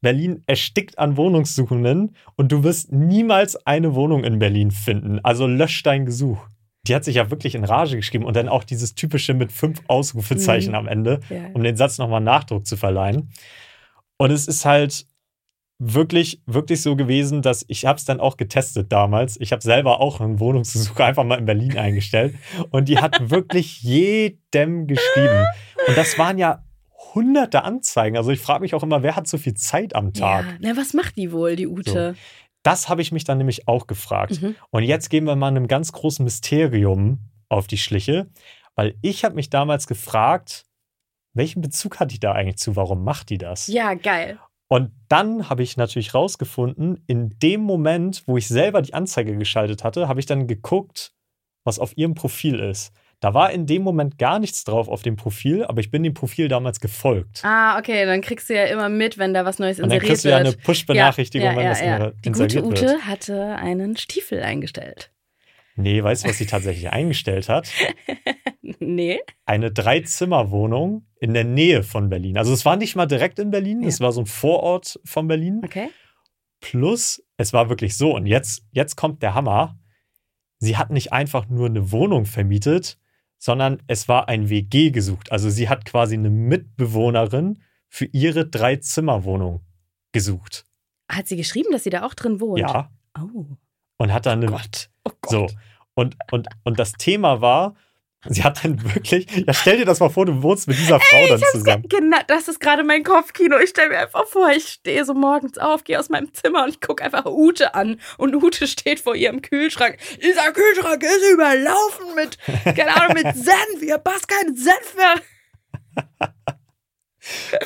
Berlin 0.00 0.44
erstickt 0.46 0.98
an 0.98 1.16
Wohnungssuchenden 1.16 2.14
und 2.36 2.52
du 2.52 2.62
wirst 2.62 2.92
niemals 2.92 3.56
eine 3.66 3.94
Wohnung 3.94 4.22
in 4.24 4.38
Berlin 4.38 4.70
finden. 4.70 5.18
Also 5.24 5.46
lösch 5.48 5.82
dein 5.82 6.06
Gesuch. 6.06 6.38
Die 6.86 6.94
hat 6.94 7.04
sich 7.04 7.16
ja 7.16 7.30
wirklich 7.30 7.56
in 7.56 7.64
Rage 7.64 7.96
geschrieben 7.96 8.24
und 8.24 8.36
dann 8.36 8.48
auch 8.48 8.62
dieses 8.62 8.94
typische 8.94 9.34
mit 9.34 9.50
fünf 9.50 9.82
Ausrufezeichen 9.88 10.70
Mhm. 10.70 10.76
am 10.76 10.86
Ende, 10.88 11.20
Ja. 11.28 11.48
um 11.52 11.62
den 11.64 11.76
Satz 11.76 11.98
nochmal 11.98 12.20
Nachdruck 12.20 12.64
zu 12.66 12.76
verleihen. 12.76 13.30
Und 14.18 14.30
es 14.30 14.46
ist 14.46 14.64
halt 14.64 15.04
wirklich, 15.78 16.42
wirklich 16.46 16.82
so 16.82 16.96
gewesen, 16.96 17.40
dass 17.40 17.64
ich 17.68 17.86
habe 17.86 17.98
es 17.98 18.04
dann 18.04 18.20
auch 18.20 18.36
getestet 18.36 18.90
damals. 18.90 19.40
Ich 19.40 19.52
habe 19.52 19.62
selber 19.62 20.00
auch 20.00 20.20
einen 20.20 20.40
Wohnungsgesuch 20.40 20.98
einfach 21.00 21.24
mal 21.24 21.38
in 21.38 21.44
Berlin 21.44 21.78
eingestellt 21.78 22.34
und 22.70 22.88
die 22.88 22.98
hat 22.98 23.30
wirklich 23.30 23.82
jedem 23.82 24.86
geschrieben. 24.86 25.46
Und 25.86 25.96
das 25.96 26.18
waren 26.18 26.38
ja 26.38 26.64
hunderte 27.14 27.62
Anzeigen. 27.62 28.16
Also 28.16 28.30
ich 28.30 28.40
frage 28.40 28.60
mich 28.60 28.74
auch 28.74 28.82
immer, 28.82 29.02
wer 29.02 29.16
hat 29.16 29.28
so 29.28 29.38
viel 29.38 29.54
Zeit 29.54 29.94
am 29.94 30.12
Tag? 30.12 30.44
Ja. 30.46 30.56
Na, 30.60 30.76
was 30.76 30.94
macht 30.94 31.16
die 31.16 31.32
wohl, 31.32 31.56
die 31.56 31.68
Ute? 31.68 32.16
Das 32.64 32.88
habe 32.88 33.00
ich 33.00 33.12
mich 33.12 33.24
dann 33.24 33.38
nämlich 33.38 33.68
auch 33.68 33.86
gefragt. 33.86 34.42
Mhm. 34.42 34.56
Und 34.70 34.82
jetzt 34.82 35.08
gehen 35.10 35.24
wir 35.24 35.36
mal 35.36 35.48
einem 35.48 35.68
ganz 35.68 35.92
großen 35.92 36.24
Mysterium 36.24 37.20
auf 37.48 37.66
die 37.66 37.78
Schliche, 37.78 38.28
weil 38.74 38.96
ich 39.00 39.24
habe 39.24 39.36
mich 39.36 39.48
damals 39.48 39.86
gefragt, 39.86 40.66
welchen 41.34 41.62
Bezug 41.62 42.00
hat 42.00 42.10
die 42.10 42.18
da 42.18 42.32
eigentlich 42.32 42.58
zu? 42.58 42.74
Warum 42.74 43.04
macht 43.04 43.30
die 43.30 43.38
das? 43.38 43.68
Ja, 43.68 43.94
geil. 43.94 44.38
Und 44.68 44.92
dann 45.08 45.48
habe 45.48 45.62
ich 45.62 45.76
natürlich 45.76 46.14
rausgefunden, 46.14 47.02
in 47.06 47.38
dem 47.38 47.62
Moment, 47.62 48.22
wo 48.26 48.36
ich 48.36 48.48
selber 48.48 48.82
die 48.82 48.94
Anzeige 48.94 49.36
geschaltet 49.36 49.82
hatte, 49.82 50.08
habe 50.08 50.20
ich 50.20 50.26
dann 50.26 50.46
geguckt, 50.46 51.12
was 51.64 51.78
auf 51.78 51.96
ihrem 51.96 52.14
Profil 52.14 52.60
ist. 52.60 52.92
Da 53.20 53.34
war 53.34 53.50
in 53.50 53.66
dem 53.66 53.82
Moment 53.82 54.16
gar 54.18 54.38
nichts 54.38 54.62
drauf 54.62 54.88
auf 54.88 55.02
dem 55.02 55.16
Profil, 55.16 55.64
aber 55.64 55.80
ich 55.80 55.90
bin 55.90 56.04
dem 56.04 56.14
Profil 56.14 56.46
damals 56.46 56.78
gefolgt. 56.78 57.40
Ah, 57.44 57.76
okay, 57.78 58.06
dann 58.06 58.20
kriegst 58.20 58.48
du 58.48 58.54
ja 58.54 58.64
immer 58.64 58.88
mit, 58.88 59.18
wenn 59.18 59.34
da 59.34 59.44
was 59.44 59.58
Neues 59.58 59.80
Und 59.80 59.88
dann 59.88 59.96
inseriert 59.96 60.08
kriegst 60.08 60.24
du 60.24 60.28
ja 60.28 60.36
eine 60.36 60.50
wird. 60.50 60.62
Push-Benachrichtigung, 60.62 61.48
ja, 61.48 61.56
wenn 61.56 61.64
ja, 61.64 61.68
das 61.70 61.80
ja. 61.80 61.98
Die 61.98 62.04
gute 62.04 62.28
inseriert 62.28 62.64
Ute 62.64 62.80
wird. 62.82 63.06
hatte 63.06 63.56
einen 63.56 63.96
Stiefel 63.96 64.42
eingestellt. 64.42 65.10
Nee, 65.78 66.02
weißt 66.02 66.24
du, 66.24 66.28
was 66.28 66.38
sie 66.38 66.46
tatsächlich 66.46 66.90
eingestellt 66.92 67.48
hat? 67.48 67.70
Nee. 68.80 69.20
Eine 69.46 69.70
Drei-Zimmer-Wohnung 69.70 71.06
in 71.20 71.34
der 71.34 71.44
Nähe 71.44 71.82
von 71.82 72.08
Berlin. 72.08 72.36
Also 72.36 72.52
es 72.52 72.64
war 72.64 72.76
nicht 72.76 72.96
mal 72.96 73.06
direkt 73.06 73.38
in 73.38 73.50
Berlin, 73.50 73.82
Ja. 73.82 73.88
es 73.88 74.00
war 74.00 74.12
so 74.12 74.20
ein 74.20 74.26
Vorort 74.26 75.00
von 75.04 75.28
Berlin. 75.28 75.60
Okay. 75.64 75.88
Plus, 76.60 77.22
es 77.36 77.52
war 77.52 77.68
wirklich 77.68 77.96
so, 77.96 78.14
und 78.16 78.26
jetzt, 78.26 78.64
jetzt 78.72 78.96
kommt 78.96 79.22
der 79.22 79.34
Hammer. 79.34 79.78
Sie 80.58 80.76
hat 80.76 80.90
nicht 80.90 81.12
einfach 81.12 81.48
nur 81.48 81.66
eine 81.66 81.92
Wohnung 81.92 82.26
vermietet, 82.26 82.98
sondern 83.38 83.80
es 83.86 84.08
war 84.08 84.28
ein 84.28 84.50
WG 84.50 84.90
gesucht. 84.90 85.30
Also 85.30 85.48
sie 85.50 85.68
hat 85.68 85.84
quasi 85.84 86.14
eine 86.14 86.30
Mitbewohnerin 86.30 87.62
für 87.88 88.06
ihre 88.06 88.46
Drei-Zimmer-Wohnung 88.48 89.60
gesucht. 90.10 90.64
Hat 91.08 91.28
sie 91.28 91.36
geschrieben, 91.36 91.68
dass 91.70 91.84
sie 91.84 91.90
da 91.90 92.04
auch 92.04 92.14
drin 92.14 92.40
wohnt? 92.40 92.58
Ja. 92.58 92.90
Oh. 93.16 93.44
Und 93.98 94.12
hat 94.12 94.26
dann 94.26 94.42
eine. 94.42 94.50
Gott. 94.50 94.90
Oh. 95.26 95.30
So. 95.30 95.46
Und, 95.94 96.16
und, 96.30 96.48
und 96.64 96.78
das 96.78 96.92
Thema 96.92 97.40
war, 97.40 97.74
sie 98.28 98.44
hat 98.44 98.64
dann 98.64 98.82
wirklich. 98.94 99.26
Ja, 99.46 99.52
stell 99.52 99.78
dir 99.78 99.84
das 99.84 100.00
mal 100.00 100.08
vor, 100.08 100.26
du 100.26 100.42
wohnst 100.42 100.68
mit 100.68 100.78
dieser 100.78 101.00
Frau 101.00 101.26
dann 101.28 101.42
zusammen. 101.52 101.84
Genau, 101.88 102.18
das 102.26 102.48
ist 102.48 102.60
gerade 102.60 102.84
mein 102.84 103.02
Kopfkino. 103.02 103.58
Ich 103.58 103.70
stelle 103.70 103.90
mir 103.90 103.98
einfach 103.98 104.26
vor, 104.26 104.50
ich 104.50 104.68
stehe 104.68 105.04
so 105.04 105.14
morgens 105.14 105.58
auf, 105.58 105.84
gehe 105.84 105.98
aus 105.98 106.08
meinem 106.08 106.32
Zimmer 106.34 106.64
und 106.64 106.70
ich 106.70 106.80
gucke 106.80 107.02
einfach 107.02 107.26
Ute 107.26 107.74
an. 107.74 108.00
Und 108.16 108.34
Ute 108.36 108.66
steht 108.66 109.00
vor 109.00 109.14
ihrem 109.14 109.42
Kühlschrank. 109.42 109.98
Dieser 110.22 110.52
Kühlschrank 110.52 111.02
ist 111.02 111.32
überlaufen 111.32 112.14
mit, 112.14 112.38
keine 112.76 112.96
Ahnung, 112.96 113.14
mit 113.14 113.34
Senf. 113.36 113.80
Hier 113.80 113.98
passt 113.98 114.28
kein 114.28 114.54
Senf 114.54 114.96
mehr. 114.96 115.14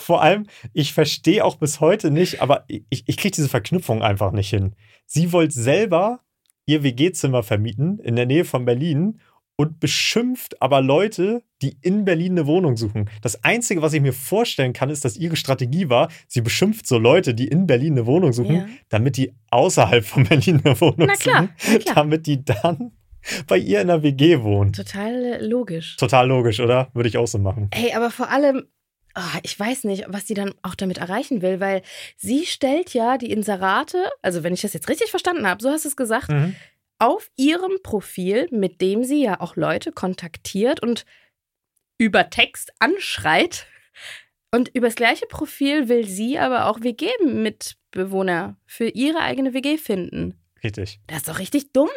Vor 0.01 0.23
allem, 0.23 0.47
ich 0.73 0.93
verstehe 0.93 1.45
auch 1.45 1.57
bis 1.57 1.81
heute 1.81 2.11
nicht, 2.11 2.43
aber 2.43 2.65
ich, 2.67 3.05
ich 3.07 3.17
kriege 3.17 3.35
diese 3.35 3.49
Verknüpfung 3.49 4.03
einfach 4.03 4.33
nicht 4.33 4.51
hin. 4.51 4.75
Sie 5.07 5.33
wollte 5.33 5.55
selber 5.55 6.21
ihr 6.67 6.83
WG-Zimmer 6.83 7.43
vermieten 7.43 7.99
in 7.99 8.17
der 8.17 8.27
Nähe 8.27 8.45
von 8.45 8.65
Berlin 8.65 9.21
und 9.57 9.81
beschimpft 9.81 10.61
aber 10.63 10.81
Leute, 10.81 11.43
die 11.61 11.77
in 11.83 12.05
Berlin 12.05 12.33
eine 12.33 12.47
Wohnung 12.47 12.77
suchen. 12.77 13.09
Das 13.21 13.45
Einzige, 13.45 13.83
was 13.83 13.93
ich 13.93 14.01
mir 14.01 14.13
vorstellen 14.15 14.73
kann, 14.73 14.89
ist, 14.91 15.05
dass 15.05 15.17
ihre 15.17 15.37
Strategie 15.37 15.89
war, 15.89 16.09
sie 16.27 16.41
beschimpft 16.41 16.87
so 16.87 16.99
Leute, 16.99 17.35
die 17.35 17.49
in 17.49 17.67
Berlin 17.67 17.93
eine 17.93 18.07
Wohnung 18.07 18.33
suchen, 18.33 18.57
Ja. 18.57 18.67
damit 18.89 19.17
die 19.19 19.35
außerhalb 19.51 20.05
von 20.05 20.25
Berlin 20.29 20.61
eine 20.65 20.81
Wohnung 20.81 21.07
Na 21.07 21.15
klar, 21.15 21.49
suchen, 21.59 21.73
na 21.75 21.79
klar. 21.79 21.95
damit 21.97 22.27
die 22.27 22.45
dann 22.45 22.93
bei 23.47 23.59
ihr 23.59 23.81
in 23.81 23.87
der 23.89 24.03
WG 24.03 24.41
wohnen. 24.43 24.73
Total 24.73 25.15
äh, 25.35 25.47
logisch. 25.47 25.97
Total 25.97 26.27
logisch, 26.27 26.59
oder? 26.59 26.89
Würde 26.95 27.09
ich 27.09 27.19
auch 27.19 27.29
so 27.29 27.39
machen. 27.39 27.69
Hey, 27.73 27.93
aber 27.95 28.11
vor 28.11 28.31
allem, 28.31 28.65
ah, 29.15 29.39
ich 29.43 29.59
weiß 29.59 29.85
nicht, 29.85 30.05
was 30.09 30.27
sie 30.27 30.35
dann 30.35 30.55
auch 30.63 30.75
damit 30.75 30.99
erreichen 30.99 31.43
will, 31.43 31.61
weil 31.61 31.83
sie 32.17 32.47
stellt 32.47 32.95
ja 32.95 33.19
die 33.19 33.31
Inserate, 33.31 34.11
also 34.23 34.43
wenn 34.43 34.55
ich 34.55 34.63
das 34.63 34.73
jetzt 34.73 34.89
richtig 34.89 35.11
verstanden 35.11 35.47
habe, 35.47 35.63
so 35.63 35.71
hast 35.71 35.85
du 35.85 35.89
es 35.89 35.97
gesagt, 35.97 36.29
Mhm. 36.31 36.55
auf 36.99 37.31
ihrem 37.37 37.73
Profil, 37.83 38.49
mit 38.51 38.81
dem 38.81 39.05
sie 39.05 39.23
ja 39.23 39.41
auch 39.41 39.57
Leute 39.57 39.93
kontaktiert 39.93 40.81
und 40.83 41.05
über 41.99 42.31
Text 42.31 42.73
anschreit. 42.79 43.67
Und 44.55 44.69
übers 44.75 44.95
gleiche 44.97 45.27
Profil 45.27 45.89
will 45.89 46.07
sie 46.07 46.39
aber 46.39 46.67
auch 46.67 46.81
WG-Mitbewohner 46.83 48.57
für 48.67 48.87
ihre 48.89 49.21
eigene 49.21 49.55
WG 49.55 49.79
finden. 49.79 50.35
Richtig. 50.63 51.01
Das 51.07 51.19
ist 51.19 51.29
doch 51.29 51.39
richtig 51.39 51.73
dumm. 51.73 51.89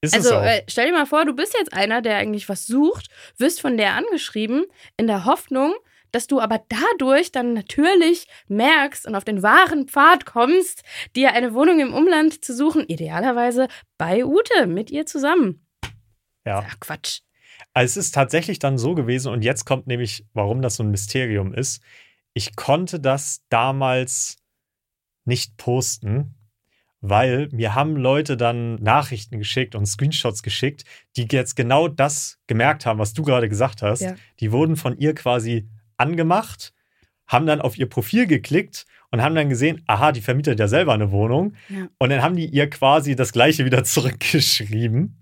Ist 0.00 0.14
Also 0.14 0.34
äh, 0.34 0.62
stell 0.68 0.86
dir 0.86 0.92
mal 0.92 1.06
vor, 1.06 1.24
du 1.24 1.32
bist 1.32 1.54
jetzt 1.58 1.72
einer, 1.72 2.02
der 2.02 2.16
eigentlich 2.16 2.48
was 2.48 2.66
sucht, 2.66 3.08
wirst 3.38 3.60
von 3.60 3.76
der 3.76 3.94
angeschrieben, 3.94 4.64
in 4.96 5.06
der 5.06 5.24
Hoffnung, 5.24 5.74
dass 6.12 6.26
du 6.26 6.40
aber 6.40 6.60
dadurch 6.68 7.32
dann 7.32 7.54
natürlich 7.54 8.28
merkst 8.48 9.06
und 9.06 9.14
auf 9.14 9.24
den 9.24 9.42
wahren 9.42 9.88
Pfad 9.88 10.26
kommst, 10.26 10.82
dir 11.16 11.32
eine 11.32 11.54
Wohnung 11.54 11.80
im 11.80 11.92
Umland 11.92 12.44
zu 12.44 12.54
suchen, 12.54 12.84
idealerweise 12.86 13.68
bei 13.98 14.24
Ute, 14.24 14.66
mit 14.66 14.90
ihr 14.90 15.06
zusammen. 15.06 15.66
ja. 16.46 16.64
Ach, 16.66 16.78
Quatsch. 16.80 17.20
Also 17.74 17.98
es 17.98 18.06
ist 18.06 18.14
tatsächlich 18.14 18.58
dann 18.58 18.78
so 18.78 18.94
gewesen, 18.94 19.32
und 19.32 19.42
jetzt 19.42 19.64
kommt 19.64 19.86
nämlich, 19.86 20.26
warum 20.34 20.62
das 20.62 20.76
so 20.76 20.82
ein 20.82 20.90
Mysterium 20.90 21.54
ist. 21.54 21.82
Ich 22.34 22.54
konnte 22.56 23.00
das 23.00 23.42
damals 23.48 24.36
nicht 25.24 25.56
posten, 25.56 26.34
weil 27.00 27.48
mir 27.52 27.74
haben 27.74 27.96
Leute 27.96 28.36
dann 28.36 28.76
Nachrichten 28.76 29.38
geschickt 29.38 29.74
und 29.74 29.86
Screenshots 29.86 30.42
geschickt, 30.42 30.84
die 31.16 31.26
jetzt 31.30 31.56
genau 31.56 31.88
das 31.88 32.38
gemerkt 32.46 32.86
haben, 32.86 32.98
was 32.98 33.12
du 33.12 33.22
gerade 33.22 33.48
gesagt 33.48 33.82
hast. 33.82 34.02
Ja. 34.02 34.14
Die 34.40 34.52
wurden 34.52 34.76
von 34.76 34.96
ihr 34.96 35.14
quasi 35.14 35.68
angemacht, 36.02 36.74
haben 37.26 37.46
dann 37.46 37.60
auf 37.60 37.78
ihr 37.78 37.88
Profil 37.88 38.26
geklickt 38.26 38.84
und 39.10 39.22
haben 39.22 39.34
dann 39.34 39.48
gesehen, 39.48 39.82
aha, 39.86 40.10
die 40.10 40.20
vermietet 40.20 40.58
ja 40.58 40.68
selber 40.68 40.92
eine 40.92 41.12
Wohnung. 41.12 41.54
Ja. 41.68 41.88
Und 41.98 42.10
dann 42.10 42.22
haben 42.22 42.34
die 42.34 42.46
ihr 42.46 42.68
quasi 42.68 43.14
das 43.14 43.32
gleiche 43.32 43.64
wieder 43.64 43.84
zurückgeschrieben. 43.94 45.18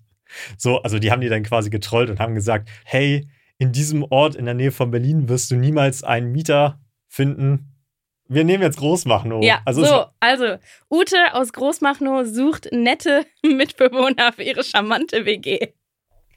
So, 0.56 0.80
also 0.82 0.98
die 0.98 1.10
haben 1.10 1.20
die 1.20 1.28
dann 1.28 1.42
quasi 1.42 1.70
getrollt 1.70 2.08
und 2.08 2.20
haben 2.20 2.34
gesagt, 2.34 2.68
hey, 2.84 3.28
in 3.58 3.72
diesem 3.72 4.04
Ort 4.04 4.36
in 4.36 4.46
der 4.46 4.54
Nähe 4.54 4.72
von 4.72 4.90
Berlin 4.90 5.28
wirst 5.28 5.50
du 5.50 5.56
niemals 5.56 6.02
einen 6.02 6.32
Mieter 6.32 6.80
finden. 7.08 7.76
Wir 8.28 8.44
nehmen 8.44 8.62
jetzt 8.62 8.78
Großmachnow. 8.78 9.42
Ja, 9.42 9.60
also 9.64 9.84
so, 9.84 10.04
also 10.20 10.56
Ute 10.88 11.34
aus 11.34 11.52
Großmachnow 11.52 12.24
sucht 12.26 12.68
nette 12.70 13.26
Mitbewohner 13.44 14.32
für 14.32 14.44
ihre 14.44 14.62
charmante 14.62 15.26
WG. 15.26 15.72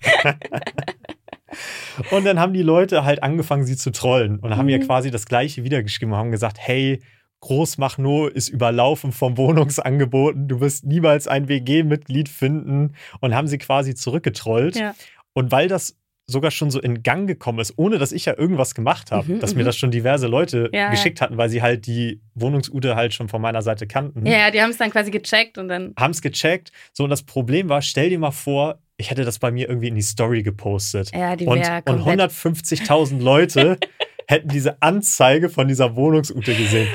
Und 2.11 2.25
dann 2.25 2.39
haben 2.39 2.53
die 2.53 2.61
Leute 2.63 3.03
halt 3.05 3.21
angefangen, 3.23 3.65
sie 3.65 3.75
zu 3.77 3.91
trollen 3.91 4.39
und 4.39 4.57
haben 4.57 4.67
ihr 4.69 4.79
Mhm. 4.79 4.83
quasi 4.85 5.11
das 5.11 5.25
gleiche 5.25 5.63
wiedergeschrieben 5.63 6.13
und 6.13 6.19
haben 6.19 6.31
gesagt, 6.31 6.57
hey, 6.59 6.99
Großmachnow 7.41 8.29
ist 8.29 8.49
überlaufen 8.49 9.11
vom 9.11 9.37
Wohnungsangeboten, 9.37 10.47
du 10.47 10.59
wirst 10.61 10.85
niemals 10.85 11.27
ein 11.27 11.49
WG-Mitglied 11.49 12.29
finden 12.29 12.93
und 13.19 13.35
haben 13.35 13.47
sie 13.47 13.57
quasi 13.57 13.95
zurückgetrollt. 13.95 14.77
Ja. 14.77 14.95
Und 15.33 15.51
weil 15.51 15.67
das 15.67 15.97
sogar 16.25 16.51
schon 16.51 16.71
so 16.71 16.79
in 16.79 17.03
Gang 17.03 17.27
gekommen 17.27 17.59
ist, 17.59 17.73
ohne 17.75 17.97
dass 17.97 18.13
ich 18.13 18.23
ja 18.25 18.37
irgendwas 18.37 18.75
gemacht 18.75 19.11
habe, 19.11 19.29
Mhm, 19.33 19.39
dass 19.41 19.55
mir 19.55 19.63
mhm. 19.63 19.65
das 19.65 19.77
schon 19.77 19.91
diverse 19.91 20.27
Leute 20.27 20.69
Ja, 20.71 20.89
geschickt 20.89 21.19
hatten, 21.19 21.35
weil 21.37 21.49
sie 21.49 21.61
halt 21.61 21.85
die 21.85 22.21
Wohnungsute 22.33 22.95
halt 22.95 23.13
schon 23.13 23.27
von 23.27 23.41
meiner 23.41 23.61
Seite 23.61 23.87
kannten, 23.87 24.25
ja, 24.25 24.49
die 24.49 24.61
haben 24.61 24.69
es 24.69 24.77
dann 24.77 24.89
quasi 24.89 25.11
gecheckt 25.11 25.57
und 25.57 25.67
dann. 25.67 25.93
haben 25.99 26.11
es 26.11 26.21
gecheckt. 26.21 26.71
So, 26.93 27.03
und 27.03 27.09
das 27.09 27.23
Problem 27.23 27.67
war, 27.67 27.81
stell 27.81 28.09
dir 28.09 28.19
mal 28.19 28.31
vor, 28.31 28.79
ich 29.03 29.09
hätte 29.11 29.25
das 29.25 29.37
bei 29.37 29.51
mir 29.51 29.67
irgendwie 29.67 29.89
in 29.89 29.95
die 29.95 30.01
Story 30.01 30.43
gepostet. 30.43 31.11
Ja, 31.13 31.35
die 31.35 31.45
Und, 31.45 31.59
und 31.59 31.85
komplett. 31.85 32.31
150.000 32.31 33.21
Leute 33.21 33.77
hätten 34.27 34.47
diese 34.47 34.81
Anzeige 34.81 35.49
von 35.49 35.67
dieser 35.67 35.97
Wohnungsute 35.97 36.55
gesehen. 36.55 36.87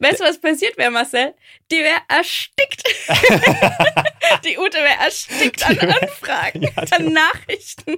Weißt 0.00 0.20
du, 0.20 0.24
was 0.24 0.40
passiert 0.40 0.76
wäre, 0.76 0.90
Marcel? 0.90 1.34
Die 1.70 1.76
wäre 1.76 2.00
erstickt. 2.08 2.82
die 4.44 4.58
Ute 4.58 4.76
wäre 4.78 5.00
erstickt 5.04 5.64
an 5.66 5.76
wär- 5.76 6.02
Anfragen, 6.02 6.62
Ja, 6.62 6.70
an 6.90 7.12
Nachrichten. 7.12 7.96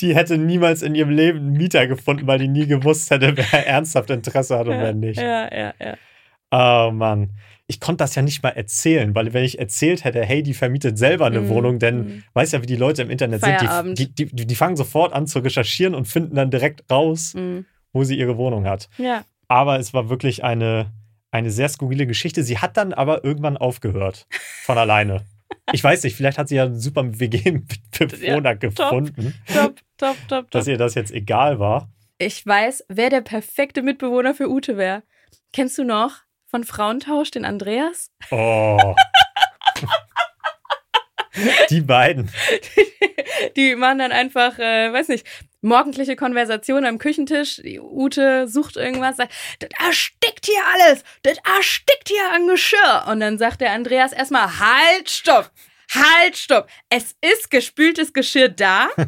Die 0.00 0.14
hätte 0.14 0.38
niemals 0.38 0.82
in 0.82 0.94
ihrem 0.94 1.10
Leben 1.10 1.38
einen 1.40 1.52
Mieter 1.52 1.86
gefunden, 1.86 2.26
weil 2.26 2.38
die 2.38 2.48
nie 2.48 2.66
gewusst 2.66 3.10
hätte, 3.10 3.36
wer 3.36 3.66
ernsthaft 3.66 4.08
Interesse 4.10 4.56
hat 4.58 4.68
und 4.68 4.78
wer 4.78 4.94
nicht. 4.94 5.20
Ja, 5.20 5.52
ja, 5.54 5.74
ja. 5.80 5.96
Oh 6.50 6.92
Mann. 6.92 7.30
Ich 7.70 7.80
konnte 7.80 7.98
das 8.02 8.14
ja 8.14 8.22
nicht 8.22 8.42
mal 8.42 8.48
erzählen, 8.50 9.14
weil 9.14 9.32
wenn 9.34 9.44
ich 9.44 9.58
erzählt 9.58 10.02
hätte, 10.04 10.24
hey, 10.24 10.42
die 10.42 10.54
vermietet 10.54 10.96
selber 10.98 11.26
eine 11.26 11.42
Mm, 11.42 11.48
Wohnung, 11.50 11.78
denn 11.78 11.98
mm. 11.98 12.24
weiß 12.32 12.52
ja, 12.52 12.62
wie 12.62 12.66
die 12.66 12.76
Leute 12.76 13.02
im 13.02 13.10
Internet 13.10 13.40
Feierabend. 13.42 13.98
sind, 13.98 14.18
die, 14.18 14.24
die, 14.26 14.46
die, 14.46 14.54
fangen 14.54 14.74
sofort 14.76 15.12
an 15.12 15.26
zu 15.26 15.38
recherchieren 15.40 15.94
und 15.94 16.06
finden 16.08 16.34
dann 16.34 16.50
direkt 16.50 16.90
raus, 16.90 17.34
Mhm. 17.34 17.66
wo 17.92 18.04
sie 18.04 18.18
ihre 18.18 18.38
Wohnung 18.38 18.66
hat. 18.66 18.88
Ja. 18.96 19.22
Aber 19.48 19.78
es 19.78 19.92
war 19.92 20.08
wirklich 20.08 20.42
eine, 20.44 20.90
eine 21.30 21.50
sehr 21.50 21.68
skurrile 21.68 22.06
Geschichte. 22.06 22.42
Sie 22.42 22.56
hat 22.58 22.78
dann 22.78 22.94
aber 22.94 23.22
irgendwann 23.22 23.56
aufgehört. 23.58 24.26
Von 24.64 24.78
alleine. 24.78 25.24
Ich 25.72 25.84
weiß 25.84 26.02
nicht, 26.04 26.16
vielleicht 26.16 26.38
hat 26.38 26.48
sie 26.48 26.56
ja 26.56 26.64
einen 26.64 26.78
super 26.80 27.04
WG-Bewohner 27.20 28.56
gefunden, 28.56 29.34
Top, 29.52 29.76
top, 29.98 30.16
top, 30.28 30.50
dass 30.50 30.64
top. 30.64 30.72
ihr 30.72 30.78
das 30.78 30.94
jetzt 30.94 31.12
egal 31.12 31.58
war. 31.58 31.90
Ich 32.18 32.44
weiß, 32.46 32.84
wer 32.88 33.10
der 33.10 33.20
perfekte 33.20 33.82
Mitbewohner 33.82 34.34
für 34.34 34.48
Ute 34.50 34.76
wäre. 34.78 35.02
Kennst 35.52 35.76
du 35.78 35.84
noch 35.84 36.22
von 36.48 36.64
Frauentausch 36.64 37.30
den 37.30 37.44
Andreas? 37.44 38.10
Oh. 38.30 38.94
Die 41.70 41.82
beiden. 41.82 42.30
Die 43.56 43.76
machen 43.76 43.98
dann 43.98 44.10
einfach, 44.10 44.58
äh, 44.58 44.92
weiß 44.92 45.06
nicht, 45.08 45.24
morgendliche 45.60 46.16
Konversation 46.16 46.84
am 46.84 46.98
Küchentisch. 46.98 47.60
Die 47.62 47.78
Ute 47.78 48.48
sucht 48.48 48.76
irgendwas, 48.76 49.18
sagt, 49.18 49.32
das 49.60 49.70
erstickt 49.78 50.46
hier 50.46 50.62
alles, 50.74 51.04
das 51.22 51.38
erstickt 51.44 52.08
hier 52.08 52.32
an 52.32 52.48
Geschirr. 52.48 53.04
Und 53.06 53.20
dann 53.20 53.38
sagt 53.38 53.60
der 53.60 53.70
Andreas 53.70 54.12
erstmal, 54.12 54.58
halt, 54.58 55.08
stopp, 55.10 55.52
halt, 55.92 56.36
stopp. 56.36 56.68
Es 56.88 57.14
ist 57.20 57.50
gespültes 57.50 58.12
Geschirr 58.12 58.48
da. 58.48 58.88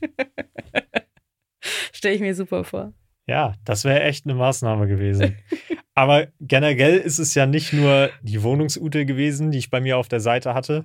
Stell 1.92 2.14
ich 2.14 2.20
mir 2.20 2.34
super 2.34 2.64
vor. 2.64 2.92
Ja, 3.26 3.54
das 3.64 3.84
wäre 3.84 4.02
echt 4.02 4.24
eine 4.24 4.34
Maßnahme 4.34 4.86
gewesen. 4.86 5.36
Aber 5.94 6.28
generell 6.40 6.98
ist 6.98 7.18
es 7.18 7.34
ja 7.34 7.46
nicht 7.46 7.72
nur 7.72 8.10
die 8.22 8.42
Wohnungsute 8.42 9.06
gewesen, 9.06 9.50
die 9.50 9.58
ich 9.58 9.70
bei 9.70 9.80
mir 9.80 9.98
auf 9.98 10.08
der 10.08 10.20
Seite 10.20 10.54
hatte. 10.54 10.84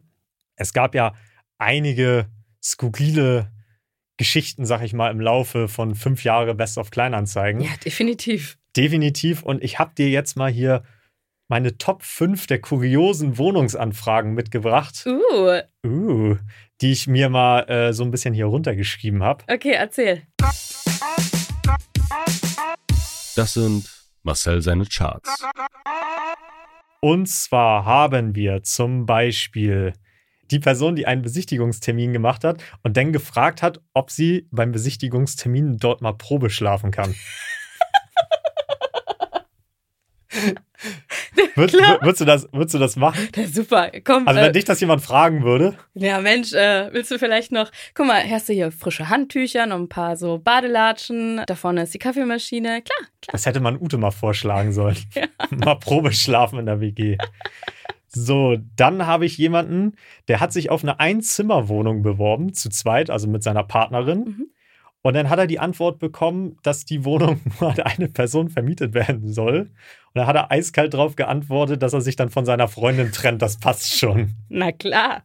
Es 0.56 0.74
gab 0.74 0.96
ja 0.96 1.14
einige 1.58 2.28
skurrile 2.64 3.52
Geschichten, 4.18 4.66
sag 4.66 4.82
ich 4.84 4.94
mal, 4.94 5.12
im 5.12 5.20
Laufe 5.20 5.68
von 5.68 5.96
fünf 5.96 6.24
Jahre 6.24 6.56
Best 6.56 6.78
of 6.78 6.92
Kleinanzeigen. 6.92 7.62
Ja, 7.62 7.72
definitiv. 7.84 8.58
Definitiv. 8.76 9.44
Und 9.44 9.64
ich 9.64 9.80
habe 9.80 9.94
dir 9.96 10.10
jetzt 10.10 10.38
mal 10.38 10.52
hier 10.52 10.84
meine 11.50 11.78
Top 11.78 12.04
5 12.04 12.48
der 12.48 12.62
kuriosen 12.62 13.38
Wohnungsanfragen 13.38 14.34
mitgebracht, 14.34 15.06
Uh, 15.06 15.60
uh, 15.86 16.38
die 16.80 16.94
ich 16.94 17.08
mir 17.08 17.30
mal 17.30 17.70
äh, 17.70 17.94
so 17.94 18.06
ein 18.06 18.12
bisschen 18.12 18.34
hier 18.34 18.46
runtergeschrieben 18.46 19.22
habe. 19.22 19.44
okay, 19.52 19.74
erzähl. 19.74 20.22
Das 23.36 23.54
sind 23.54 23.90
Marcel 24.24 24.62
seine 24.62 24.86
Charts. 24.86 25.44
Und 27.00 27.28
zwar 27.28 27.86
haben 27.86 28.36
wir 28.36 28.64
zum 28.64 29.06
Beispiel 29.06 29.94
die 30.52 30.60
Person, 30.60 30.96
die 30.96 31.08
einen 31.08 31.22
Besichtigungstermin 31.22 32.14
gemacht 32.14 32.44
hat 32.44 32.62
und 32.84 32.98
dann 32.98 33.14
gefragt 33.14 33.62
hat, 33.62 33.80
ob 33.94 34.12
sie 34.12 34.48
beim 34.52 34.72
Besichtigungstermin 34.72 35.78
dort 35.78 36.02
mal 36.02 36.14
Probe 36.14 36.50
schlafen 36.50 36.92
kann. 36.92 37.16
Würd, 41.56 41.74
würdest, 41.74 42.22
du 42.22 42.26
das, 42.26 42.48
würdest 42.52 42.74
du 42.74 42.80
das 42.80 42.96
machen? 42.96 43.28
Das 43.34 43.54
super. 43.54 43.92
Komm, 44.04 44.28
Also, 44.28 44.40
äh, 44.40 44.44
wenn 44.44 44.54
dich 44.54 44.66
das 44.66 44.80
jemand 44.80 45.02
fragen 45.02 45.44
würde, 45.44 45.78
Ja, 45.94 46.20
Mensch, 46.20 46.54
äh, 46.54 46.90
willst 46.92 47.12
du 47.12 47.20
vielleicht 47.20 47.52
noch. 47.52 47.72
Guck 47.94 48.08
mal, 48.08 48.24
hast 48.30 48.50
du 48.50 48.54
hier 48.54 48.72
frische 48.72 49.10
Handtücher, 49.10 49.66
noch 49.66 49.78
ein 49.78 49.90
paar 49.90 50.18
so 50.18 50.40
Badelatschen. 50.40 51.42
Da 51.46 51.56
vorne 51.56 51.84
ist 51.84 51.94
die 51.94 52.00
Kaffeemaschine. 52.00 52.82
Klar, 52.82 53.10
klar. 53.22 53.32
das 53.32 53.46
hätte 53.46 53.60
man 53.60 53.80
Ute 53.80 53.98
mal 53.98 54.12
vorschlagen 54.12 54.72
sollen. 54.72 54.98
mal 55.50 55.76
Probe 55.76 56.14
schlafen 56.14 56.60
in 56.60 56.66
der 56.66 56.80
WG. 56.80 57.18
So, 58.08 58.58
dann 58.76 59.06
habe 59.06 59.26
ich 59.26 59.38
jemanden, 59.38 59.96
der 60.28 60.40
hat 60.42 60.52
sich 60.52 60.70
auf 60.70 60.84
eine 60.84 61.00
Einzimmerwohnung 61.00 62.02
beworben, 62.02 62.54
zu 62.54 62.70
zweit, 62.70 63.10
also 63.10 63.28
mit 63.28 63.42
seiner 63.44 63.64
Partnerin. 63.64 64.20
Mhm. 64.20 64.48
Und 65.04 65.16
dann 65.16 65.30
hat 65.30 65.40
er 65.40 65.48
die 65.48 65.60
Antwort 65.60 65.98
bekommen, 66.00 66.58
dass 66.64 66.86
die 66.86 67.04
Wohnung 67.06 67.42
nur 67.60 67.72
an 67.72 67.80
eine 67.80 68.08
Person 68.08 68.50
vermietet 68.50 68.94
werden 68.94 69.32
soll. 69.34 69.60
Und 69.62 69.72
dann 70.16 70.28
hat 70.28 70.36
er 70.36 70.52
eiskalt 70.52 70.94
drauf 70.94 71.16
geantwortet, 71.16 71.82
dass 71.82 71.94
er 71.94 72.02
sich 72.02 72.16
dann 72.16 72.30
von 72.30 72.46
seiner 72.46 72.68
Freundin 72.68 73.12
trennt. 73.12 73.42
Das 73.42 73.58
passt 73.58 73.98
schon. 73.98 74.34
Na 74.50 74.72
klar. 74.72 75.24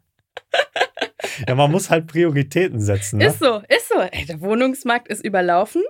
Ja, 1.46 1.54
man 1.54 1.70
muss 1.70 1.90
halt 1.90 2.06
Prioritäten 2.06 2.80
setzen. 2.80 3.18
Ne? 3.18 3.26
Ist 3.26 3.40
so, 3.40 3.58
ist 3.68 3.88
so. 3.88 4.00
Ey, 4.00 4.24
der 4.26 4.40
Wohnungsmarkt 4.40 5.08
ist 5.08 5.24
überlaufen. 5.24 5.82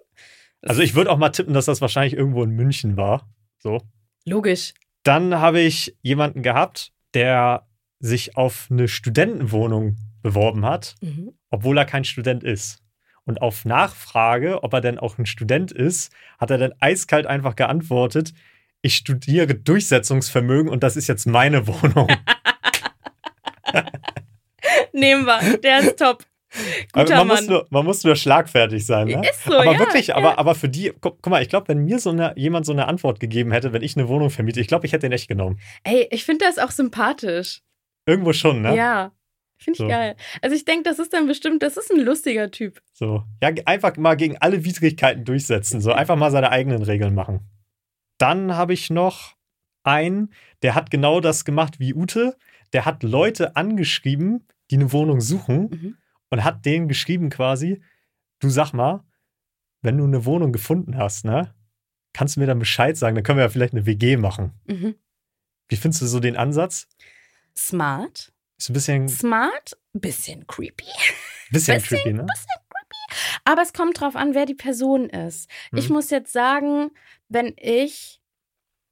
Also 0.62 0.82
ich 0.82 0.94
würde 0.94 1.10
auch 1.10 1.18
mal 1.18 1.30
tippen, 1.30 1.54
dass 1.54 1.66
das 1.66 1.80
wahrscheinlich 1.80 2.14
irgendwo 2.14 2.42
in 2.42 2.50
München 2.50 2.96
war. 2.96 3.28
So. 3.58 3.82
Logisch. 4.24 4.74
Dann 5.04 5.36
habe 5.38 5.60
ich 5.60 5.96
jemanden 6.02 6.42
gehabt, 6.42 6.92
der 7.14 7.66
sich 8.00 8.36
auf 8.36 8.66
eine 8.70 8.88
Studentenwohnung 8.88 9.96
beworben 10.22 10.64
hat, 10.64 10.96
Mhm. 11.00 11.32
obwohl 11.50 11.78
er 11.78 11.84
kein 11.84 12.04
Student 12.04 12.42
ist. 12.42 12.82
Und 13.26 13.42
auf 13.42 13.64
Nachfrage, 13.64 14.62
ob 14.62 14.72
er 14.72 14.80
denn 14.80 14.98
auch 14.98 15.18
ein 15.18 15.26
Student 15.26 15.72
ist, 15.72 16.12
hat 16.38 16.50
er 16.50 16.58
dann 16.58 16.72
eiskalt 16.80 17.26
einfach 17.26 17.56
geantwortet, 17.56 18.32
ich 18.82 18.94
studiere 18.94 19.54
Durchsetzungsvermögen 19.54 20.70
und 20.70 20.82
das 20.82 20.96
ist 20.96 21.08
jetzt 21.08 21.26
meine 21.26 21.66
Wohnung. 21.66 22.06
Nehmen 24.92 25.26
wir. 25.26 25.58
Der 25.58 25.80
ist 25.80 25.98
top. 25.98 26.24
Aber 26.92 27.04
Guter 27.04 27.16
man, 27.16 27.26
Mann. 27.26 27.36
muss 27.36 27.46
nur, 27.48 27.66
man 27.70 27.84
muss 27.84 28.04
nur 28.04 28.16
schlagfertig 28.16 28.86
sein. 28.86 29.08
Ne? 29.08 29.28
Ist 29.28 29.44
so, 29.44 29.54
aber 29.54 29.72
ja, 29.72 29.78
wirklich, 29.78 30.06
ja. 30.08 30.16
aber, 30.16 30.38
aber 30.38 30.54
für 30.54 30.68
die, 30.68 30.92
guck, 31.00 31.20
guck 31.20 31.30
mal, 31.30 31.42
ich 31.42 31.48
glaube, 31.48 31.68
wenn 31.68 31.84
mir 31.84 31.98
so 31.98 32.10
eine, 32.10 32.32
jemand 32.36 32.64
so 32.64 32.72
eine 32.72 32.86
Antwort 32.88 33.20
gegeben 33.20 33.50
hätte, 33.50 33.72
wenn 33.72 33.82
ich 33.82 33.96
eine 33.96 34.08
Wohnung 34.08 34.30
vermiete, 34.30 34.60
ich 34.60 34.68
glaube, 34.68 34.86
ich 34.86 34.92
hätte 34.92 35.06
den 35.06 35.12
echt 35.12 35.28
genommen. 35.28 35.58
Ey, 35.82 36.08
ich 36.10 36.24
finde 36.24 36.44
das 36.46 36.58
auch 36.58 36.70
sympathisch. 36.70 37.62
Irgendwo 38.06 38.32
schon, 38.32 38.62
ne? 38.62 38.76
Ja. 38.76 39.12
Finde 39.58 39.72
ich 39.72 39.78
So. 39.78 39.88
geil. 39.88 40.16
Also 40.42 40.54
ich 40.54 40.64
denke, 40.64 40.82
das 40.84 40.98
ist 40.98 41.12
dann 41.12 41.26
bestimmt, 41.26 41.62
das 41.62 41.76
ist 41.76 41.90
ein 41.90 42.00
lustiger 42.00 42.50
Typ. 42.50 42.82
So, 42.92 43.24
ja, 43.42 43.50
einfach 43.64 43.96
mal 43.96 44.14
gegen 44.16 44.36
alle 44.38 44.64
Widrigkeiten 44.64 45.24
durchsetzen. 45.24 45.80
So, 45.80 45.92
einfach 45.92 46.16
mal 46.16 46.30
seine 46.30 46.50
eigenen 46.50 46.82
Regeln 46.82 47.14
machen. 47.14 47.40
Dann 48.18 48.54
habe 48.54 48.72
ich 48.74 48.90
noch 48.90 49.34
einen, 49.82 50.32
der 50.62 50.74
hat 50.74 50.90
genau 50.90 51.20
das 51.20 51.44
gemacht 51.44 51.78
wie 51.80 51.94
Ute. 51.94 52.36
Der 52.72 52.84
hat 52.84 53.02
Leute 53.02 53.56
angeschrieben, 53.56 54.46
die 54.70 54.76
eine 54.76 54.92
Wohnung 54.92 55.20
suchen 55.20 55.68
Mhm. 55.70 55.96
und 56.30 56.44
hat 56.44 56.64
denen 56.66 56.88
geschrieben 56.88 57.30
quasi, 57.30 57.82
du 58.40 58.50
sag 58.50 58.72
mal, 58.72 59.04
wenn 59.82 59.96
du 59.98 60.04
eine 60.04 60.24
Wohnung 60.24 60.52
gefunden 60.52 60.96
hast, 60.96 61.24
ne, 61.24 61.54
kannst 62.12 62.36
du 62.36 62.40
mir 62.40 62.46
dann 62.46 62.58
Bescheid 62.58 62.96
sagen, 62.96 63.14
dann 63.14 63.22
können 63.24 63.38
wir 63.38 63.44
ja 63.44 63.48
vielleicht 63.50 63.74
eine 63.74 63.86
WG 63.86 64.16
machen. 64.16 64.52
Mhm. 64.66 64.96
Wie 65.68 65.76
findest 65.76 66.02
du 66.02 66.06
so 66.06 66.18
den 66.20 66.36
Ansatz? 66.36 66.88
Smart. 67.56 68.32
Ist 68.58 68.70
ein 68.70 68.72
bisschen, 68.74 69.08
Smart, 69.08 69.76
bisschen 69.92 70.46
creepy. 70.46 70.86
bisschen 71.50 71.74
bisschen- 71.80 71.98
tricky, 71.98 72.12
ne? 72.14 72.26
Aber 73.44 73.62
es 73.62 73.72
kommt 73.72 74.00
drauf 74.00 74.16
an, 74.16 74.34
wer 74.34 74.46
die 74.46 74.54
Person 74.54 75.08
ist. 75.10 75.48
Ich 75.74 75.88
Mhm. 75.88 75.94
muss 75.96 76.10
jetzt 76.10 76.32
sagen, 76.32 76.90
wenn 77.28 77.54
ich 77.58 78.20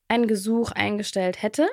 ein 0.08 0.26
Gesuch 0.28 0.70
eingestellt 0.72 1.42
hätte, 1.42 1.68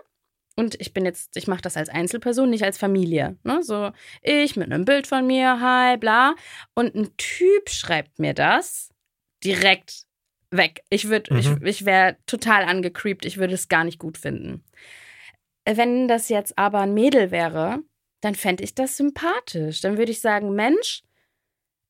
und 0.58 0.80
ich 0.82 0.94
bin 0.94 1.06
jetzt, 1.06 1.38
ich 1.38 1.48
mache 1.48 1.62
das 1.62 1.78
als 1.78 1.90
Einzelperson, 1.90 2.50
nicht 2.50 2.64
als 2.64 2.78
Familie. 2.78 3.38
Ne? 3.44 3.64
So, 3.64 3.92
ich 4.22 4.56
mit 4.56 4.72
einem 4.72 4.86
Bild 4.86 5.08
von 5.08 5.26
mir, 5.26 5.60
hi, 5.62 5.98
bla. 5.98 6.36
Und 6.74 6.94
ein 6.96 7.16
Typ 7.18 7.70
schreibt 7.70 8.20
mir 8.20 8.34
das 8.34 8.90
direkt 9.44 10.04
weg. 10.50 10.84
Ich 10.90 11.08
würde, 11.08 11.38
ich, 11.40 11.48
Mhm. 11.48 11.66
ich 11.66 11.86
wäre 11.86 12.18
total 12.26 12.64
angecreept, 12.64 13.26
ich 13.26 13.38
würde 13.38 13.54
es 13.54 13.70
gar 13.70 13.84
nicht 13.86 14.00
gut 14.00 14.18
finden. 14.18 14.64
Wenn 15.78 16.08
das 16.08 16.30
jetzt 16.30 16.58
aber 16.58 16.80
ein 16.80 16.94
Mädel 16.94 17.32
wäre, 17.32 17.80
dann 18.22 18.36
fände 18.36 18.64
ich 18.64 18.76
das 18.76 18.98
sympathisch. 18.98 19.82
Dann 19.82 19.98
würde 19.98 20.12
ich 20.12 20.22
sagen, 20.22 20.54
Mensch, 20.54 21.04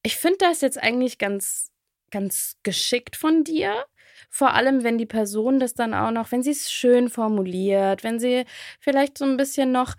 ich 0.04 0.18
finde 0.18 0.38
das 0.40 0.62
jetzt 0.62 0.82
eigentlich 0.82 1.18
ganz, 1.18 1.72
ganz 2.10 2.58
geschickt 2.64 3.16
von 3.16 3.44
dir. 3.44 3.86
Vor 4.30 4.54
allem, 4.54 4.84
wenn 4.84 4.98
die 4.98 5.06
Person 5.06 5.60
das 5.60 5.74
dann 5.74 5.94
auch 5.94 6.12
noch, 6.12 6.32
wenn 6.32 6.44
sie 6.44 6.52
es 6.52 6.72
schön 6.72 7.10
formuliert, 7.10 8.04
wenn 8.04 8.20
sie 8.20 8.46
vielleicht 8.80 9.18
so 9.18 9.26
ein 9.26 9.38
bisschen 9.38 9.72
noch, 9.72 9.96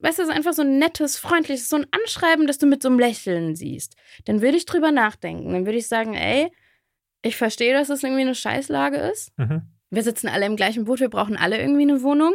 weißt 0.00 0.18
du, 0.18 0.22
es 0.22 0.28
ist 0.28 0.34
einfach 0.34 0.52
so 0.52 0.62
ein 0.62 0.78
nettes, 0.78 1.16
freundliches, 1.16 1.68
so 1.68 1.76
ein 1.76 1.86
Anschreiben, 1.90 2.46
das 2.46 2.58
du 2.58 2.66
mit 2.66 2.82
so 2.82 2.88
einem 2.88 2.98
Lächeln 2.98 3.54
siehst. 3.54 3.96
Dann 4.24 4.42
würde 4.42 4.56
ich 4.56 4.66
drüber 4.66 4.90
nachdenken. 4.90 5.52
Dann 5.52 5.66
würde 5.66 5.78
ich 5.78 5.88
sagen, 5.88 6.14
ey, 6.14 6.50
ich 7.22 7.36
verstehe, 7.36 7.72
dass 7.72 7.88
das 7.88 8.02
irgendwie 8.02 8.22
eine 8.22 8.34
Scheißlage 8.34 8.96
ist. 8.96 9.36
Mhm. 9.38 9.62
Wir 9.90 10.02
sitzen 10.02 10.28
alle 10.28 10.46
im 10.46 10.56
gleichen 10.56 10.84
Boot, 10.84 11.00
wir 11.00 11.08
brauchen 11.08 11.36
alle 11.36 11.58
irgendwie 11.58 11.82
eine 11.82 12.02
Wohnung. 12.02 12.34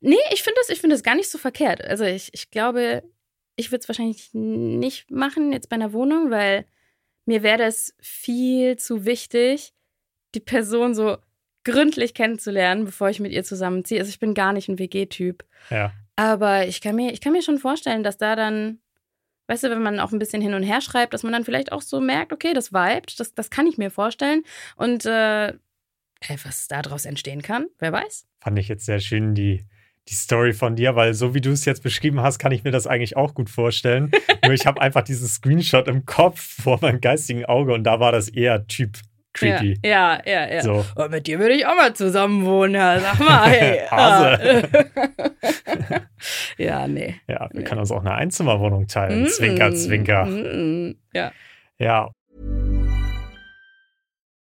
Nee, 0.00 0.16
ich 0.32 0.42
finde 0.42 0.58
das, 0.60 0.70
ich 0.70 0.80
finde 0.80 0.94
das 0.94 1.02
gar 1.02 1.14
nicht 1.14 1.30
so 1.30 1.38
verkehrt. 1.38 1.82
Also 1.84 2.04
ich, 2.04 2.30
ich 2.32 2.50
glaube, 2.50 3.02
ich 3.56 3.70
würde 3.70 3.82
es 3.82 3.88
wahrscheinlich 3.88 4.30
nicht 4.32 5.10
machen 5.10 5.52
jetzt 5.52 5.68
bei 5.68 5.76
einer 5.76 5.92
Wohnung, 5.92 6.30
weil 6.30 6.64
mir 7.26 7.42
wäre 7.42 7.58
das 7.58 7.94
viel 8.00 8.76
zu 8.76 9.04
wichtig, 9.04 9.74
die 10.34 10.40
Person 10.40 10.94
so 10.94 11.18
gründlich 11.64 12.14
kennenzulernen, 12.14 12.86
bevor 12.86 13.10
ich 13.10 13.20
mit 13.20 13.32
ihr 13.32 13.44
zusammenziehe. 13.44 14.00
Also 14.00 14.08
ich 14.08 14.18
bin 14.18 14.34
gar 14.34 14.52
nicht 14.52 14.68
ein 14.68 14.78
WG-Typ. 14.78 15.44
Ja. 15.68 15.92
Aber 16.16 16.66
ich 16.66 16.80
kann, 16.80 16.96
mir, 16.96 17.12
ich 17.12 17.20
kann 17.20 17.32
mir 17.32 17.42
schon 17.42 17.58
vorstellen, 17.58 18.02
dass 18.02 18.16
da 18.16 18.36
dann, 18.36 18.80
weißt 19.48 19.64
du, 19.64 19.70
wenn 19.70 19.82
man 19.82 20.00
auch 20.00 20.12
ein 20.12 20.18
bisschen 20.18 20.42
hin 20.42 20.54
und 20.54 20.62
her 20.62 20.80
schreibt, 20.80 21.12
dass 21.12 21.22
man 21.22 21.32
dann 21.32 21.44
vielleicht 21.44 21.72
auch 21.72 21.82
so 21.82 22.00
merkt, 22.00 22.32
okay, 22.32 22.54
das 22.54 22.72
vibet, 22.72 23.18
das, 23.20 23.34
das 23.34 23.50
kann 23.50 23.66
ich 23.66 23.78
mir 23.78 23.90
vorstellen. 23.90 24.42
Und 24.76 25.04
äh, 25.04 25.54
was 26.44 26.68
daraus 26.68 27.04
entstehen 27.04 27.42
kann, 27.42 27.68
wer 27.78 27.92
weiß. 27.92 28.26
Fand 28.40 28.58
ich 28.58 28.68
jetzt 28.68 28.86
sehr 28.86 29.00
schön, 29.00 29.34
die, 29.34 29.66
die 30.08 30.14
Story 30.14 30.52
von 30.52 30.74
dir, 30.76 30.96
weil 30.96 31.14
so 31.14 31.34
wie 31.34 31.40
du 31.40 31.50
es 31.50 31.64
jetzt 31.64 31.82
beschrieben 31.82 32.20
hast, 32.20 32.38
kann 32.38 32.50
ich 32.52 32.64
mir 32.64 32.70
das 32.72 32.86
eigentlich 32.86 33.16
auch 33.16 33.34
gut 33.34 33.48
vorstellen. 33.50 34.10
Nur 34.44 34.52
ich 34.54 34.66
habe 34.66 34.80
einfach 34.80 35.02
dieses 35.02 35.34
Screenshot 35.34 35.86
im 35.88 36.04
Kopf 36.06 36.40
vor 36.62 36.78
meinem 36.80 37.00
geistigen 37.00 37.44
Auge 37.44 37.74
und 37.74 37.84
da 37.84 38.00
war 38.00 38.10
das 38.12 38.28
eher 38.28 38.66
Typ 38.66 38.98
creepy. 39.32 39.78
Ja, 39.84 40.20
ja, 40.26 40.32
ja. 40.48 40.54
ja. 40.54 40.62
So. 40.62 40.84
Und 40.96 41.10
mit 41.12 41.26
dir 41.28 41.38
würde 41.38 41.54
ich 41.54 41.64
auch 41.66 41.76
mal 41.76 41.94
zusammen 41.94 42.44
wohnen, 42.44 42.74
ja. 42.74 42.98
Sag 42.98 43.20
mal, 43.20 43.48
hey. 43.50 43.86
Hase. 43.88 44.62
ja, 46.58 46.88
nee. 46.88 47.14
Ja, 47.28 47.48
wir 47.52 47.60
Nee. 47.60 47.64
können 47.64 47.80
uns 47.80 47.92
auch 47.92 48.00
eine 48.00 48.14
Einzimmerwohnung 48.14 48.88
teilen. 48.88 49.22
Mm, 49.22 49.26
Zwinker, 49.28 49.72
zwinker. 49.74 50.24
mm, 50.26 50.96
Ja. 51.14 51.30
Ja, 51.78 52.10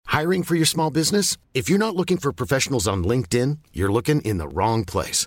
Hiring 0.07 0.45
for 0.45 0.55
your 0.55 0.67
small 0.67 0.91
business? 0.91 1.39
If 1.55 1.69
you're 1.69 1.79
not 1.79 1.97
looking 1.97 2.19
for 2.19 2.33
professionals 2.33 2.87
on 2.87 3.03
LinkedIn, 3.05 3.59
you're 3.73 3.91
looking 3.93 4.21
in 4.21 4.39
the 4.39 4.47
wrong 4.47 4.85
place. 4.85 5.27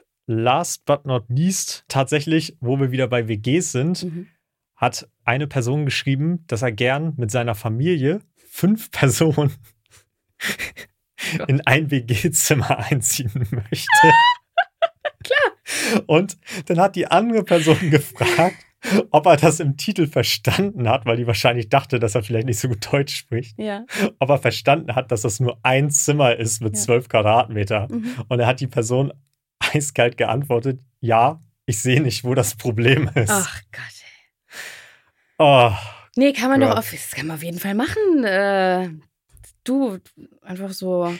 last 0.31 0.85
but 0.85 1.05
not 1.05 1.25
least, 1.29 1.83
tatsächlich, 1.87 2.55
wo 2.59 2.79
wir 2.79 2.91
wieder 2.91 3.07
bei 3.07 3.27
WGs 3.27 3.71
sind, 3.71 4.03
Mhm. 4.03 4.27
hat 4.75 5.07
eine 5.25 5.47
Person 5.47 5.85
geschrieben, 5.85 6.43
dass 6.47 6.61
er 6.61 6.71
gern 6.71 7.13
mit 7.17 7.29
seiner 7.31 7.55
Familie 7.55 8.21
fünf 8.49 8.89
Personen 8.91 9.51
in 11.47 11.61
ein 11.67 11.91
WG-Zimmer 11.91 12.79
einziehen 12.79 13.31
möchte. 13.51 13.87
Klar. 15.23 16.01
Und 16.07 16.37
dann 16.65 16.79
hat 16.79 16.95
die 16.95 17.05
andere 17.07 17.43
Person 17.43 17.77
gefragt, 17.91 18.55
ob 19.11 19.27
er 19.27 19.37
das 19.37 19.59
im 19.59 19.77
Titel 19.77 20.07
verstanden 20.07 20.89
hat, 20.89 21.05
weil 21.05 21.17
die 21.17 21.27
wahrscheinlich 21.27 21.69
dachte, 21.69 21.99
dass 21.99 22.15
er 22.15 22.23
vielleicht 22.23 22.47
nicht 22.47 22.57
so 22.59 22.67
gut 22.67 22.91
Deutsch 22.91 23.15
spricht. 23.15 23.59
Ja. 23.59 23.85
Ob 24.17 24.29
er 24.31 24.39
verstanden 24.39 24.95
hat, 24.95 25.11
dass 25.11 25.21
das 25.21 25.39
nur 25.39 25.59
ein 25.61 25.91
Zimmer 25.91 26.35
ist 26.35 26.61
mit 26.63 26.75
Ja. 26.75 26.81
zwölf 26.81 27.07
Quadratmeter. 27.07 27.87
Mhm. 27.91 28.15
Und 28.27 28.39
er 28.39 28.47
hat 28.47 28.59
die 28.59 28.67
Person 28.67 29.13
eiskalt 29.73 30.17
geantwortet, 30.17 30.79
ja, 30.99 31.39
ich 31.65 31.81
sehe 31.81 32.01
nicht, 32.01 32.23
wo 32.23 32.33
das 32.35 32.55
Problem 32.55 33.09
ist. 33.15 33.29
Ach 33.29 33.61
Gott. 33.71 33.81
ey. 34.03 34.57
Oh, 35.37 35.71
Nee, 36.17 36.33
kann 36.33 36.49
man 36.49 36.59
doch 36.59 36.69
Gott. 36.69 36.77
auf, 36.79 36.91
das 36.91 37.11
kann 37.11 37.27
man 37.27 37.37
auf 37.37 37.43
jeden 37.43 37.59
Fall 37.59 37.73
machen. 37.73 38.23
Äh, 38.23 38.89
du, 39.63 39.97
einfach 40.41 40.71
so. 40.71 41.13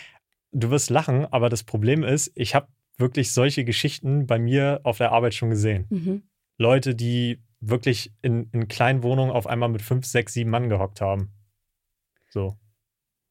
du 0.51 0.69
wirst 0.69 0.89
lachen, 0.89 1.25
aber 1.31 1.49
das 1.49 1.63
Problem 1.63 2.03
ist, 2.03 2.31
ich 2.35 2.55
habe 2.55 2.67
wirklich 2.97 3.31
solche 3.31 3.63
Geschichten 3.63 4.27
bei 4.27 4.37
mir 4.37 4.81
auf 4.83 4.97
der 4.97 5.11
Arbeit 5.11 5.33
schon 5.33 5.49
gesehen. 5.49 5.87
Mhm. 5.89 6.23
Leute, 6.57 6.93
die 6.93 7.41
wirklich 7.61 8.11
in, 8.21 8.49
in 8.51 8.67
kleinen 8.67 9.01
Wohnungen 9.03 9.31
auf 9.31 9.47
einmal 9.47 9.69
mit 9.69 9.81
fünf, 9.81 10.05
sechs, 10.05 10.33
sieben 10.33 10.49
Mann 10.49 10.69
gehockt 10.69 10.99
haben. 10.99 11.31
So. 12.29 12.57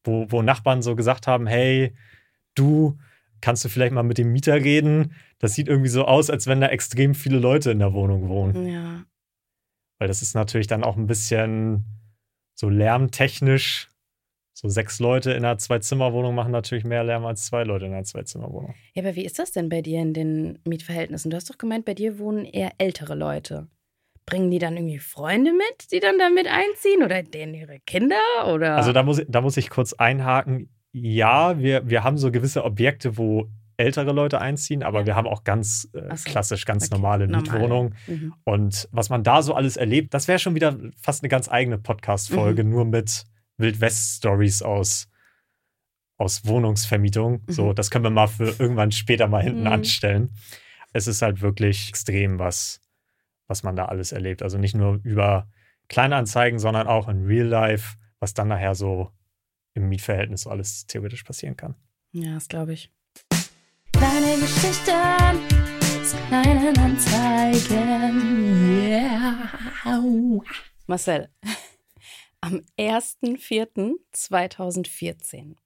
Wo, 0.03 0.27
wo 0.31 0.41
Nachbarn 0.43 0.83
so 0.83 0.97
gesagt 0.97 1.27
haben, 1.27 1.47
hey, 1.47 1.95
du, 2.55 2.99
kannst 3.41 3.65
du 3.65 3.69
vielleicht 3.69 3.93
mal 3.93 4.03
mit 4.03 4.19
dem 4.19 4.33
Mieter 4.33 4.55
reden? 4.55 5.15
Das 5.39 5.55
sieht 5.55 5.69
irgendwie 5.69 5.89
so 5.89 6.05
aus, 6.05 6.31
als 6.31 6.47
wenn 6.47 6.61
da 6.61 6.69
extrem 6.69 7.15
viele 7.15 7.39
Leute 7.39 7.71
in 7.71 7.79
der 7.79 7.93
Wohnung 7.93 8.29
wohnen. 8.29 8.67
Ja. 8.67 9.05
Weil 9.99 10.09
das 10.09 10.23
ist 10.23 10.35
natürlich 10.35 10.67
dann 10.67 10.85
auch 10.85 10.97
ein 10.97 11.07
bisschen 11.07 11.85
so 12.55 12.69
lärmtechnisch. 12.69 13.89
So 14.53 14.69
sechs 14.69 15.01
Leute 15.01 15.31
in 15.31 15.45
einer 15.45 15.57
Zwei-Zimmer-Wohnung 15.57 16.35
machen 16.35 16.53
natürlich 16.53 16.85
mehr 16.85 17.03
Lärm 17.03 17.25
als 17.25 17.47
zwei 17.47 17.65
Leute 17.65 17.87
in 17.87 17.95
einer 17.95 18.05
Zwei-Zimmer-Wohnung. 18.05 18.75
Ja, 18.95 19.03
aber 19.03 19.15
wie 19.15 19.25
ist 19.25 19.39
das 19.39 19.53
denn 19.53 19.71
bei 19.71 19.81
dir 19.81 20.03
in 20.03 20.13
den 20.13 20.59
Mietverhältnissen? 20.65 21.31
Du 21.31 21.37
hast 21.37 21.49
doch 21.49 21.57
gemeint, 21.57 21.87
bei 21.87 21.95
dir 21.95 22.19
wohnen 22.19 22.45
eher 22.45 22.73
ältere 22.77 23.15
Leute. 23.15 23.69
Bringen 24.27 24.51
die 24.51 24.59
dann 24.59 24.77
irgendwie 24.77 24.99
Freunde 24.99 25.53
mit, 25.53 25.93
die 25.93 26.01
dann 26.01 26.19
da 26.19 26.29
mit 26.29 26.47
einziehen? 26.47 27.03
Oder 27.03 27.23
denen 27.23 27.55
ihre 27.55 27.81
Kinder? 27.81 28.21
Oder? 28.53 28.77
Also 28.77 28.93
da 28.93 29.03
muss, 29.03 29.23
da 29.27 29.41
muss 29.41 29.57
ich 29.57 29.71
kurz 29.71 29.95
einhaken. 29.95 30.69
Ja, 30.93 31.59
wir, 31.59 31.89
wir 31.89 32.03
haben 32.05 32.19
so 32.19 32.31
gewisse 32.33 32.65
Objekte, 32.65 33.17
wo 33.17 33.49
ältere 33.77 34.13
Leute 34.13 34.41
einziehen, 34.41 34.83
aber 34.83 35.01
Ja. 35.01 35.07
wir 35.07 35.17
haben 35.17 35.27
auch 35.27 35.43
ganz 35.45 35.89
äh, 35.95 36.15
so. 36.17 36.31
klassisch, 36.31 36.67
ganz 36.67 36.87
Okay, 36.87 36.95
normale. 37.01 37.27
Mietwohnungen. 37.29 37.95
Mhm. 38.07 38.35
Und 38.45 38.89
was 38.93 39.09
man 39.09 39.23
da 39.23 39.41
so 39.43 39.55
alles 39.55 39.77
erlebt, 39.77 40.13
das 40.13 40.29
wäre 40.29 40.39
schon 40.39 40.55
wieder 40.55 40.77
fast 41.01 41.23
eine 41.23 41.29
ganz 41.29 41.49
eigene 41.51 41.79
Podcast-Folge, 41.79 42.65
Mhm. 42.65 42.71
nur 42.71 42.85
mit 42.85 43.25
Wildwest-Stories 43.57 44.63
aus, 44.63 45.09
aus 46.19 46.45
Wohnungsvermietung. 46.45 47.43
So, 47.47 47.67
Mhm. 47.71 47.75
das 47.75 47.91
können 47.91 48.05
wir 48.05 48.11
mal 48.11 48.27
für 48.27 48.55
irgendwann 48.59 48.93
später 48.93 49.29
mal 49.29 49.43
hinten 49.43 49.61
Mhm. 49.63 49.67
anstellen. 49.69 50.31
Es 50.93 51.07
ist 51.07 51.23
halt 51.23 51.41
wirklich 51.41 51.89
extrem, 51.89 52.39
was, 52.39 52.81
was 53.47 53.63
man 53.63 53.77
da 53.77 53.87
alles 53.87 54.13
erlebt. 54.13 54.43
Also 54.43 54.59
nicht 54.59 54.75
nur 54.75 55.01
über 55.05 55.49
Kleinanzeigen, 55.89 56.59
sondern 56.59 56.87
auch 56.87 57.09
in 57.09 57.25
Real 57.25 57.47
Life, 57.47 57.97
was 58.19 58.35
dann 58.35 58.49
nachher 58.49 58.75
so 58.75 59.11
im 59.75 59.89
Mietverhältnis 59.89 60.43
so 60.43 60.51
alles 60.51 60.87
theoretisch 60.87 61.23
passieren 61.23 61.57
kann. 61.57 61.77
Ja, 62.13 62.35
das 62.35 62.49
glaube 62.49 62.73
ich. 62.73 62.91
Kleine 63.93 64.41
Geschichten 64.41 65.61
kleinen 66.29 66.77
Anzeigen. 66.79 68.79
Yeah. 68.79 69.49
Marcel, 70.87 71.29
am 72.41 72.63
1.4.2014 72.79 75.57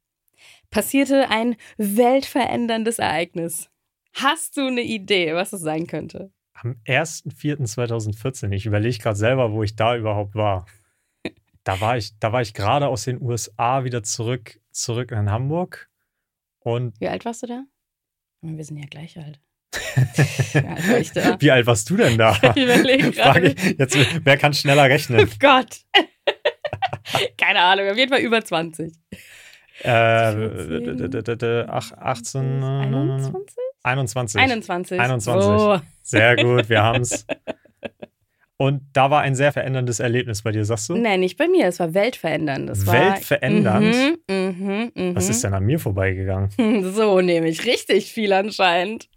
passierte 0.70 1.28
ein 1.30 1.54
weltveränderndes 1.76 2.98
Ereignis. 2.98 3.70
Hast 4.14 4.56
du 4.56 4.66
eine 4.66 4.82
Idee, 4.82 5.34
was 5.34 5.52
es 5.52 5.60
sein 5.60 5.86
könnte? 5.86 6.32
Am 6.54 6.74
1.4.2014, 6.86 8.50
ich 8.52 8.66
überlege 8.66 8.98
gerade 8.98 9.16
selber, 9.16 9.52
wo 9.52 9.62
ich 9.62 9.76
da 9.76 9.96
überhaupt 9.96 10.34
war. 10.34 10.66
Da 11.64 11.80
war 11.80 11.96
ich, 11.96 12.18
da 12.18 12.32
war 12.32 12.42
ich 12.42 12.52
gerade 12.54 12.88
aus 12.88 13.04
den 13.04 13.20
USA 13.22 13.84
wieder 13.84 14.02
zurück, 14.02 14.60
zurück 14.70 15.10
in 15.12 15.30
Hamburg. 15.30 15.88
Und 16.60 16.98
Wie 17.00 17.08
alt 17.08 17.24
warst 17.24 17.42
du 17.42 17.46
da? 17.46 17.64
Wir 18.42 18.64
sind 18.64 18.76
ja 18.78 18.86
gleich 18.86 19.16
alt. 19.18 19.40
Wie 20.52 21.20
alt 21.20 21.42
wie 21.42 21.50
alt 21.50 21.66
warst 21.66 21.88
du 21.90 21.96
denn 21.96 22.16
da? 22.18 22.32
Ich 22.54 22.62
überlege 22.62 23.10
gerade. 23.12 23.48
ich, 23.48 23.78
jetzt, 23.78 23.96
wer 24.24 24.36
kann 24.36 24.52
schneller 24.54 24.84
rechnen? 24.84 25.26
Oh 25.28 25.36
Gott. 25.40 25.80
Keine 27.38 27.60
Ahnung, 27.60 27.88
auf 27.90 27.96
jeden 27.96 28.10
Fall 28.12 28.20
über 28.20 28.44
20. 28.44 28.94
Äh, 29.80 30.32
14, 30.32 30.96
d- 30.96 31.08
d- 31.08 31.22
d- 31.22 31.36
d- 31.36 31.64
ach, 31.68 31.92
18, 31.92 32.62
äh, 32.62 32.66
21? 32.66 33.56
21. 33.82 34.40
21. 34.40 35.00
21. 35.00 35.42
So. 35.42 35.80
Sehr 36.02 36.36
gut, 36.36 36.68
wir 36.68 36.82
haben's. 36.82 37.26
Und 38.56 38.82
da 38.92 39.10
war 39.10 39.22
ein 39.22 39.34
sehr 39.34 39.52
veränderndes 39.52 39.98
Erlebnis 39.98 40.42
bei 40.42 40.52
dir, 40.52 40.64
sagst 40.64 40.88
du? 40.88 40.96
Nein, 40.96 41.20
nicht 41.20 41.36
bei 41.36 41.48
mir. 41.48 41.66
Es 41.66 41.80
war 41.80 41.92
weltverändernd. 41.92 42.70
Es 42.70 42.86
war, 42.86 42.94
Weltverändernd? 42.94 44.18
Mhm, 44.28 44.34
mhm, 44.34 44.92
mhm. 44.94 45.16
Was 45.16 45.28
ist 45.28 45.42
denn 45.42 45.54
an 45.54 45.64
mir 45.64 45.78
vorbeigegangen? 45.78 46.50
So 46.94 47.20
nämlich 47.20 47.66
richtig 47.66 48.12
viel 48.12 48.32
anscheinend. 48.32 49.08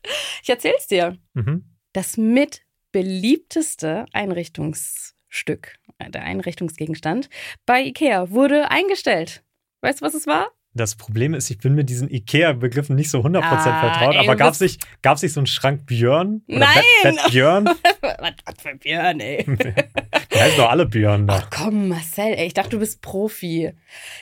Ich 0.42 0.50
erzähl's 0.50 0.88
dir. 0.88 1.18
Mhm. 1.34 1.66
Das 1.94 2.18
mit 2.18 2.62
beliebteste 2.92 4.06
Einrichtungsstück, 4.14 5.76
äh, 6.00 6.10
der 6.10 6.24
Einrichtungsgegenstand 6.24 7.30
bei 7.66 7.84
IKEA 7.84 8.32
wurde 8.32 8.72
eingestellt. 8.72 9.44
Weißt 9.82 10.02
du, 10.02 10.06
was 10.06 10.16
es 10.16 10.26
war? 10.26 10.48
Das 10.78 10.96
Problem 10.96 11.34
ist, 11.34 11.50
ich 11.50 11.58
bin 11.58 11.74
mit 11.76 11.90
diesen 11.90 12.10
IKEA-Begriffen 12.10 12.96
nicht 12.96 13.10
so 13.10 13.20
100% 13.22 13.42
Ah, 13.44 13.58
vertraut, 13.82 14.14
ey, 14.16 14.20
aber 14.20 14.36
gab 14.36 14.54
es 14.54 14.60
nicht, 14.60 14.82
gab's 15.02 15.22
nicht 15.24 15.34
so 15.34 15.40
einen 15.40 15.48
Schrank 15.48 15.86
Björn? 15.86 16.44
Oder 16.48 16.60
Nein! 16.60 16.84
Bett, 17.04 17.16
Bett 17.16 17.32
Björn? 17.32 17.66
was, 18.02 18.34
was 18.46 18.56
für 18.62 18.76
Björn, 18.76 19.20
ey. 19.20 19.44
Die 20.34 20.40
heißen 20.40 20.58
doch 20.58 20.70
alle 20.70 20.86
Björn 20.86 21.26
da. 21.28 21.42
Ach 21.44 21.50
komm, 21.50 21.90
Marcel, 21.90 22.34
ey, 22.38 22.46
ich 22.48 22.54
dachte, 22.54 22.70
du 22.72 22.80
bist 22.80 23.02
Profi. 23.02 23.74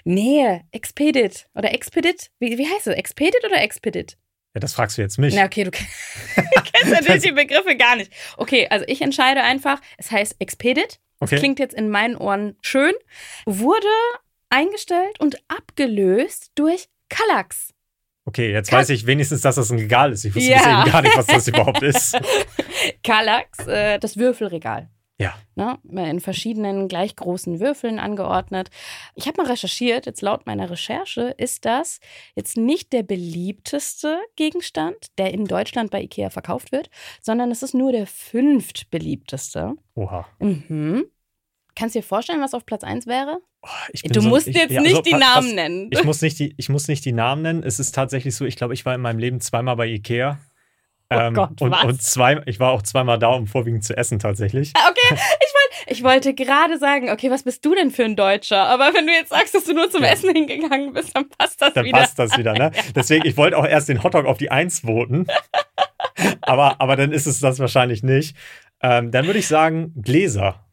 Nee, 0.06 0.62
Expedit. 0.72 1.48
Oder 1.54 1.74
Expedit? 1.74 2.32
Wie, 2.39 2.58
wie 2.58 2.65
heißt 2.68 2.88
es? 2.88 2.96
Expedit 2.96 3.44
oder 3.46 3.62
Expedit? 3.62 4.18
Ja, 4.54 4.62
das 4.62 4.74
fragst 4.74 4.98
du 4.98 5.02
jetzt 5.02 5.18
mich. 5.20 5.36
Na, 5.36 5.44
okay, 5.46 5.65
du 5.65 5.72
kenn- 5.72 5.86
kennst 6.74 6.91
natürlich 6.94 7.24
die 7.24 7.32
Begriffe 7.34 7.76
gar 7.76 7.98
nicht. 7.98 8.12
Okay, 8.38 8.68
also 8.70 8.86
ich 8.88 9.02
entscheide 9.02 9.44
einfach, 9.44 9.82
es 9.98 10.12
heißt 10.12 10.38
Expedit. 10.39 11.00
Das 11.20 11.30
Okay. 11.32 11.38
klingt 11.39 11.60
jetzt 11.60 11.74
in 11.74 11.89
meinen 11.89 12.15
Ohren 12.18 12.56
schön. 12.62 12.91
Wurde 13.46 13.88
eingestellt 14.56 15.20
und 15.20 15.38
abgelöst 15.50 16.52
durch 16.56 16.88
Kallax. 17.10 17.74
Okay, 18.28 18.52
jetzt 18.52 18.72
weiß 18.72 18.89
ich 18.89 19.06
wenigstens, 19.06 19.41
dass 19.41 19.56
das 19.56 19.70
ein 19.70 19.78
Regal 19.78 20.12
ist. 20.12 20.26
Ich 20.26 20.34
wusste 20.36 20.50
Ja. 20.52 20.82
eben 20.84 20.91
gar 20.91 21.02
nicht, 21.04 21.15
was 21.15 21.28
das 21.28 21.48
überhaupt 21.50 21.84
ist. 21.84 22.18
Kallax, 23.04 23.68
äh, 23.68 24.00
das 24.00 24.18
Würfelregal. 24.18 24.89
Ja. 25.18 25.34
Ne, 25.56 25.78
in 26.10 26.20
verschiedenen 26.20 26.89
gleich 26.89 27.15
großen 27.15 27.62
Würfeln 27.62 28.00
angeordnet. 28.00 28.70
Ich 29.13 29.28
habe 29.28 29.41
mal 29.41 29.50
recherchiert, 29.50 30.06
jetzt 30.08 30.22
laut 30.22 30.46
meiner 30.46 30.70
Recherche 30.70 31.34
ist 31.38 31.63
das 31.63 32.00
jetzt 32.36 32.58
nicht 32.58 32.91
der 32.91 33.04
beliebteste 33.04 34.20
Gegenstand, 34.36 34.98
der 35.18 35.34
in 35.34 35.46
Deutschland 35.46 35.89
bei 35.91 36.02
IKEA 36.02 36.30
verkauft 36.32 36.74
wird, 36.74 36.89
sondern 37.22 37.50
es 37.50 37.63
ist 37.63 37.74
nur 37.74 37.94
der 37.94 38.08
fünftbeliebteste. 38.08 39.76
Oha. 39.94 40.28
Mhm. 40.39 41.06
Kannst 41.76 41.96
du 41.96 42.00
dir 42.00 42.06
vorstellen, 42.06 42.41
was 42.41 42.54
auf 42.54 42.65
Platz 42.65 42.84
1 42.84 43.08
wäre? 43.08 43.39
Du 44.04 44.21
so- 44.21 44.30
musst 44.30 44.47
ich, 44.47 44.56
jetzt 44.56 44.71
ja, 44.71 44.82
nicht 44.82 44.91
also, 44.91 45.01
die 45.01 45.12
Namen 45.13 45.47
pass- 45.47 45.54
nennen. 45.54 45.88
Ich 45.91 46.04
muss, 46.04 46.21
nicht 46.21 46.39
die, 46.39 46.54
ich 46.58 46.69
muss 46.69 46.88
nicht 46.88 47.04
die 47.06 47.12
Namen 47.13 47.41
nennen. 47.41 47.63
Es 47.63 47.80
ist 47.80 47.93
tatsächlich 47.95 48.36
so, 48.36 48.45
ich 48.45 48.56
glaube, 48.56 48.73
ich 48.73 48.86
war 48.86 48.93
in 48.95 49.01
meinem 49.01 49.19
Leben 49.19 49.41
zweimal 49.41 49.75
bei 49.75 49.88
Ikea. 49.88 50.39
Oh 51.13 51.32
Gott, 51.32 51.62
und, 51.62 51.71
was? 51.71 51.84
und 51.84 52.01
zwei, 52.01 52.41
ich 52.47 52.60
war 52.60 52.71
auch 52.71 52.82
zweimal 52.82 53.19
da, 53.19 53.28
um 53.28 53.45
vorwiegend 53.45 53.84
zu 53.84 53.95
essen 53.95 54.17
tatsächlich. 54.17 54.71
Ah, 54.75 54.89
Okay, 54.89 55.13
ich, 55.13 55.19
wollt, 55.19 55.97
ich 55.97 56.04
wollte 56.04 56.34
gerade 56.34 56.80
sagen, 56.80 57.12
okay, 57.12 57.30
was 57.30 57.43
bist 57.43 57.63
du 57.63 57.75
denn 57.75 57.91
für 57.91 58.06
ein 58.06 58.15
Deutscher? 58.15 58.63
Aber 58.65 58.91
wenn 58.93 59.06
du 59.06 59.13
jetzt 59.13 59.30
sagst, 59.30 59.54
dass 59.54 59.65
du 59.65 59.73
nur 59.75 59.89
zum 59.91 60.01
Ja. 60.04 60.10
Essen 60.10 60.34
hingegangen 60.36 60.93
bist, 60.93 61.15
dann 61.15 61.30
passt 61.30 61.62
das 61.62 61.73
Dann 61.73 61.86
wieder. 61.86 61.99
passt 61.99 62.17
das 62.17 62.36
wieder, 62.38 62.54
ne? 62.54 62.71
Deswegen, 62.95 63.23
ich 63.28 63.38
wollte 63.38 63.56
auch 63.58 63.67
erst 63.67 63.88
den 63.88 64.01
Hotdog 64.01 64.25
auf 64.25 64.39
die 64.39 64.49
Eins 64.49 64.80
voten. 64.80 65.28
aber, 66.41 66.82
aber 66.82 66.95
dann 66.95 67.12
ist 67.12 67.28
es 67.28 67.39
das 67.39 67.60
wahrscheinlich 67.60 68.01
nicht. 68.04 68.36
Ähm, 68.82 69.12
dann 69.12 69.25
würde 69.28 69.39
ich 69.39 69.47
sagen, 69.47 69.93
Gläser. 70.01 70.65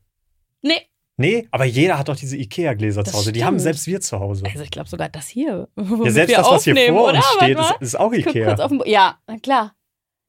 Nee, 0.62 0.80
Nee, 1.22 1.48
aber 1.50 1.64
jeder 1.64 1.98
hat 1.98 2.08
doch 2.08 2.16
diese 2.16 2.36
Ikea-Gläser 2.36 3.04
zu 3.04 3.12
Hause. 3.14 3.32
Die 3.32 3.44
haben 3.44 3.54
stimmt. 3.54 3.62
selbst 3.62 3.86
wir 3.86 4.00
zu 4.00 4.18
Hause. 4.18 4.44
also 4.44 4.62
ich 4.62 4.70
glaube 4.70 4.88
sogar 4.88 5.08
das 5.08 5.28
hier. 5.28 5.68
Ja, 5.76 6.10
selbst 6.10 6.36
das, 6.36 6.50
was 6.50 6.64
hier 6.64 6.76
vor 6.88 7.12
uns 7.12 7.24
steht, 7.36 7.58
ist, 7.58 7.74
ist 7.80 7.98
auch 7.98 8.12
Ikea. 8.12 8.56
ja, 8.86 9.18
klar. 9.42 9.74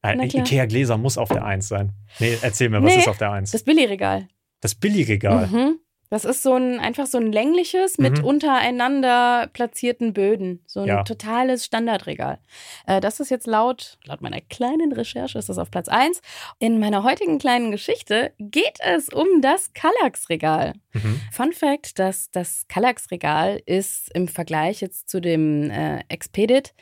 Nein. 0.02 0.20
Ikea-Gläser 0.20 0.98
muss 0.98 1.18
auf 1.18 1.30
der 1.30 1.44
Eins 1.44 1.68
sein. 1.68 1.92
Nee, 2.18 2.36
erzähl 2.42 2.68
mir, 2.68 2.82
was 2.82 2.94
Nee, 2.94 3.00
ist 3.00 3.08
auf 3.08 3.18
der 3.18 3.32
Eins? 3.32 3.50
Das 3.50 3.62
Billigregal. 3.62 4.28
Das 4.60 4.74
Billigregal. 4.74 5.46
Mhm. 5.48 5.78
Das 6.14 6.24
ist 6.24 6.44
so 6.44 6.54
ein 6.54 6.78
einfach 6.78 7.06
so 7.06 7.18
ein 7.18 7.32
längliches 7.32 7.98
mit 7.98 8.18
Mhm. 8.18 8.24
untereinander 8.24 9.48
platzierten 9.52 10.12
Böden. 10.12 10.62
So 10.64 10.82
ein 10.82 10.86
Ja. 10.86 11.02
totales 11.02 11.64
Standardregal. 11.64 12.38
Äh, 12.86 13.00
das 13.00 13.18
ist 13.18 13.30
jetzt 13.30 13.48
laut, 13.48 13.98
laut 14.04 14.20
meiner 14.20 14.40
kleinen 14.40 14.92
Recherche, 14.92 15.36
ist 15.40 15.48
das 15.48 15.58
auf 15.58 15.72
Platz 15.72 15.88
1. 15.88 16.20
In 16.60 16.78
meiner 16.78 17.02
heutigen 17.02 17.40
kleinen 17.40 17.72
Geschichte 17.72 18.32
geht 18.38 18.78
es 18.78 19.08
um 19.08 19.26
das 19.40 19.72
Kallax-Regal. 19.72 20.74
Mhm. 20.92 21.20
Fun 21.32 21.52
Fact, 21.52 21.98
dass 21.98 22.30
das 22.30 22.68
Kallax-Regal 22.68 23.60
ist 23.66 24.14
im 24.14 24.28
Vergleich 24.28 24.80
jetzt 24.82 25.08
zu 25.08 25.18
dem 25.20 25.68
äh, 25.72 25.98
Expedit 26.08 26.74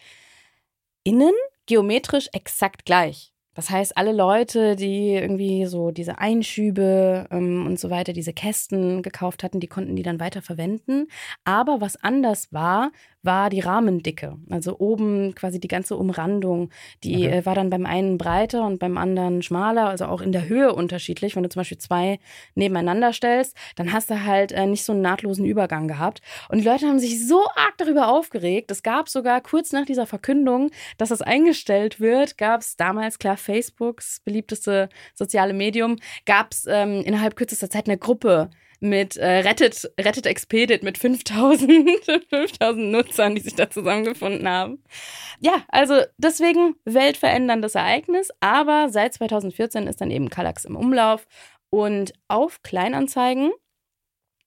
innen 1.04 1.32
geometrisch 1.64 2.28
exakt 2.34 2.84
gleich. 2.84 3.31
Das 3.54 3.68
heißt, 3.70 3.96
alle 3.96 4.12
Leute, 4.12 4.76
die 4.76 5.14
irgendwie 5.14 5.66
so 5.66 5.90
diese 5.90 6.18
Einschübe 6.18 7.26
ähm, 7.30 7.66
und 7.66 7.78
so 7.78 7.90
weiter, 7.90 8.12
diese 8.12 8.32
Kästen 8.32 9.02
gekauft 9.02 9.42
hatten, 9.42 9.60
die 9.60 9.66
konnten 9.66 9.94
die 9.94 10.02
dann 10.02 10.20
weiter 10.20 10.40
verwenden. 10.42 11.08
Aber 11.44 11.80
was 11.80 12.02
anders 12.02 12.52
war, 12.52 12.90
war 13.22 13.50
die 13.50 13.60
Rahmendicke. 13.60 14.36
Also 14.50 14.78
oben 14.78 15.34
quasi 15.34 15.60
die 15.60 15.68
ganze 15.68 15.96
Umrandung, 15.96 16.70
die 17.04 17.26
Okay. 17.26 17.38
äh, 17.38 17.46
war 17.46 17.54
dann 17.54 17.70
beim 17.70 17.86
einen 17.86 18.18
breiter 18.18 18.66
und 18.66 18.78
beim 18.78 18.98
anderen 18.98 19.42
schmaler, 19.42 19.88
also 19.88 20.06
auch 20.06 20.20
in 20.20 20.32
der 20.32 20.48
Höhe 20.48 20.72
unterschiedlich. 20.74 21.36
Wenn 21.36 21.42
du 21.42 21.48
zum 21.48 21.60
Beispiel 21.60 21.78
zwei 21.78 22.18
nebeneinander 22.54 23.12
stellst, 23.12 23.56
dann 23.76 23.92
hast 23.92 24.10
du 24.10 24.24
halt 24.24 24.52
äh, 24.52 24.66
nicht 24.66 24.84
so 24.84 24.92
einen 24.92 25.02
nahtlosen 25.02 25.44
Übergang 25.44 25.88
gehabt. 25.88 26.20
Und 26.48 26.58
die 26.58 26.64
Leute 26.64 26.86
haben 26.86 26.98
sich 26.98 27.26
so 27.26 27.40
arg 27.54 27.74
darüber 27.78 28.08
aufgeregt. 28.08 28.70
Es 28.70 28.82
gab 28.82 29.08
sogar 29.08 29.40
kurz 29.40 29.72
nach 29.72 29.86
dieser 29.86 30.06
Verkündung, 30.06 30.70
dass 30.98 31.10
das 31.10 31.22
eingestellt 31.22 32.00
wird, 32.00 32.38
gab 32.38 32.60
es 32.60 32.76
damals, 32.76 33.18
klar, 33.18 33.36
Facebooks 33.36 34.20
beliebteste 34.24 34.88
soziale 35.14 35.52
Medium, 35.52 35.96
gab 36.26 36.52
es 36.52 36.66
ähm, 36.68 37.02
innerhalb 37.04 37.36
kürzester 37.36 37.70
Zeit 37.70 37.86
eine 37.86 37.98
Gruppe 37.98 38.50
mit 38.82 39.16
äh, 39.16 39.38
Rettet, 39.38 39.90
Rettet 39.98 40.26
Expedit 40.26 40.82
mit 40.82 40.98
5000, 40.98 42.04
5000 42.28 42.76
Nutzern, 42.90 43.36
die 43.36 43.40
sich 43.40 43.54
da 43.54 43.70
zusammengefunden 43.70 44.48
haben. 44.48 44.82
Ja, 45.40 45.64
also 45.68 46.00
deswegen 46.18 46.74
weltveränderndes 46.84 47.76
Ereignis, 47.76 48.30
aber 48.40 48.88
seit 48.90 49.14
2014 49.14 49.86
ist 49.86 50.00
dann 50.00 50.10
eben 50.10 50.30
Kallax 50.30 50.64
im 50.64 50.76
Umlauf 50.76 51.28
und 51.70 52.12
auf 52.26 52.62
Kleinanzeigen 52.62 53.52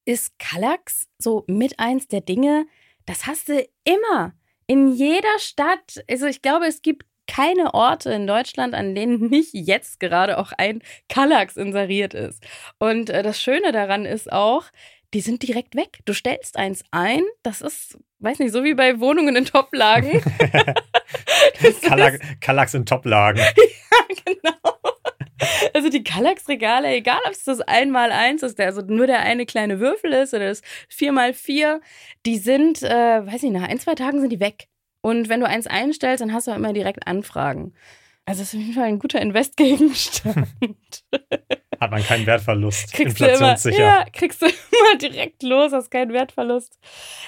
ist 0.03 0.37
Kallax 0.37 1.07
so 1.17 1.45
mit 1.47 1.79
eins 1.79 2.09
der 2.09 2.21
Dinge, 2.21 2.67
das 3.05 3.27
hast 3.27 3.49
du 3.49 3.65
immer. 3.85 4.33
In 4.67 4.91
jeder 4.91 5.37
Stadt. 5.37 6.03
Also 6.09 6.25
ich 6.25 6.41
glaube, 6.41 6.65
es 6.65 6.81
gibt 6.81 7.05
keine 7.27 7.73
Orte 7.73 8.11
in 8.11 8.27
Deutschland, 8.27 8.73
an 8.73 8.95
denen 8.95 9.29
nicht 9.29 9.53
jetzt 9.53 9.99
gerade 9.99 10.37
auch 10.37 10.51
ein 10.57 10.81
Kallax 11.09 11.57
inseriert 11.57 12.13
ist. 12.13 12.43
Und 12.79 13.09
äh, 13.09 13.23
das 13.23 13.41
Schöne 13.41 13.71
daran 13.71 14.05
ist 14.05 14.31
auch, 14.31 14.65
die 15.13 15.21
sind 15.21 15.43
direkt 15.43 15.75
weg. 15.75 15.99
Du 16.05 16.13
stellst 16.13 16.57
eins 16.57 16.83
ein, 16.91 17.21
das 17.41 17.61
ist, 17.61 17.97
weiß 18.19 18.39
nicht, 18.39 18.51
so 18.51 18.63
wie 18.63 18.73
bei 18.73 18.99
Wohnungen 18.99 19.35
in 19.35 19.45
Toplagen. 19.45 20.21
Kallax, 21.81 22.19
Kallax 22.41 22.73
in 22.73 22.85
Toplagen. 22.85 23.41
genau. 24.25 24.75
Also 25.73 25.89
die 25.89 26.03
Kallax-Regale, 26.03 26.89
egal 26.89 27.19
ob 27.25 27.31
es 27.31 27.43
das 27.43 27.61
1x1 27.61 28.45
ist, 28.45 28.59
der 28.59 28.67
also 28.67 28.81
nur 28.81 29.07
der 29.07 29.19
eine 29.19 29.45
kleine 29.45 29.79
Würfel 29.79 30.13
ist 30.13 30.33
oder 30.33 30.47
das 30.47 30.61
4x4, 30.91 31.79
die 32.25 32.37
sind, 32.37 32.81
äh, 32.83 33.25
weiß 33.25 33.43
ich, 33.43 33.51
nach 33.51 33.67
ein, 33.67 33.79
zwei 33.79 33.95
Tagen 33.95 34.21
sind 34.21 34.31
die 34.31 34.39
weg. 34.39 34.67
Und 35.05 35.29
wenn 35.29 35.39
du 35.39 35.45
eins 35.45 35.67
einstellst, 35.67 36.21
dann 36.21 36.33
hast 36.33 36.47
du 36.47 36.51
auch 36.51 36.55
immer 36.55 36.73
direkt 36.73 37.05
Anfragen. 37.05 37.75
Also 38.25 38.41
das 38.41 38.47
ist 38.47 38.55
auf 38.55 38.61
jeden 38.61 38.73
Fall 38.73 38.85
ein 38.85 38.97
guter 38.97 39.21
Investgegenstand. 39.21 40.47
Hat 41.79 41.91
man 41.91 42.01
keinen 42.01 42.25
Wertverlust. 42.25 42.91
kriegst 42.91 43.19
du 43.19 43.25
immer, 43.25 43.33
Inflationssicher. 43.33 43.83
ja, 43.83 44.05
kriegst 44.11 44.41
du 44.41 44.47
immer 44.47 44.97
direkt 44.99 45.43
los, 45.43 45.73
hast 45.73 45.91
keinen 45.91 46.11
Wertverlust. 46.11 46.79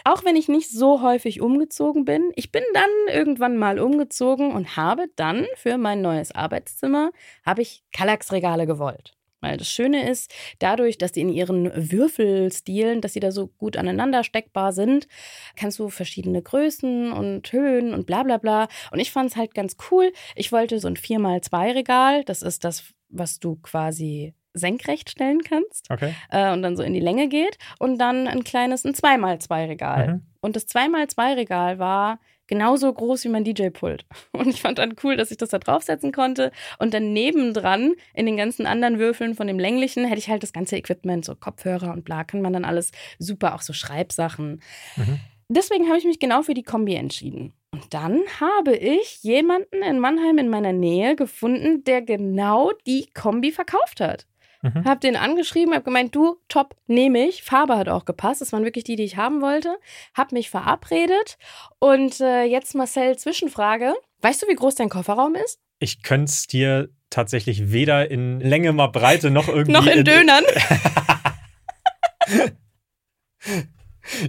Auch 0.05 0.25
wenn 0.25 0.35
ich 0.35 0.47
nicht 0.47 0.71
so 0.71 1.03
häufig 1.03 1.39
umgezogen 1.39 2.03
bin, 2.03 2.31
ich 2.35 2.51
bin 2.51 2.63
dann 2.73 3.15
irgendwann 3.15 3.57
mal 3.57 3.77
umgezogen 3.77 4.53
und 4.53 4.75
habe 4.75 5.05
dann 5.15 5.45
für 5.53 5.77
mein 5.77 6.01
neues 6.01 6.31
Arbeitszimmer 6.31 7.11
habe 7.45 7.61
ich 7.61 7.83
Kallax-Regale 7.93 8.65
gewollt. 8.65 9.16
Weil 9.41 9.57
das 9.57 9.69
Schöne 9.69 10.09
ist, 10.09 10.33
dadurch, 10.59 10.97
dass 10.97 11.11
die 11.11 11.21
in 11.21 11.29
ihren 11.29 11.71
Würfelstilen, 11.91 13.01
dass 13.01 13.13
sie 13.13 13.19
da 13.19 13.31
so 13.31 13.47
gut 13.47 13.77
aneinander 13.77 14.23
steckbar 14.23 14.73
sind, 14.73 15.07
kannst 15.55 15.79
du 15.79 15.89
verschiedene 15.89 16.41
Größen 16.41 17.11
und 17.11 17.51
Höhen 17.51 17.93
und 17.93 18.07
bla 18.07 18.23
bla 18.23 18.37
bla. 18.37 18.67
Und 18.91 18.99
ich 18.99 19.11
fand 19.11 19.29
es 19.31 19.35
halt 19.35 19.53
ganz 19.53 19.77
cool. 19.91 20.11
Ich 20.35 20.51
wollte 20.51 20.79
so 20.79 20.87
ein 20.87 20.95
4x2-Regal. 20.97 22.23
Das 22.23 22.41
ist 22.41 22.63
das, 22.63 22.93
was 23.09 23.39
du 23.39 23.55
quasi 23.57 24.33
senkrecht 24.53 25.11
stellen 25.11 25.41
kannst 25.43 25.85
Okay. 25.91 26.15
äh, 26.31 26.51
und 26.51 26.63
dann 26.63 26.75
so 26.75 26.81
in 26.81 26.93
die 26.93 26.99
Länge 26.99 27.27
geht. 27.27 27.57
Und 27.79 27.99
dann 27.99 28.27
ein 28.27 28.43
kleines, 28.43 28.85
ein 28.85 28.93
2x2-Regal. 28.93 30.07
Mhm. 30.07 30.21
Und 30.41 30.55
das 30.55 30.67
2x2-Regal 30.67 31.79
war 31.79 32.19
genauso 32.47 32.91
groß 32.91 33.23
wie 33.25 33.29
mein 33.29 33.43
DJ-Pult. 33.43 34.05
Und 34.31 34.47
ich 34.47 34.61
fand 34.61 34.77
dann 34.77 34.95
cool, 35.03 35.15
dass 35.15 35.31
ich 35.31 35.37
das 35.37 35.49
da 35.49 35.59
draufsetzen 35.59 36.11
konnte. 36.11 36.51
Und 36.79 36.93
dann 36.93 37.13
nebendran, 37.13 37.93
in 38.13 38.25
den 38.25 38.37
ganzen 38.37 38.65
anderen 38.65 38.99
Würfeln 38.99 39.35
von 39.35 39.47
dem 39.47 39.59
länglichen, 39.59 40.05
hätte 40.05 40.19
ich 40.19 40.29
halt 40.29 40.43
das 40.43 40.53
ganze 40.53 40.77
Equipment, 40.77 41.25
so 41.25 41.35
Kopfhörer 41.35 41.93
und 41.93 42.03
bla, 42.03 42.23
kann 42.23 42.41
man 42.41 42.53
dann 42.53 42.65
alles 42.65 42.91
super, 43.19 43.55
auch 43.55 43.61
so 43.61 43.73
Schreibsachen. 43.73 44.61
Mhm. 44.95 45.19
Deswegen 45.49 45.87
habe 45.87 45.97
ich 45.97 46.05
mich 46.05 46.19
genau 46.19 46.41
für 46.41 46.53
die 46.53 46.63
Kombi 46.63 46.95
entschieden. 46.95 47.53
Und 47.71 47.93
dann 47.93 48.21
habe 48.39 48.75
ich 48.75 49.23
jemanden 49.23 49.81
in 49.81 49.99
Mannheim 49.99 50.37
in 50.37 50.49
meiner 50.49 50.73
Nähe 50.73 51.15
gefunden, 51.15 51.83
der 51.83 52.01
genau 52.01 52.71
die 52.85 53.07
Kombi 53.13 53.51
verkauft 53.51 54.01
hat. 54.01 54.25
Mhm. 54.73 54.85
Hab 54.85 55.01
den 55.01 55.15
angeschrieben, 55.15 55.73
hab 55.73 55.85
gemeint, 55.85 56.15
du, 56.15 56.37
top, 56.47 56.75
nehme 56.87 57.27
ich. 57.27 57.43
Farbe 57.43 57.77
hat 57.77 57.89
auch 57.89 58.05
gepasst. 58.05 58.41
Das 58.41 58.53
waren 58.53 58.63
wirklich 58.63 58.83
die, 58.83 58.95
die 58.95 59.03
ich 59.03 59.17
haben 59.17 59.41
wollte. 59.41 59.77
Hab 60.13 60.31
mich 60.31 60.49
verabredet. 60.49 61.37
Und 61.79 62.19
äh, 62.21 62.43
jetzt 62.43 62.75
Marcel, 62.75 63.17
Zwischenfrage. 63.17 63.93
Weißt 64.21 64.41
du, 64.41 64.47
wie 64.47 64.55
groß 64.55 64.75
dein 64.75 64.89
Kofferraum 64.89 65.35
ist? 65.35 65.59
Ich 65.79 66.01
könnte 66.01 66.31
es 66.31 66.47
dir 66.47 66.89
tatsächlich 67.09 67.71
weder 67.71 68.09
in 68.09 68.39
Länge 68.39 68.73
mal 68.73 68.87
Breite 68.87 69.29
noch 69.29 69.47
irgendwie. 69.47 69.71
Noch 69.71 69.85
in 69.85 70.03
Dönern. 70.03 70.43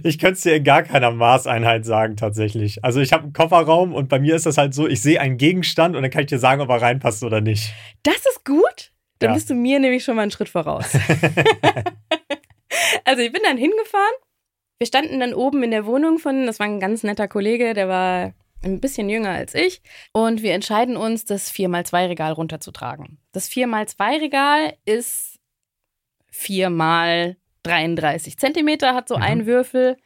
Ich 0.03 0.19
könnte 0.19 0.33
es 0.33 0.41
dir 0.41 0.55
in 0.55 0.63
gar 0.63 0.83
keiner 0.83 1.11
Maßeinheit 1.11 1.85
sagen, 1.85 2.17
tatsächlich. 2.17 2.83
Also 2.83 2.99
ich 2.99 3.13
habe 3.13 3.23
einen 3.23 3.33
Kofferraum 3.33 3.93
und 3.93 4.09
bei 4.09 4.19
mir 4.19 4.35
ist 4.35 4.45
das 4.45 4.57
halt 4.57 4.73
so, 4.73 4.87
ich 4.87 5.01
sehe 5.01 5.21
einen 5.21 5.37
Gegenstand 5.37 5.95
und 5.95 6.01
dann 6.01 6.11
kann 6.11 6.21
ich 6.21 6.27
dir 6.27 6.39
sagen, 6.39 6.61
ob 6.61 6.69
er 6.69 6.81
reinpasst 6.81 7.23
oder 7.23 7.41
nicht. 7.41 7.73
Das 8.03 8.17
ist 8.17 8.43
gut. 8.45 8.91
Dann 9.19 9.31
Ja. 9.31 9.35
bist 9.35 9.49
du 9.49 9.53
mir 9.55 9.79
nämlich 9.79 10.03
schon 10.03 10.15
mal 10.15 10.23
einen 10.23 10.31
Schritt 10.31 10.49
voraus. 10.49 10.93
also 13.05 13.21
ich 13.21 13.31
bin 13.31 13.41
dann 13.43 13.57
hingefahren. 13.57 14.15
Wir 14.79 14.87
standen 14.87 15.19
dann 15.19 15.33
oben 15.33 15.61
in 15.63 15.71
der 15.71 15.85
Wohnung 15.85 16.19
von, 16.19 16.45
das 16.45 16.59
war 16.59 16.65
ein 16.65 16.79
ganz 16.79 17.03
netter 17.03 17.27
Kollege, 17.27 17.73
der 17.73 17.89
war 17.89 18.33
ein 18.63 18.79
bisschen 18.79 19.09
jünger 19.09 19.31
als 19.31 19.53
ich. 19.55 19.81
Und 20.13 20.41
wir 20.41 20.53
entscheiden 20.53 20.95
uns, 20.97 21.25
das 21.25 21.51
4x2-Regal 21.51 22.31
runterzutragen. 22.33 23.19
Das 23.33 23.49
4x2-Regal 23.49 24.73
ist 24.85 25.37
4 26.31 26.69
mal 26.69 27.35
33 27.63 28.37
Zentimeter, 28.37 28.95
hat 28.95 29.07
so 29.09 29.17
Mhm. 29.17 29.23
einen 29.23 29.45
Würfel. 29.45 29.97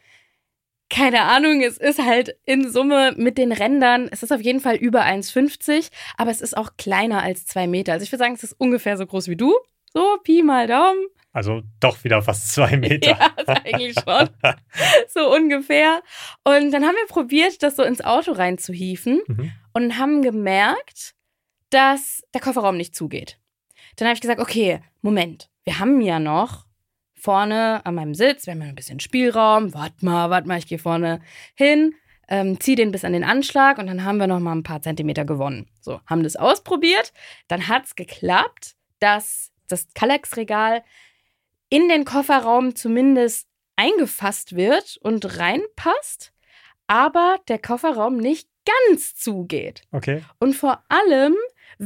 Keine 0.94 1.22
Ahnung, 1.24 1.62
es 1.62 1.78
ist 1.78 2.00
halt 2.00 2.36
in 2.46 2.70
Summe 2.72 3.14
mit 3.18 3.38
den 3.40 3.52
Rändern, 3.52 4.10
es 4.12 4.22
ist 4.22 4.32
auf 4.32 4.42
jeden 4.42 4.60
Fall 4.60 4.76
über 4.76 5.02
1,50, 5.04 5.90
aber 6.18 6.30
es 6.30 6.40
ist 6.42 6.56
auch 6.56 6.72
kleiner 6.78 7.24
als 7.24 7.48
2 7.48 7.66
Meter. 7.68 7.94
Also 7.94 8.04
ich 8.04 8.12
würde 8.12 8.24
sagen, 8.24 8.36
es 8.36 8.44
ist 8.44 8.54
ungefähr 8.60 8.96
so 8.98 9.06
groß 9.06 9.28
wie 9.28 9.36
du. 9.36 9.56
So, 9.94 10.18
Pi 10.24 10.44
mal 10.44 10.68
Daumen. 10.68 11.06
Also 11.32 11.62
doch 11.80 12.04
wieder 12.04 12.22
fast 12.22 12.54
zwei 12.54 12.78
Meter. 12.78 13.10
Ja, 13.20 13.28
ist 13.38 13.50
eigentlich 13.50 13.96
schon. 13.96 14.30
so 15.08 15.34
ungefähr. 15.34 16.02
Und 16.44 16.72
dann 16.72 16.86
haben 16.86 16.96
wir 16.96 17.08
probiert, 17.08 17.64
das 17.64 17.76
so 17.76 17.82
ins 17.84 18.02
Auto 18.04 18.32
reinzuhieven 18.34 19.22
Mhm. 19.28 19.52
und 19.74 19.98
haben 19.98 20.22
gemerkt, 20.22 21.16
dass 21.72 22.22
der 22.36 22.42
Kofferraum 22.42 22.78
nicht 22.78 22.96
zugeht. 22.96 23.40
Dann 23.96 24.08
habe 24.08 24.14
ich 24.16 24.22
gesagt, 24.22 24.40
okay, 24.40 24.80
Moment, 25.02 25.50
wir 25.64 25.80
haben 25.80 26.02
ja 26.02 26.20
noch 26.20 26.66
vorne 27.24 27.86
an 27.86 27.96
meinem 27.96 28.16
Sitz, 28.16 28.46
wir 28.46 28.54
haben 28.54 28.62
ja 28.62 28.68
ein 28.68 28.76
bisschen 28.76 29.00
Spielraum, 29.00 29.74
warte 29.74 30.04
mal, 30.04 30.30
warte 30.30 30.46
mal, 30.46 30.58
ich 30.58 30.68
gehe 30.68 30.78
vorne 30.78 31.22
hin, 31.56 31.96
ähm, 32.28 32.60
zieh 32.60 32.76
den 32.76 32.92
bis 32.92 33.06
an 33.06 33.14
den 33.14 33.24
Anschlag 33.24 33.78
und 33.78 33.88
dann 33.88 34.04
haben 34.04 34.18
wir 34.18 34.28
noch 34.28 34.42
mal 34.42 34.52
ein 34.52 34.64
paar 34.64 34.82
Zentimeter 34.82 35.24
gewonnen. 35.24 35.70
So, 35.80 36.02
haben 36.06 36.24
das 36.24 36.36
ausprobiert, 36.36 37.14
dann 37.48 37.70
hat's 37.70 37.96
geklappt, 37.96 38.76
dass 39.00 39.52
das 39.70 39.88
Kallax-Regal 39.94 40.84
in 41.70 41.88
den 41.88 42.04
Kofferraum 42.04 42.76
zumindest 42.76 43.48
eingefasst 43.78 44.58
wird 44.58 44.98
und 45.02 45.40
reinpasst, 45.40 46.34
aber 46.88 47.38
der 47.48 47.58
Kofferraum 47.58 48.18
nicht 48.18 48.50
ganz 48.66 49.16
zugeht. 49.16 49.84
Okay. 49.94 50.26
Und 50.40 50.56
vor 50.56 50.84
allem, 50.90 51.36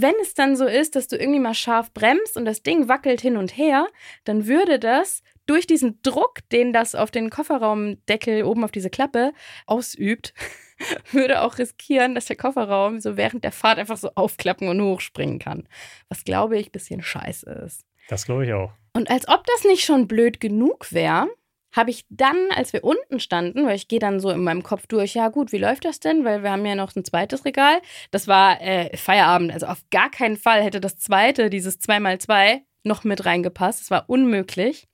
wenn 0.02 0.16
es 0.22 0.34
dann 0.34 0.56
so 0.56 0.66
ist, 0.66 0.96
dass 0.96 1.08
du 1.08 1.18
irgendwie 1.18 1.40
mal 1.40 1.54
scharf 1.54 1.92
bremst 1.94 2.38
und 2.38 2.46
das 2.46 2.64
Ding 2.64 2.88
wackelt 2.88 3.22
hin 3.22 3.38
und 3.38 3.58
her, 3.58 3.88
dann 4.24 4.48
würde 4.48 4.80
das 4.80 5.22
durch 5.46 5.66
diesen 5.66 6.02
Druck, 6.04 6.40
den 6.52 6.74
das 6.74 6.94
auf 6.94 7.10
den 7.12 7.30
Kofferraumdeckel 7.30 8.44
oben 8.44 8.64
auf 8.64 8.72
diese 8.72 8.90
Klappe 8.90 9.34
ausübt, 9.66 10.34
würde 11.12 11.42
auch 11.42 11.58
riskieren, 11.58 12.16
dass 12.16 12.26
der 12.26 12.36
Kofferraum 12.36 13.00
so 13.00 13.18
während 13.18 13.44
der 13.44 13.52
Fahrt 13.52 13.80
einfach 13.80 13.98
so 13.98 14.12
aufklappen 14.16 14.68
und 14.68 14.82
hochspringen 14.82 15.40
kann. 15.40 15.68
Was 16.10 16.24
glaube 16.24 16.58
ich 16.58 16.68
ein 16.68 16.72
bisschen 16.72 17.02
scheiße 17.02 17.50
ist. 17.66 17.86
Das 18.10 18.26
glaube 18.26 18.46
ich 18.46 18.54
auch. 18.54 18.72
Und 18.94 19.10
als 19.10 19.28
ob 19.28 19.46
das 19.46 19.64
nicht 19.64 19.84
schon 19.84 20.08
blöd 20.08 20.40
genug 20.40 20.92
wäre, 20.92 21.28
habe 21.76 21.90
ich 21.90 22.06
dann, 22.10 22.38
als 22.56 22.74
wir 22.74 22.84
unten 22.84 23.20
standen, 23.20 23.66
weil 23.66 23.76
ich 23.76 23.88
gehe 23.88 24.00
dann 24.00 24.20
so 24.20 24.30
in 24.30 24.44
meinem 24.44 24.64
Kopf 24.64 24.88
durch, 24.88 25.14
ja 25.14 25.30
gut, 25.30 25.52
wie 25.52 25.58
läuft 25.58 25.86
das 25.86 26.00
denn? 26.00 26.24
Weil 26.26 26.44
wir 26.44 26.52
haben 26.52 26.66
ja 26.66 26.76
noch 26.76 26.96
ein 26.96 27.06
zweites 27.06 27.46
Regal. 27.46 27.82
Das 28.12 28.28
war 28.28 28.62
äh, 28.62 28.96
Feierabend, 28.96 29.52
also 29.52 29.68
auf 29.68 29.84
gar 29.92 30.10
keinen 30.10 30.38
Fall 30.38 30.64
hätte 30.64 30.80
das 30.80 30.98
zweite, 30.98 31.50
dieses 31.50 31.80
2x2, 31.80 32.62
noch 32.84 33.04
mit 33.04 33.26
reingepasst. 33.26 33.82
Das 33.82 33.92
war 33.92 34.10
unmöglich. 34.10 34.88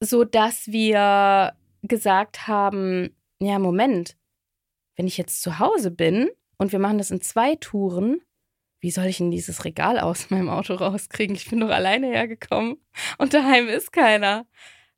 So 0.00 0.24
dass 0.24 0.66
wir 0.66 1.54
gesagt 1.82 2.46
haben, 2.48 3.16
ja, 3.40 3.58
Moment, 3.58 4.16
wenn 4.96 5.06
ich 5.06 5.16
jetzt 5.16 5.42
zu 5.42 5.58
Hause 5.58 5.90
bin 5.90 6.30
und 6.58 6.72
wir 6.72 6.78
machen 6.78 6.98
das 6.98 7.10
in 7.10 7.20
zwei 7.20 7.56
Touren, 7.56 8.20
wie 8.80 8.90
soll 8.90 9.06
ich 9.06 9.18
denn 9.18 9.30
dieses 9.30 9.64
Regal 9.64 9.98
aus 9.98 10.30
meinem 10.30 10.50
Auto 10.50 10.74
rauskriegen? 10.74 11.36
Ich 11.36 11.48
bin 11.48 11.60
doch 11.60 11.70
alleine 11.70 12.08
hergekommen 12.08 12.76
und 13.18 13.32
daheim 13.32 13.68
ist 13.68 13.92
keiner. 13.92 14.46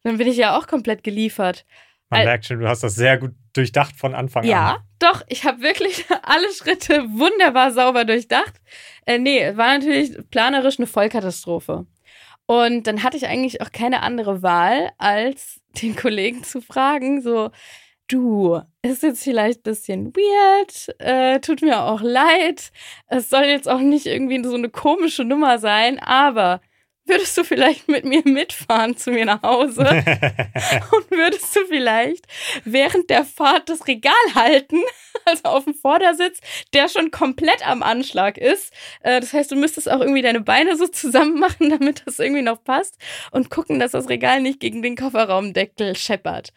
Dann 0.06 0.18
bin 0.18 0.28
ich 0.28 0.36
ja 0.36 0.56
auch 0.56 0.68
komplett 0.68 1.02
geliefert. 1.02 1.66
Man 2.10 2.20
Al- 2.20 2.26
merkt 2.26 2.44
schon, 2.46 2.60
du 2.60 2.68
hast 2.68 2.84
das 2.84 2.94
sehr 2.94 3.18
gut 3.18 3.32
durchdacht 3.54 3.96
von 3.96 4.14
Anfang 4.14 4.44
Ja, 4.44 4.74
an. 4.76 4.82
doch, 5.00 5.22
ich 5.26 5.44
habe 5.44 5.62
wirklich 5.62 6.04
alle 6.22 6.52
Schritte 6.52 7.02
wunderbar 7.10 7.72
sauber 7.72 8.04
durchdacht. 8.04 8.52
Äh, 9.04 9.18
nee, 9.18 9.40
es 9.40 9.56
war 9.56 9.76
natürlich 9.76 10.16
planerisch 10.30 10.78
eine 10.78 10.86
Vollkatastrophe. 10.86 11.86
Und 12.46 12.86
dann 12.86 13.02
hatte 13.02 13.16
ich 13.16 13.26
eigentlich 13.26 13.60
auch 13.62 13.72
keine 13.72 14.02
andere 14.02 14.44
Wahl, 14.44 14.92
als 14.98 15.60
den 15.82 15.96
Kollegen 15.96 16.44
zu 16.44 16.60
fragen, 16.60 17.20
so, 17.20 17.50
du, 18.06 18.60
ist 18.82 19.02
jetzt 19.02 19.24
vielleicht 19.24 19.58
ein 19.60 19.62
bisschen 19.64 20.14
weird, 20.14 20.94
äh, 21.00 21.40
tut 21.40 21.62
mir 21.62 21.82
auch 21.82 22.00
leid, 22.00 22.70
es 23.08 23.28
soll 23.28 23.46
jetzt 23.46 23.68
auch 23.68 23.80
nicht 23.80 24.06
irgendwie 24.06 24.40
so 24.44 24.54
eine 24.54 24.68
komische 24.68 25.24
Nummer 25.24 25.58
sein, 25.58 25.98
aber 25.98 26.60
würdest 27.06 27.36
du 27.36 27.44
vielleicht 27.44 27.88
mit 27.88 28.04
mir 28.04 28.22
mitfahren 28.24 28.96
zu 28.96 29.10
mir 29.10 29.24
nach 29.24 29.42
Hause? 29.42 29.82
Und 29.84 31.10
würdest 31.10 31.54
du 31.54 31.60
vielleicht 31.68 32.26
während 32.64 33.10
der 33.10 33.24
Fahrt 33.24 33.68
das 33.68 33.86
Regal 33.86 34.12
halten, 34.34 34.80
also 35.24 35.42
auf 35.44 35.64
dem 35.64 35.74
Vordersitz, 35.74 36.40
der 36.72 36.88
schon 36.88 37.10
komplett 37.10 37.66
am 37.66 37.82
Anschlag 37.82 38.38
ist. 38.38 38.72
Äh, 39.00 39.20
Das 39.20 39.32
heißt, 39.32 39.50
du 39.50 39.56
müsstest 39.56 39.90
auch 39.90 40.00
irgendwie 40.00 40.22
deine 40.22 40.40
Beine 40.40 40.76
so 40.76 40.86
zusammen 40.86 41.38
machen, 41.38 41.70
damit 41.70 42.02
das 42.06 42.18
irgendwie 42.18 42.42
noch 42.42 42.62
passt 42.62 42.96
und 43.30 43.50
gucken, 43.50 43.78
dass 43.78 43.92
das 43.92 44.08
Regal 44.08 44.40
nicht 44.40 44.60
gegen 44.60 44.82
den 44.82 44.96
Kofferraumdeckel 44.96 45.96
scheppert. 45.96 46.52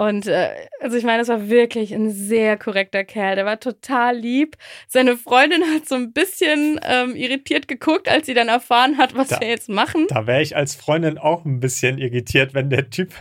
Und 0.00 0.26
äh, 0.26 0.48
also 0.80 0.96
ich 0.96 1.04
meine, 1.04 1.18
das 1.18 1.28
war 1.28 1.50
wirklich 1.50 1.92
ein 1.94 2.10
sehr 2.10 2.56
korrekter 2.56 3.04
Kerl. 3.04 3.36
Der 3.36 3.44
war 3.44 3.60
total 3.60 4.16
lieb. 4.16 4.56
Seine 4.88 5.18
Freundin 5.18 5.62
hat 5.74 5.86
so 5.86 5.94
ein 5.94 6.14
bisschen 6.14 6.80
ähm, 6.82 7.14
irritiert 7.14 7.68
geguckt, 7.68 8.08
als 8.08 8.24
sie 8.24 8.32
dann 8.32 8.48
erfahren 8.48 8.96
hat, 8.96 9.14
was 9.14 9.28
Da- 9.28 9.40
wir 9.40 9.48
jetzt 9.48 9.68
machen. 9.68 10.06
Da 10.08 10.26
wäre 10.26 10.40
ich 10.40 10.56
als 10.56 10.74
Freundin 10.74 11.18
auch 11.18 11.44
ein 11.44 11.60
bisschen 11.60 11.98
irritiert, 11.98 12.54
wenn 12.54 12.70
der 12.70 12.88
Typ. 12.88 13.12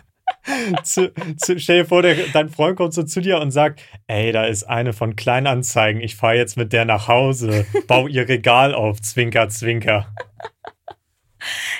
zu, 0.83 1.11
zu, 1.37 1.59
stell 1.59 1.79
dir 1.79 1.85
vor, 1.85 2.01
der, 2.01 2.15
dein 2.31 2.47
Freund 2.47 2.77
kommt 2.77 2.93
so 2.93 3.03
zu 3.03 3.19
dir 3.19 3.39
und 3.41 3.51
sagt: 3.51 3.81
Ey, 4.07 4.31
da 4.31 4.45
ist 4.45 4.63
eine 4.63 4.93
von 4.93 5.17
Kleinanzeigen. 5.17 6.01
Ich 6.01 6.15
fahre 6.15 6.35
jetzt 6.37 6.55
mit 6.55 6.71
der 6.71 6.85
nach 6.85 7.09
Hause. 7.09 7.65
Bau 7.87 8.07
ihr 8.07 8.25
Regal 8.29 8.73
auf. 8.73 9.01
Zwinker, 9.01 9.49
zwinker. 9.49 10.13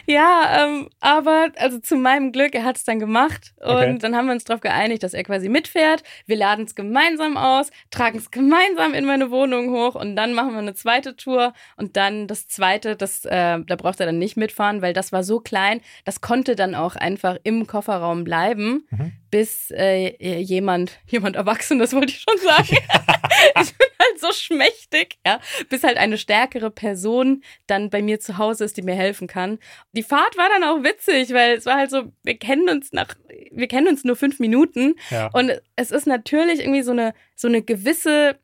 Ja, 0.06 0.66
ähm, 0.66 0.90
aber 1.00 1.50
also 1.58 1.80
zu 1.80 1.96
meinem 1.96 2.32
Glück, 2.32 2.56
er 2.56 2.64
hat 2.64 2.78
es 2.78 2.84
dann 2.84 3.00
gemacht 3.00 3.54
und 3.60 3.70
Okay. 3.70 3.98
dann 4.00 4.16
haben 4.16 4.26
wir 4.28 4.34
uns 4.34 4.44
darauf 4.44 4.62
geeinigt, 4.62 5.04
dass 5.04 5.14
er 5.14 5.24
quasi 5.24 5.50
mitfährt. 5.50 6.04
Wir 6.26 6.36
laden 6.38 6.66
es 6.66 6.76
gemeinsam 6.76 7.38
aus, 7.38 7.70
tragen 7.92 8.18
es 8.18 8.32
gemeinsam 8.32 8.94
in 8.94 9.06
meine 9.06 9.30
Wohnung 9.32 9.70
hoch 9.72 9.96
und 9.96 10.16
dann 10.16 10.34
machen 10.34 10.52
wir 10.54 10.60
eine 10.60 10.74
zweite 10.74 11.16
Tour 11.16 11.54
und 11.78 11.96
dann 11.98 12.28
das 12.28 12.48
zweite, 12.48 12.96
das 12.96 13.26
äh, 13.26 13.60
da 13.66 13.76
braucht 13.76 14.00
er 14.00 14.06
dann 14.08 14.18
nicht 14.20 14.38
mitfahren, 14.38 14.82
weil 14.82 14.94
das 14.94 15.12
war 15.12 15.24
so 15.24 15.40
klein, 15.40 15.82
das 16.06 16.22
konnte 16.22 16.56
dann 16.56 16.76
auch 16.76 16.96
einfach 16.96 17.38
im 17.44 17.68
Kofferraum 17.68 18.24
bleiben, 18.24 18.88
Mhm. 18.92 19.12
bis 19.30 19.72
äh, 19.72 20.16
jemand, 20.42 21.00
jemand 21.08 21.36
Erwachsenes 21.36 21.94
wollte 21.94 22.14
ich 22.14 22.22
schon 22.28 22.38
sagen. 22.40 22.68
ich 23.62 23.78
bin 23.78 23.88
so 24.20 24.32
schmächtig, 24.32 25.18
ja, 25.26 25.40
bis 25.70 25.84
halt 25.84 25.98
eine 25.98 26.18
stärkere 26.18 26.72
Person 26.72 27.44
dann 27.68 27.90
bei 27.90 28.02
mir 28.02 28.20
zu 28.20 28.38
Hause 28.38 28.66
ist, 28.66 28.78
die 28.78 28.82
mir 28.82 28.96
helfen 28.96 29.28
kann. 29.28 29.60
Die 29.94 30.04
Fahrt 30.04 30.38
war 30.38 30.50
dann 30.50 30.64
auch 30.64 30.84
witzig, 30.84 31.34
weil 31.34 31.56
es 31.58 31.66
war 31.66 31.78
halt 31.78 31.92
so, 31.92 32.12
wir 32.24 32.38
kennen 32.38 32.70
uns 32.70 32.92
nach, 32.94 33.16
wir 33.52 33.68
kennen 33.68 33.88
uns 33.88 34.04
nur 34.04 34.16
fünf 34.16 34.40
Minuten 34.40 34.96
Ja. 35.10 35.30
und 35.34 35.52
es 35.76 35.92
ist 35.92 36.08
natürlich 36.08 36.60
irgendwie 36.60 36.84
so 36.84 36.92
eine, 36.92 37.14
so 37.36 37.48
eine 37.48 37.62
gewisse 37.62 38.38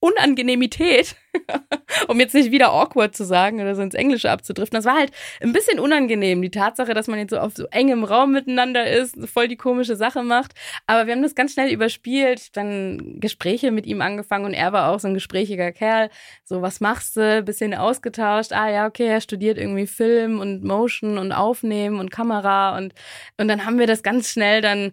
Unangenehmität, 0.00 1.14
um 2.08 2.18
jetzt 2.20 2.34
nicht 2.34 2.50
wieder 2.50 2.72
awkward 2.72 3.14
zu 3.14 3.24
sagen 3.24 3.60
oder 3.60 3.74
so 3.74 3.82
ins 3.82 3.94
Englische 3.94 4.30
abzudriften. 4.30 4.78
Das 4.78 4.86
war 4.86 4.96
halt 4.96 5.12
ein 5.42 5.52
bisschen 5.52 5.78
unangenehm, 5.78 6.40
die 6.40 6.50
Tatsache, 6.50 6.94
dass 6.94 7.06
man 7.06 7.18
jetzt 7.18 7.30
so 7.30 7.38
auf 7.38 7.54
so 7.54 7.66
engem 7.66 8.04
Raum 8.04 8.32
miteinander 8.32 8.90
ist, 8.90 9.16
voll 9.28 9.46
die 9.46 9.56
komische 9.56 9.96
Sache 9.96 10.22
macht. 10.22 10.52
Aber 10.86 11.06
wir 11.06 11.14
haben 11.14 11.22
das 11.22 11.34
ganz 11.34 11.52
schnell 11.52 11.70
überspielt, 11.70 12.56
dann 12.56 13.20
Gespräche 13.20 13.72
mit 13.72 13.86
ihm 13.86 14.00
angefangen 14.00 14.46
und 14.46 14.54
er 14.54 14.72
war 14.72 14.90
auch 14.90 15.00
so 15.00 15.08
ein 15.08 15.14
gesprächiger 15.14 15.70
Kerl. 15.70 16.08
So, 16.44 16.62
was 16.62 16.80
machst 16.80 17.16
du? 17.16 17.42
Bisschen 17.42 17.74
ausgetauscht. 17.74 18.52
Ah 18.52 18.70
ja, 18.70 18.86
okay, 18.86 19.06
er 19.06 19.20
studiert 19.20 19.58
irgendwie 19.58 19.86
Film 19.86 20.40
und 20.40 20.64
Motion 20.64 21.18
und 21.18 21.32
Aufnehmen 21.32 22.00
und 22.00 22.10
Kamera 22.10 22.78
und, 22.78 22.94
und 23.36 23.48
dann 23.48 23.66
haben 23.66 23.78
wir 23.78 23.86
das 23.86 24.02
ganz 24.02 24.30
schnell 24.30 24.62
dann 24.62 24.92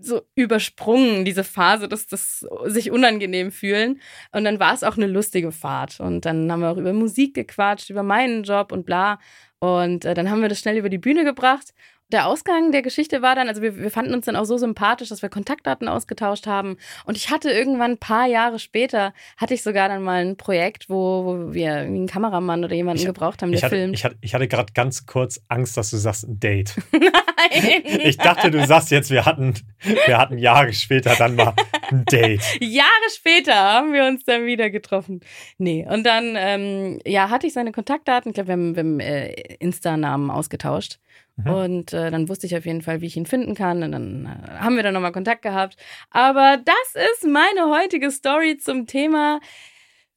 so 0.00 0.22
übersprungen, 0.34 1.24
diese 1.24 1.44
Phase, 1.44 1.88
dass 1.88 2.06
das 2.06 2.46
sich 2.66 2.90
unangenehm 2.90 3.50
fühlen. 3.50 4.00
Und 4.32 4.44
dann 4.44 4.60
war 4.60 4.74
es 4.74 4.84
auch 4.84 4.96
eine 4.96 5.06
lustige 5.06 5.52
Fahrt. 5.52 6.00
Und 6.00 6.24
dann 6.26 6.50
haben 6.50 6.60
wir 6.60 6.70
auch 6.70 6.76
über 6.76 6.92
Musik 6.92 7.34
gequatscht, 7.34 7.90
über 7.90 8.02
meinen 8.02 8.42
Job 8.42 8.72
und 8.72 8.84
bla. 8.84 9.18
Und 9.58 10.04
äh, 10.04 10.14
dann 10.14 10.30
haben 10.30 10.42
wir 10.42 10.48
das 10.48 10.60
schnell 10.60 10.76
über 10.76 10.88
die 10.88 10.98
Bühne 10.98 11.24
gebracht. 11.24 11.72
Der 12.12 12.26
Ausgang 12.26 12.72
der 12.72 12.82
Geschichte 12.82 13.22
war 13.22 13.34
dann, 13.34 13.48
also 13.48 13.62
wir, 13.62 13.76
wir 13.78 13.90
fanden 13.90 14.14
uns 14.14 14.26
dann 14.26 14.36
auch 14.36 14.44
so 14.44 14.56
sympathisch, 14.58 15.08
dass 15.10 15.22
wir 15.22 15.28
Kontaktdaten 15.28 15.88
ausgetauscht 15.88 16.46
haben. 16.46 16.76
Und 17.04 17.16
ich 17.16 17.30
hatte 17.30 17.50
irgendwann 17.50 17.92
ein 17.92 17.98
paar 17.98 18.26
Jahre 18.26 18.58
später, 18.58 19.12
hatte 19.36 19.54
ich 19.54 19.62
sogar 19.62 19.88
dann 19.88 20.02
mal 20.02 20.24
ein 20.24 20.36
Projekt, 20.36 20.88
wo, 20.90 21.24
wo 21.24 21.52
wir 21.54 21.78
irgendwie 21.78 21.98
einen 21.98 22.06
Kameramann 22.08 22.64
oder 22.64 22.74
jemanden 22.74 23.00
Ich- 23.02 23.06
gebraucht 23.06 23.42
haben, 23.42 23.50
der 23.52 23.58
Ich 23.58 23.64
hatte, 23.64 23.76
filmt. 23.76 23.94
ich 23.94 24.04
hatte, 24.04 24.16
ich 24.20 24.34
hatte 24.34 24.48
gerade 24.48 24.72
ganz 24.72 25.06
kurz 25.06 25.40
Angst, 25.48 25.76
dass 25.76 25.90
du 25.90 25.96
sagst 25.96 26.24
ein 26.28 26.40
Date. 26.40 26.74
Nein. 26.92 27.82
Ich 28.04 28.16
dachte, 28.18 28.50
du 28.50 28.64
sagst 28.66 28.90
jetzt, 28.90 29.10
wir 29.10 29.24
hatten, 29.24 29.54
wir 30.06 30.18
hatten 30.18 30.38
Jahre 30.38 30.72
später 30.72 31.14
dann 31.16 31.36
mal 31.36 31.54
ein 31.90 32.04
Date. 32.04 32.42
Jahre 32.60 32.88
später 33.14 33.54
haben 33.54 33.92
wir 33.92 34.04
uns 34.06 34.24
dann 34.24 34.46
wieder 34.46 34.70
getroffen. 34.70 35.20
Nee, 35.58 35.86
und 35.88 36.04
dann, 36.04 36.34
ähm, 36.36 36.98
ja, 37.06 37.30
hatte 37.30 37.46
ich 37.46 37.52
seine 37.52 37.72
Kontaktdaten. 37.72 38.30
Ich 38.30 38.34
glaube, 38.34 38.48
wir 38.48 38.52
haben, 38.54 38.74
wir 38.76 38.80
haben 38.82 39.00
äh, 39.00 39.32
Insta-Namen 39.58 40.30
ausgetauscht. 40.30 40.98
Mhm. 41.44 41.50
Und 41.52 41.92
äh, 41.92 42.10
dann 42.10 42.28
wusste 42.28 42.46
ich 42.46 42.56
auf 42.56 42.66
jeden 42.66 42.82
Fall, 42.82 43.00
wie 43.00 43.06
ich 43.06 43.16
ihn 43.16 43.26
finden 43.26 43.54
kann. 43.54 43.82
Und 43.82 43.92
dann 43.92 44.26
äh, 44.26 44.50
haben 44.58 44.76
wir 44.76 44.82
dann 44.82 44.94
nochmal 44.94 45.12
Kontakt 45.12 45.42
gehabt. 45.42 45.76
Aber 46.10 46.58
das 46.64 47.04
ist 47.12 47.26
meine 47.26 47.70
heutige 47.70 48.10
Story 48.10 48.56
zum 48.58 48.86
Thema. 48.86 49.40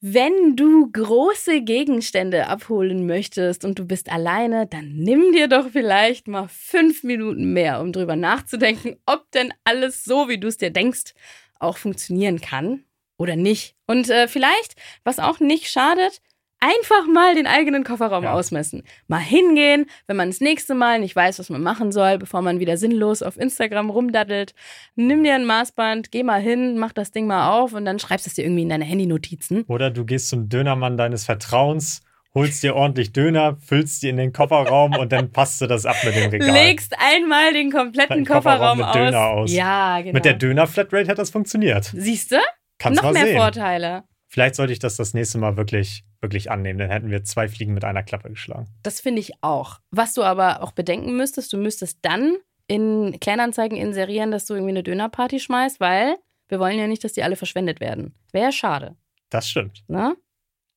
Wenn 0.06 0.54
du 0.54 0.90
große 0.92 1.62
Gegenstände 1.62 2.48
abholen 2.48 3.06
möchtest 3.06 3.64
und 3.64 3.78
du 3.78 3.86
bist 3.86 4.12
alleine, 4.12 4.66
dann 4.66 4.94
nimm 4.96 5.32
dir 5.32 5.48
doch 5.48 5.70
vielleicht 5.70 6.28
mal 6.28 6.46
fünf 6.48 7.04
Minuten 7.04 7.54
mehr, 7.54 7.80
um 7.80 7.90
drüber 7.90 8.14
nachzudenken, 8.14 8.96
ob 9.06 9.30
denn 9.30 9.54
alles 9.64 10.04
so, 10.04 10.28
wie 10.28 10.36
du 10.36 10.48
es 10.48 10.58
dir 10.58 10.68
denkst, 10.68 11.14
auch 11.58 11.78
funktionieren 11.78 12.42
kann 12.42 12.84
oder 13.16 13.36
nicht. 13.36 13.76
Und 13.86 14.10
äh, 14.10 14.28
vielleicht, 14.28 14.74
was 15.04 15.18
auch 15.18 15.40
nicht 15.40 15.70
schadet, 15.70 16.20
einfach 16.64 17.06
mal 17.12 17.34
den 17.34 17.46
eigenen 17.46 17.84
Kofferraum 17.84 18.24
Ja. 18.24 18.32
ausmessen. 18.32 18.82
Mal 19.06 19.18
hingehen, 19.20 19.86
wenn 20.06 20.16
man 20.16 20.30
das 20.30 20.40
nächste 20.40 20.74
Mal 20.74 20.98
nicht 21.00 21.14
weiß, 21.14 21.38
was 21.38 21.50
man 21.50 21.62
machen 21.62 21.92
soll, 21.92 22.18
bevor 22.18 22.40
man 22.42 22.58
wieder 22.60 22.76
sinnlos 22.76 23.22
auf 23.22 23.36
Instagram 23.36 23.90
rumdaddelt. 23.90 24.54
Nimm 24.96 25.22
dir 25.24 25.34
ein 25.34 25.44
Maßband, 25.44 26.10
geh 26.10 26.22
mal 26.22 26.40
hin, 26.40 26.78
mach 26.78 26.92
das 26.92 27.10
Ding 27.10 27.26
mal 27.26 27.50
auf 27.50 27.72
und 27.74 27.84
dann 27.84 27.98
schreibst 27.98 28.26
du 28.26 28.30
es 28.30 28.34
dir 28.34 28.44
irgendwie 28.44 28.62
in 28.62 28.68
deine 28.70 28.84
Handynotizen. 28.84 29.64
Oder 29.68 29.90
du 29.90 30.04
gehst 30.04 30.28
zum 30.28 30.48
Dönermann 30.48 30.96
deines 30.96 31.24
Vertrauens, 31.24 32.02
holst 32.34 32.62
dir 32.62 32.74
ordentlich 32.74 33.12
Döner, 33.12 33.56
füllst 33.64 34.02
die 34.02 34.08
in 34.08 34.16
den 34.16 34.32
Kofferraum 34.32 34.96
und 34.96 35.12
dann 35.12 35.30
passt 35.30 35.60
du 35.60 35.66
das 35.66 35.86
ab 35.86 35.96
mit 36.04 36.16
dem 36.16 36.30
Regal. 36.30 36.50
Legst 36.50 36.94
einmal 36.98 37.52
den 37.52 37.70
kompletten 37.70 38.24
Kofferraum 38.24 38.78
Kofferraum, 38.78 38.78
mit 38.78 38.86
aus. 38.86 38.92
Döner 38.94 39.26
aus. 39.26 39.52
Ja, 39.52 40.00
genau. 40.00 40.14
Mit 40.14 40.24
der 40.24 40.34
Döner-Flatrate 40.34 41.08
hat 41.08 41.18
das 41.18 41.30
funktioniert. 41.30 41.92
Siehst 41.94 42.32
du? 42.32 42.36
Kannst 42.78 43.02
Noch 43.02 43.12
mehr 43.12 43.26
sehen. 43.26 43.36
Vorteile. 43.36 44.04
Vielleicht 44.28 44.56
sollte 44.56 44.72
ich 44.72 44.80
das 44.80 44.96
das 44.96 45.14
nächste 45.14 45.38
Mal 45.38 45.56
wirklich, 45.56 46.02
wirklich 46.24 46.50
annehmen. 46.50 46.78
Dann 46.78 46.90
hätten 46.90 47.10
wir 47.10 47.22
zwei 47.24 47.48
Fliegen 47.48 47.74
mit 47.74 47.84
einer 47.84 48.02
Klappe 48.02 48.28
geschlagen. 48.30 48.66
Das 48.82 49.00
finde 49.00 49.20
ich 49.20 49.32
auch. 49.42 49.78
Was 49.90 50.14
du 50.14 50.22
aber 50.24 50.62
auch 50.62 50.72
bedenken 50.72 51.16
müsstest, 51.16 51.52
du 51.52 51.56
müsstest 51.58 51.98
dann 52.02 52.36
in 52.66 53.18
Kleinanzeigen 53.20 53.78
inserieren, 53.78 54.30
dass 54.30 54.46
du 54.46 54.54
irgendwie 54.54 54.72
eine 54.72 54.82
Dönerparty 54.82 55.38
schmeißt, 55.38 55.80
weil 55.80 56.16
wir 56.48 56.58
wollen 56.58 56.78
ja 56.78 56.86
nicht, 56.86 57.04
dass 57.04 57.12
die 57.12 57.22
alle 57.22 57.36
verschwendet 57.36 57.80
werden. 57.80 58.14
Wäre 58.32 58.52
schade, 58.52 58.96
Das 59.30 59.48
stimmt. 59.48 59.84
ne? 59.88 60.16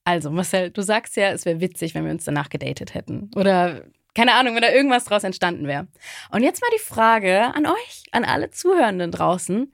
Also, 0.04 0.30
Marcel, 0.32 0.70
du 0.72 0.82
sagst 0.82 1.18
ja, 1.18 1.32
es 1.32 1.44
wäre 1.46 1.60
witzig, 1.60 1.94
wenn 1.94 2.06
wir 2.06 2.12
uns 2.12 2.24
danach 2.24 2.48
gedatet 2.50 2.94
hätten. 2.94 3.30
Oder, 3.36 3.84
keine 4.16 4.36
Ahnung, 4.36 4.56
wenn 4.56 4.62
da 4.62 4.72
irgendwas 4.72 5.04
draus 5.04 5.26
entstanden 5.26 5.68
wäre. 5.68 5.88
Und 6.32 6.44
jetzt 6.44 6.62
mal 6.62 6.70
die 6.74 6.82
Frage 6.82 7.54
an 7.54 7.66
euch, 7.66 8.04
an 8.12 8.24
alle 8.24 8.50
Zuhörenden 8.50 9.12
draußen. 9.12 9.74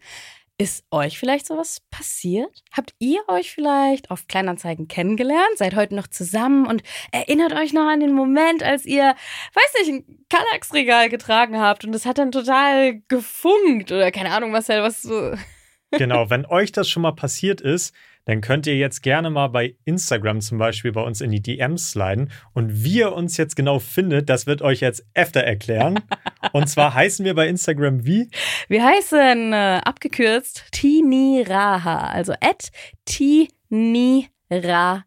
Ist 0.59 0.85
euch 0.91 1.17
vielleicht 1.17 1.47
sowas 1.47 1.81
passiert? 1.89 2.63
Habt 2.71 2.93
ihr 2.99 3.21
euch 3.27 3.51
vielleicht 3.51 4.11
auf 4.11 4.27
Kleinanzeigen 4.27 4.87
kennengelernt? 4.87 5.57
Seid 5.57 5.75
heute 5.75 5.95
noch 5.95 6.05
zusammen 6.05 6.67
und 6.67 6.83
erinnert 7.11 7.53
euch 7.53 7.73
noch 7.73 7.87
an 7.87 8.01
den 8.01 8.13
Moment, 8.13 8.61
als 8.61 8.85
ihr, 8.85 9.15
weiß 9.55 9.73
nicht, 9.79 9.89
ein 9.91 10.25
Kallax-Regal 10.29 11.09
getragen 11.09 11.59
habt 11.59 11.85
und 11.85 11.95
es 11.95 12.05
hat 12.05 12.19
dann 12.19 12.31
total 12.31 13.01
gefunkt 13.07 13.91
oder 13.91 14.11
keine 14.11 14.31
Ahnung, 14.31 14.51
Marcel, 14.51 14.83
was 14.83 15.01
so. 15.01 15.33
Genau, 15.89 16.29
wenn 16.29 16.45
euch 16.45 16.71
das 16.71 16.87
schon 16.87 17.01
mal 17.03 17.13
passiert 17.13 17.59
ist, 17.59 17.93
dann 18.25 18.41
könnt 18.41 18.67
ihr 18.67 18.75
jetzt 18.75 19.03
gerne 19.03 19.29
mal 19.29 19.47
bei 19.47 19.75
Instagram 19.85 20.41
zum 20.41 20.57
Beispiel 20.57 20.91
bei 20.91 21.01
uns 21.01 21.21
in 21.21 21.31
die 21.31 21.41
DMs 21.41 21.91
sliden. 21.91 22.31
Und 22.53 22.83
wie 22.83 22.99
ihr 22.99 23.13
uns 23.13 23.37
jetzt 23.37 23.55
genau 23.55 23.79
findet, 23.79 24.29
das 24.29 24.47
wird 24.47 24.61
euch 24.61 24.79
jetzt 24.79 25.05
öfter 25.13 25.41
erklären. 25.41 25.99
Und 26.53 26.67
zwar 26.67 26.93
heißen 26.93 27.25
wir 27.25 27.35
bei 27.35 27.47
Instagram 27.47 28.05
wie? 28.05 28.29
Wir 28.67 28.83
heißen 28.83 29.53
äh, 29.53 29.81
abgekürzt 29.83 30.65
Tiniraha, 30.71 32.07
also 32.07 32.33
at 32.33 32.69
Tiniraha. 33.05 35.03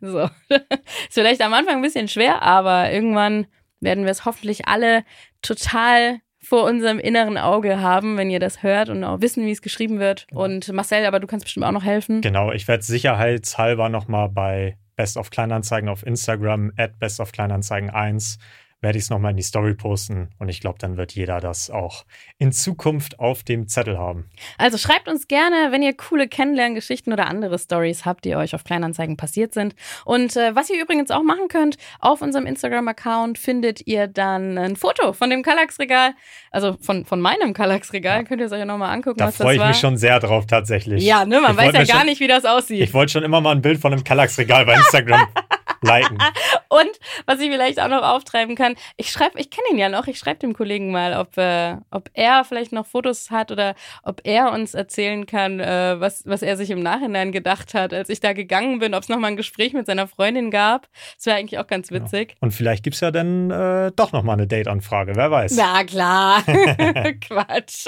So. 0.00 0.20
Ist 0.48 1.12
vielleicht 1.12 1.40
am 1.40 1.54
Anfang 1.54 1.76
ein 1.76 1.82
bisschen 1.82 2.08
schwer, 2.08 2.42
aber 2.42 2.90
irgendwann 2.92 3.46
werden 3.80 4.04
wir 4.04 4.10
es 4.10 4.24
hoffentlich 4.24 4.68
alle 4.68 5.04
total 5.40 6.20
vor 6.52 6.64
unserem 6.64 6.98
inneren 6.98 7.38
Auge 7.38 7.80
haben, 7.80 8.18
wenn 8.18 8.28
ihr 8.28 8.38
das 8.38 8.62
hört 8.62 8.90
und 8.90 9.02
auch 9.04 9.22
wissen, 9.22 9.46
wie 9.46 9.52
es 9.52 9.62
geschrieben 9.62 9.98
wird. 9.98 10.26
Und 10.32 10.70
Marcel, 10.70 11.06
aber 11.06 11.18
du 11.18 11.26
kannst 11.26 11.46
bestimmt 11.46 11.64
auch 11.64 11.72
noch 11.72 11.82
helfen. 11.82 12.20
Genau, 12.20 12.52
ich 12.52 12.68
werde 12.68 12.82
sicherheitshalber 12.82 13.88
nochmal 13.88 14.28
bei 14.28 14.76
Best 14.94 15.16
of 15.16 15.30
Kleinanzeigen 15.30 15.88
auf 15.88 16.06
Instagram, 16.06 16.70
at 16.76 16.98
Best 16.98 17.20
of 17.20 17.32
Kleinanzeigen 17.32 17.88
1, 17.88 18.36
werde 18.82 18.98
ich 18.98 19.04
es 19.04 19.10
nochmal 19.10 19.30
in 19.30 19.36
die 19.38 19.42
Story 19.42 19.72
posten. 19.74 20.28
Und 20.38 20.48
ich 20.50 20.60
glaube, 20.60 20.78
dann 20.78 20.96
wird 20.98 21.12
jeder 21.12 21.40
das 21.40 21.70
auch 21.70 22.04
in 22.38 22.52
Zukunft 22.52 23.18
auf 23.18 23.42
dem 23.44 23.68
Zettel 23.68 23.96
haben. 23.98 24.28
Also 24.58 24.76
schreibt 24.76 25.08
uns 25.08 25.28
gerne, 25.28 25.68
wenn 25.70 25.82
ihr 25.82 25.96
coole 25.96 26.28
Kennenlerngeschichten 26.28 27.12
oder 27.12 27.28
andere 27.28 27.58
Stories 27.58 28.04
habt, 28.04 28.24
die 28.24 28.34
euch 28.36 28.54
auf 28.54 28.64
Kleinanzeigen 28.64 29.16
passiert 29.16 29.54
sind. 29.54 29.74
Und 30.04 30.36
äh, 30.36 30.54
was 30.54 30.68
ihr 30.68 30.82
übrigens 30.82 31.10
auch 31.10 31.22
machen 31.22 31.48
könnt, 31.48 31.76
auf 32.00 32.20
unserem 32.20 32.44
Instagram-Account 32.46 33.38
findet 33.38 33.86
ihr 33.86 34.08
dann 34.08 34.58
ein 34.58 34.76
Foto 34.76 35.12
von 35.12 35.30
dem 35.30 35.42
Kallax-Regal, 35.42 36.14
also 36.50 36.76
von, 36.80 37.04
von 37.04 37.20
meinem 37.20 37.54
Kallax-Regal. 37.54 38.24
Könnt 38.24 38.40
ihr 38.40 38.46
es 38.46 38.52
euch 38.52 38.58
ja 38.58 38.64
nochmal 38.66 38.92
angucken, 38.92 39.18
Da 39.18 39.26
was 39.28 39.36
das 39.36 39.44
freue 39.44 39.54
ich 39.54 39.60
war. 39.60 39.68
mich 39.68 39.78
schon 39.78 39.96
sehr 39.96 40.18
drauf, 40.18 40.46
tatsächlich. 40.46 41.04
Ja, 41.04 41.24
ne, 41.24 41.40
man 41.40 41.52
Ich 41.52 41.56
weiß 41.56 41.72
ja 41.74 41.84
gar 41.84 41.98
schon- 41.98 42.06
nicht, 42.06 42.20
wie 42.20 42.26
das 42.28 42.44
aussieht. 42.44 42.82
Ich 42.82 42.92
wollte 42.92 43.12
schon 43.12 43.22
immer 43.22 43.40
mal 43.40 43.52
ein 43.52 43.62
Bild 43.62 43.80
von 43.80 43.92
einem 43.92 44.02
Kallax-Regal 44.02 44.66
bei 44.66 44.74
Instagram 44.74 45.28
liken. 45.82 46.18
Und 46.68 46.90
was 47.26 47.40
ich 47.40 47.50
vielleicht 47.50 47.80
auch 47.80 47.88
noch 47.88 48.02
auftreiben 48.02 48.56
kann, 48.56 48.74
ich 48.96 49.10
schreibe, 49.10 49.38
ich 49.38 49.50
kenne 49.50 49.66
ihn 49.70 49.78
ja 49.78 49.88
noch, 49.88 50.06
ich 50.06 50.18
schreibe 50.18 50.38
dem 50.40 50.54
Kollegen 50.54 50.90
mal, 50.90 51.14
ob, 51.14 51.36
äh, 51.36 51.76
ob 51.90 52.10
er 52.14 52.44
vielleicht 52.44 52.72
noch 52.72 52.86
Fotos 52.86 53.30
hat 53.30 53.50
oder 53.50 53.74
ob 54.02 54.20
er 54.24 54.52
uns 54.52 54.74
erzählen 54.74 55.26
kann, 55.26 55.60
äh, 55.60 56.00
was, 56.00 56.24
was 56.26 56.42
er 56.42 56.56
sich 56.56 56.70
im 56.70 56.80
Nachhinein 56.80 57.32
gedacht 57.32 57.74
hat, 57.74 57.92
als 57.92 58.08
ich 58.08 58.20
da 58.20 58.32
gegangen 58.32 58.78
bin, 58.78 58.94
ob 58.94 59.02
es 59.02 59.08
nochmal 59.08 59.32
ein 59.32 59.36
Gespräch 59.36 59.72
mit 59.72 59.86
seiner 59.86 60.06
Freundin 60.06 60.50
gab. 60.50 60.88
Das 61.16 61.26
wäre 61.26 61.36
eigentlich 61.36 61.58
auch 61.58 61.66
ganz 61.66 61.90
witzig. 61.90 62.36
Und 62.40 62.52
vielleicht 62.52 62.84
gibt 62.84 62.94
es 62.94 63.00
ja 63.00 63.10
dann 63.10 63.50
äh, 63.50 63.92
doch 63.94 64.12
nochmal 64.12 64.34
eine 64.34 64.46
Date-Anfrage, 64.46 65.16
wer 65.16 65.30
weiß. 65.30 65.56
Na 65.56 65.84
klar. 65.84 66.42
Quatsch. 67.20 67.86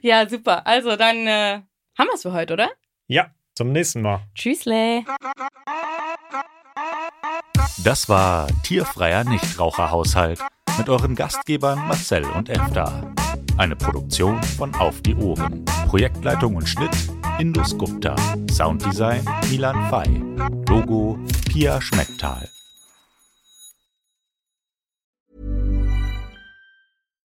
ja, 0.00 0.28
super. 0.28 0.66
Also 0.66 0.96
dann 0.96 1.26
äh, 1.26 1.60
haben 1.98 2.08
wir 2.08 2.14
es 2.14 2.22
für 2.22 2.32
heute, 2.32 2.54
oder? 2.54 2.70
Ja, 3.06 3.30
zum 3.54 3.72
nächsten 3.72 4.02
Mal. 4.02 4.20
Tschüssle. 4.34 5.04
Das 7.84 8.08
war 8.08 8.46
Tierfreier 8.62 9.24
Nichtraucherhaushalt 9.24 10.40
mit 10.78 10.88
euren 10.88 11.14
Gastgebern 11.14 11.86
Marcel 11.86 12.24
und 12.24 12.48
Efta. 12.48 13.12
Eine 13.56 13.76
Produktion 13.76 14.42
von 14.42 14.74
Auf 14.74 15.00
die 15.02 15.14
Ohren. 15.14 15.64
Projektleitung 15.88 16.56
und 16.56 16.68
Schnitt 16.68 16.96
Indus 17.38 17.76
Gupta. 17.76 18.16
Sounddesign 18.50 19.24
Milan 19.50 19.88
Fay. 19.90 20.22
Logo 20.68 21.18
Pia 21.48 21.80
Schmecktal. 21.80 22.48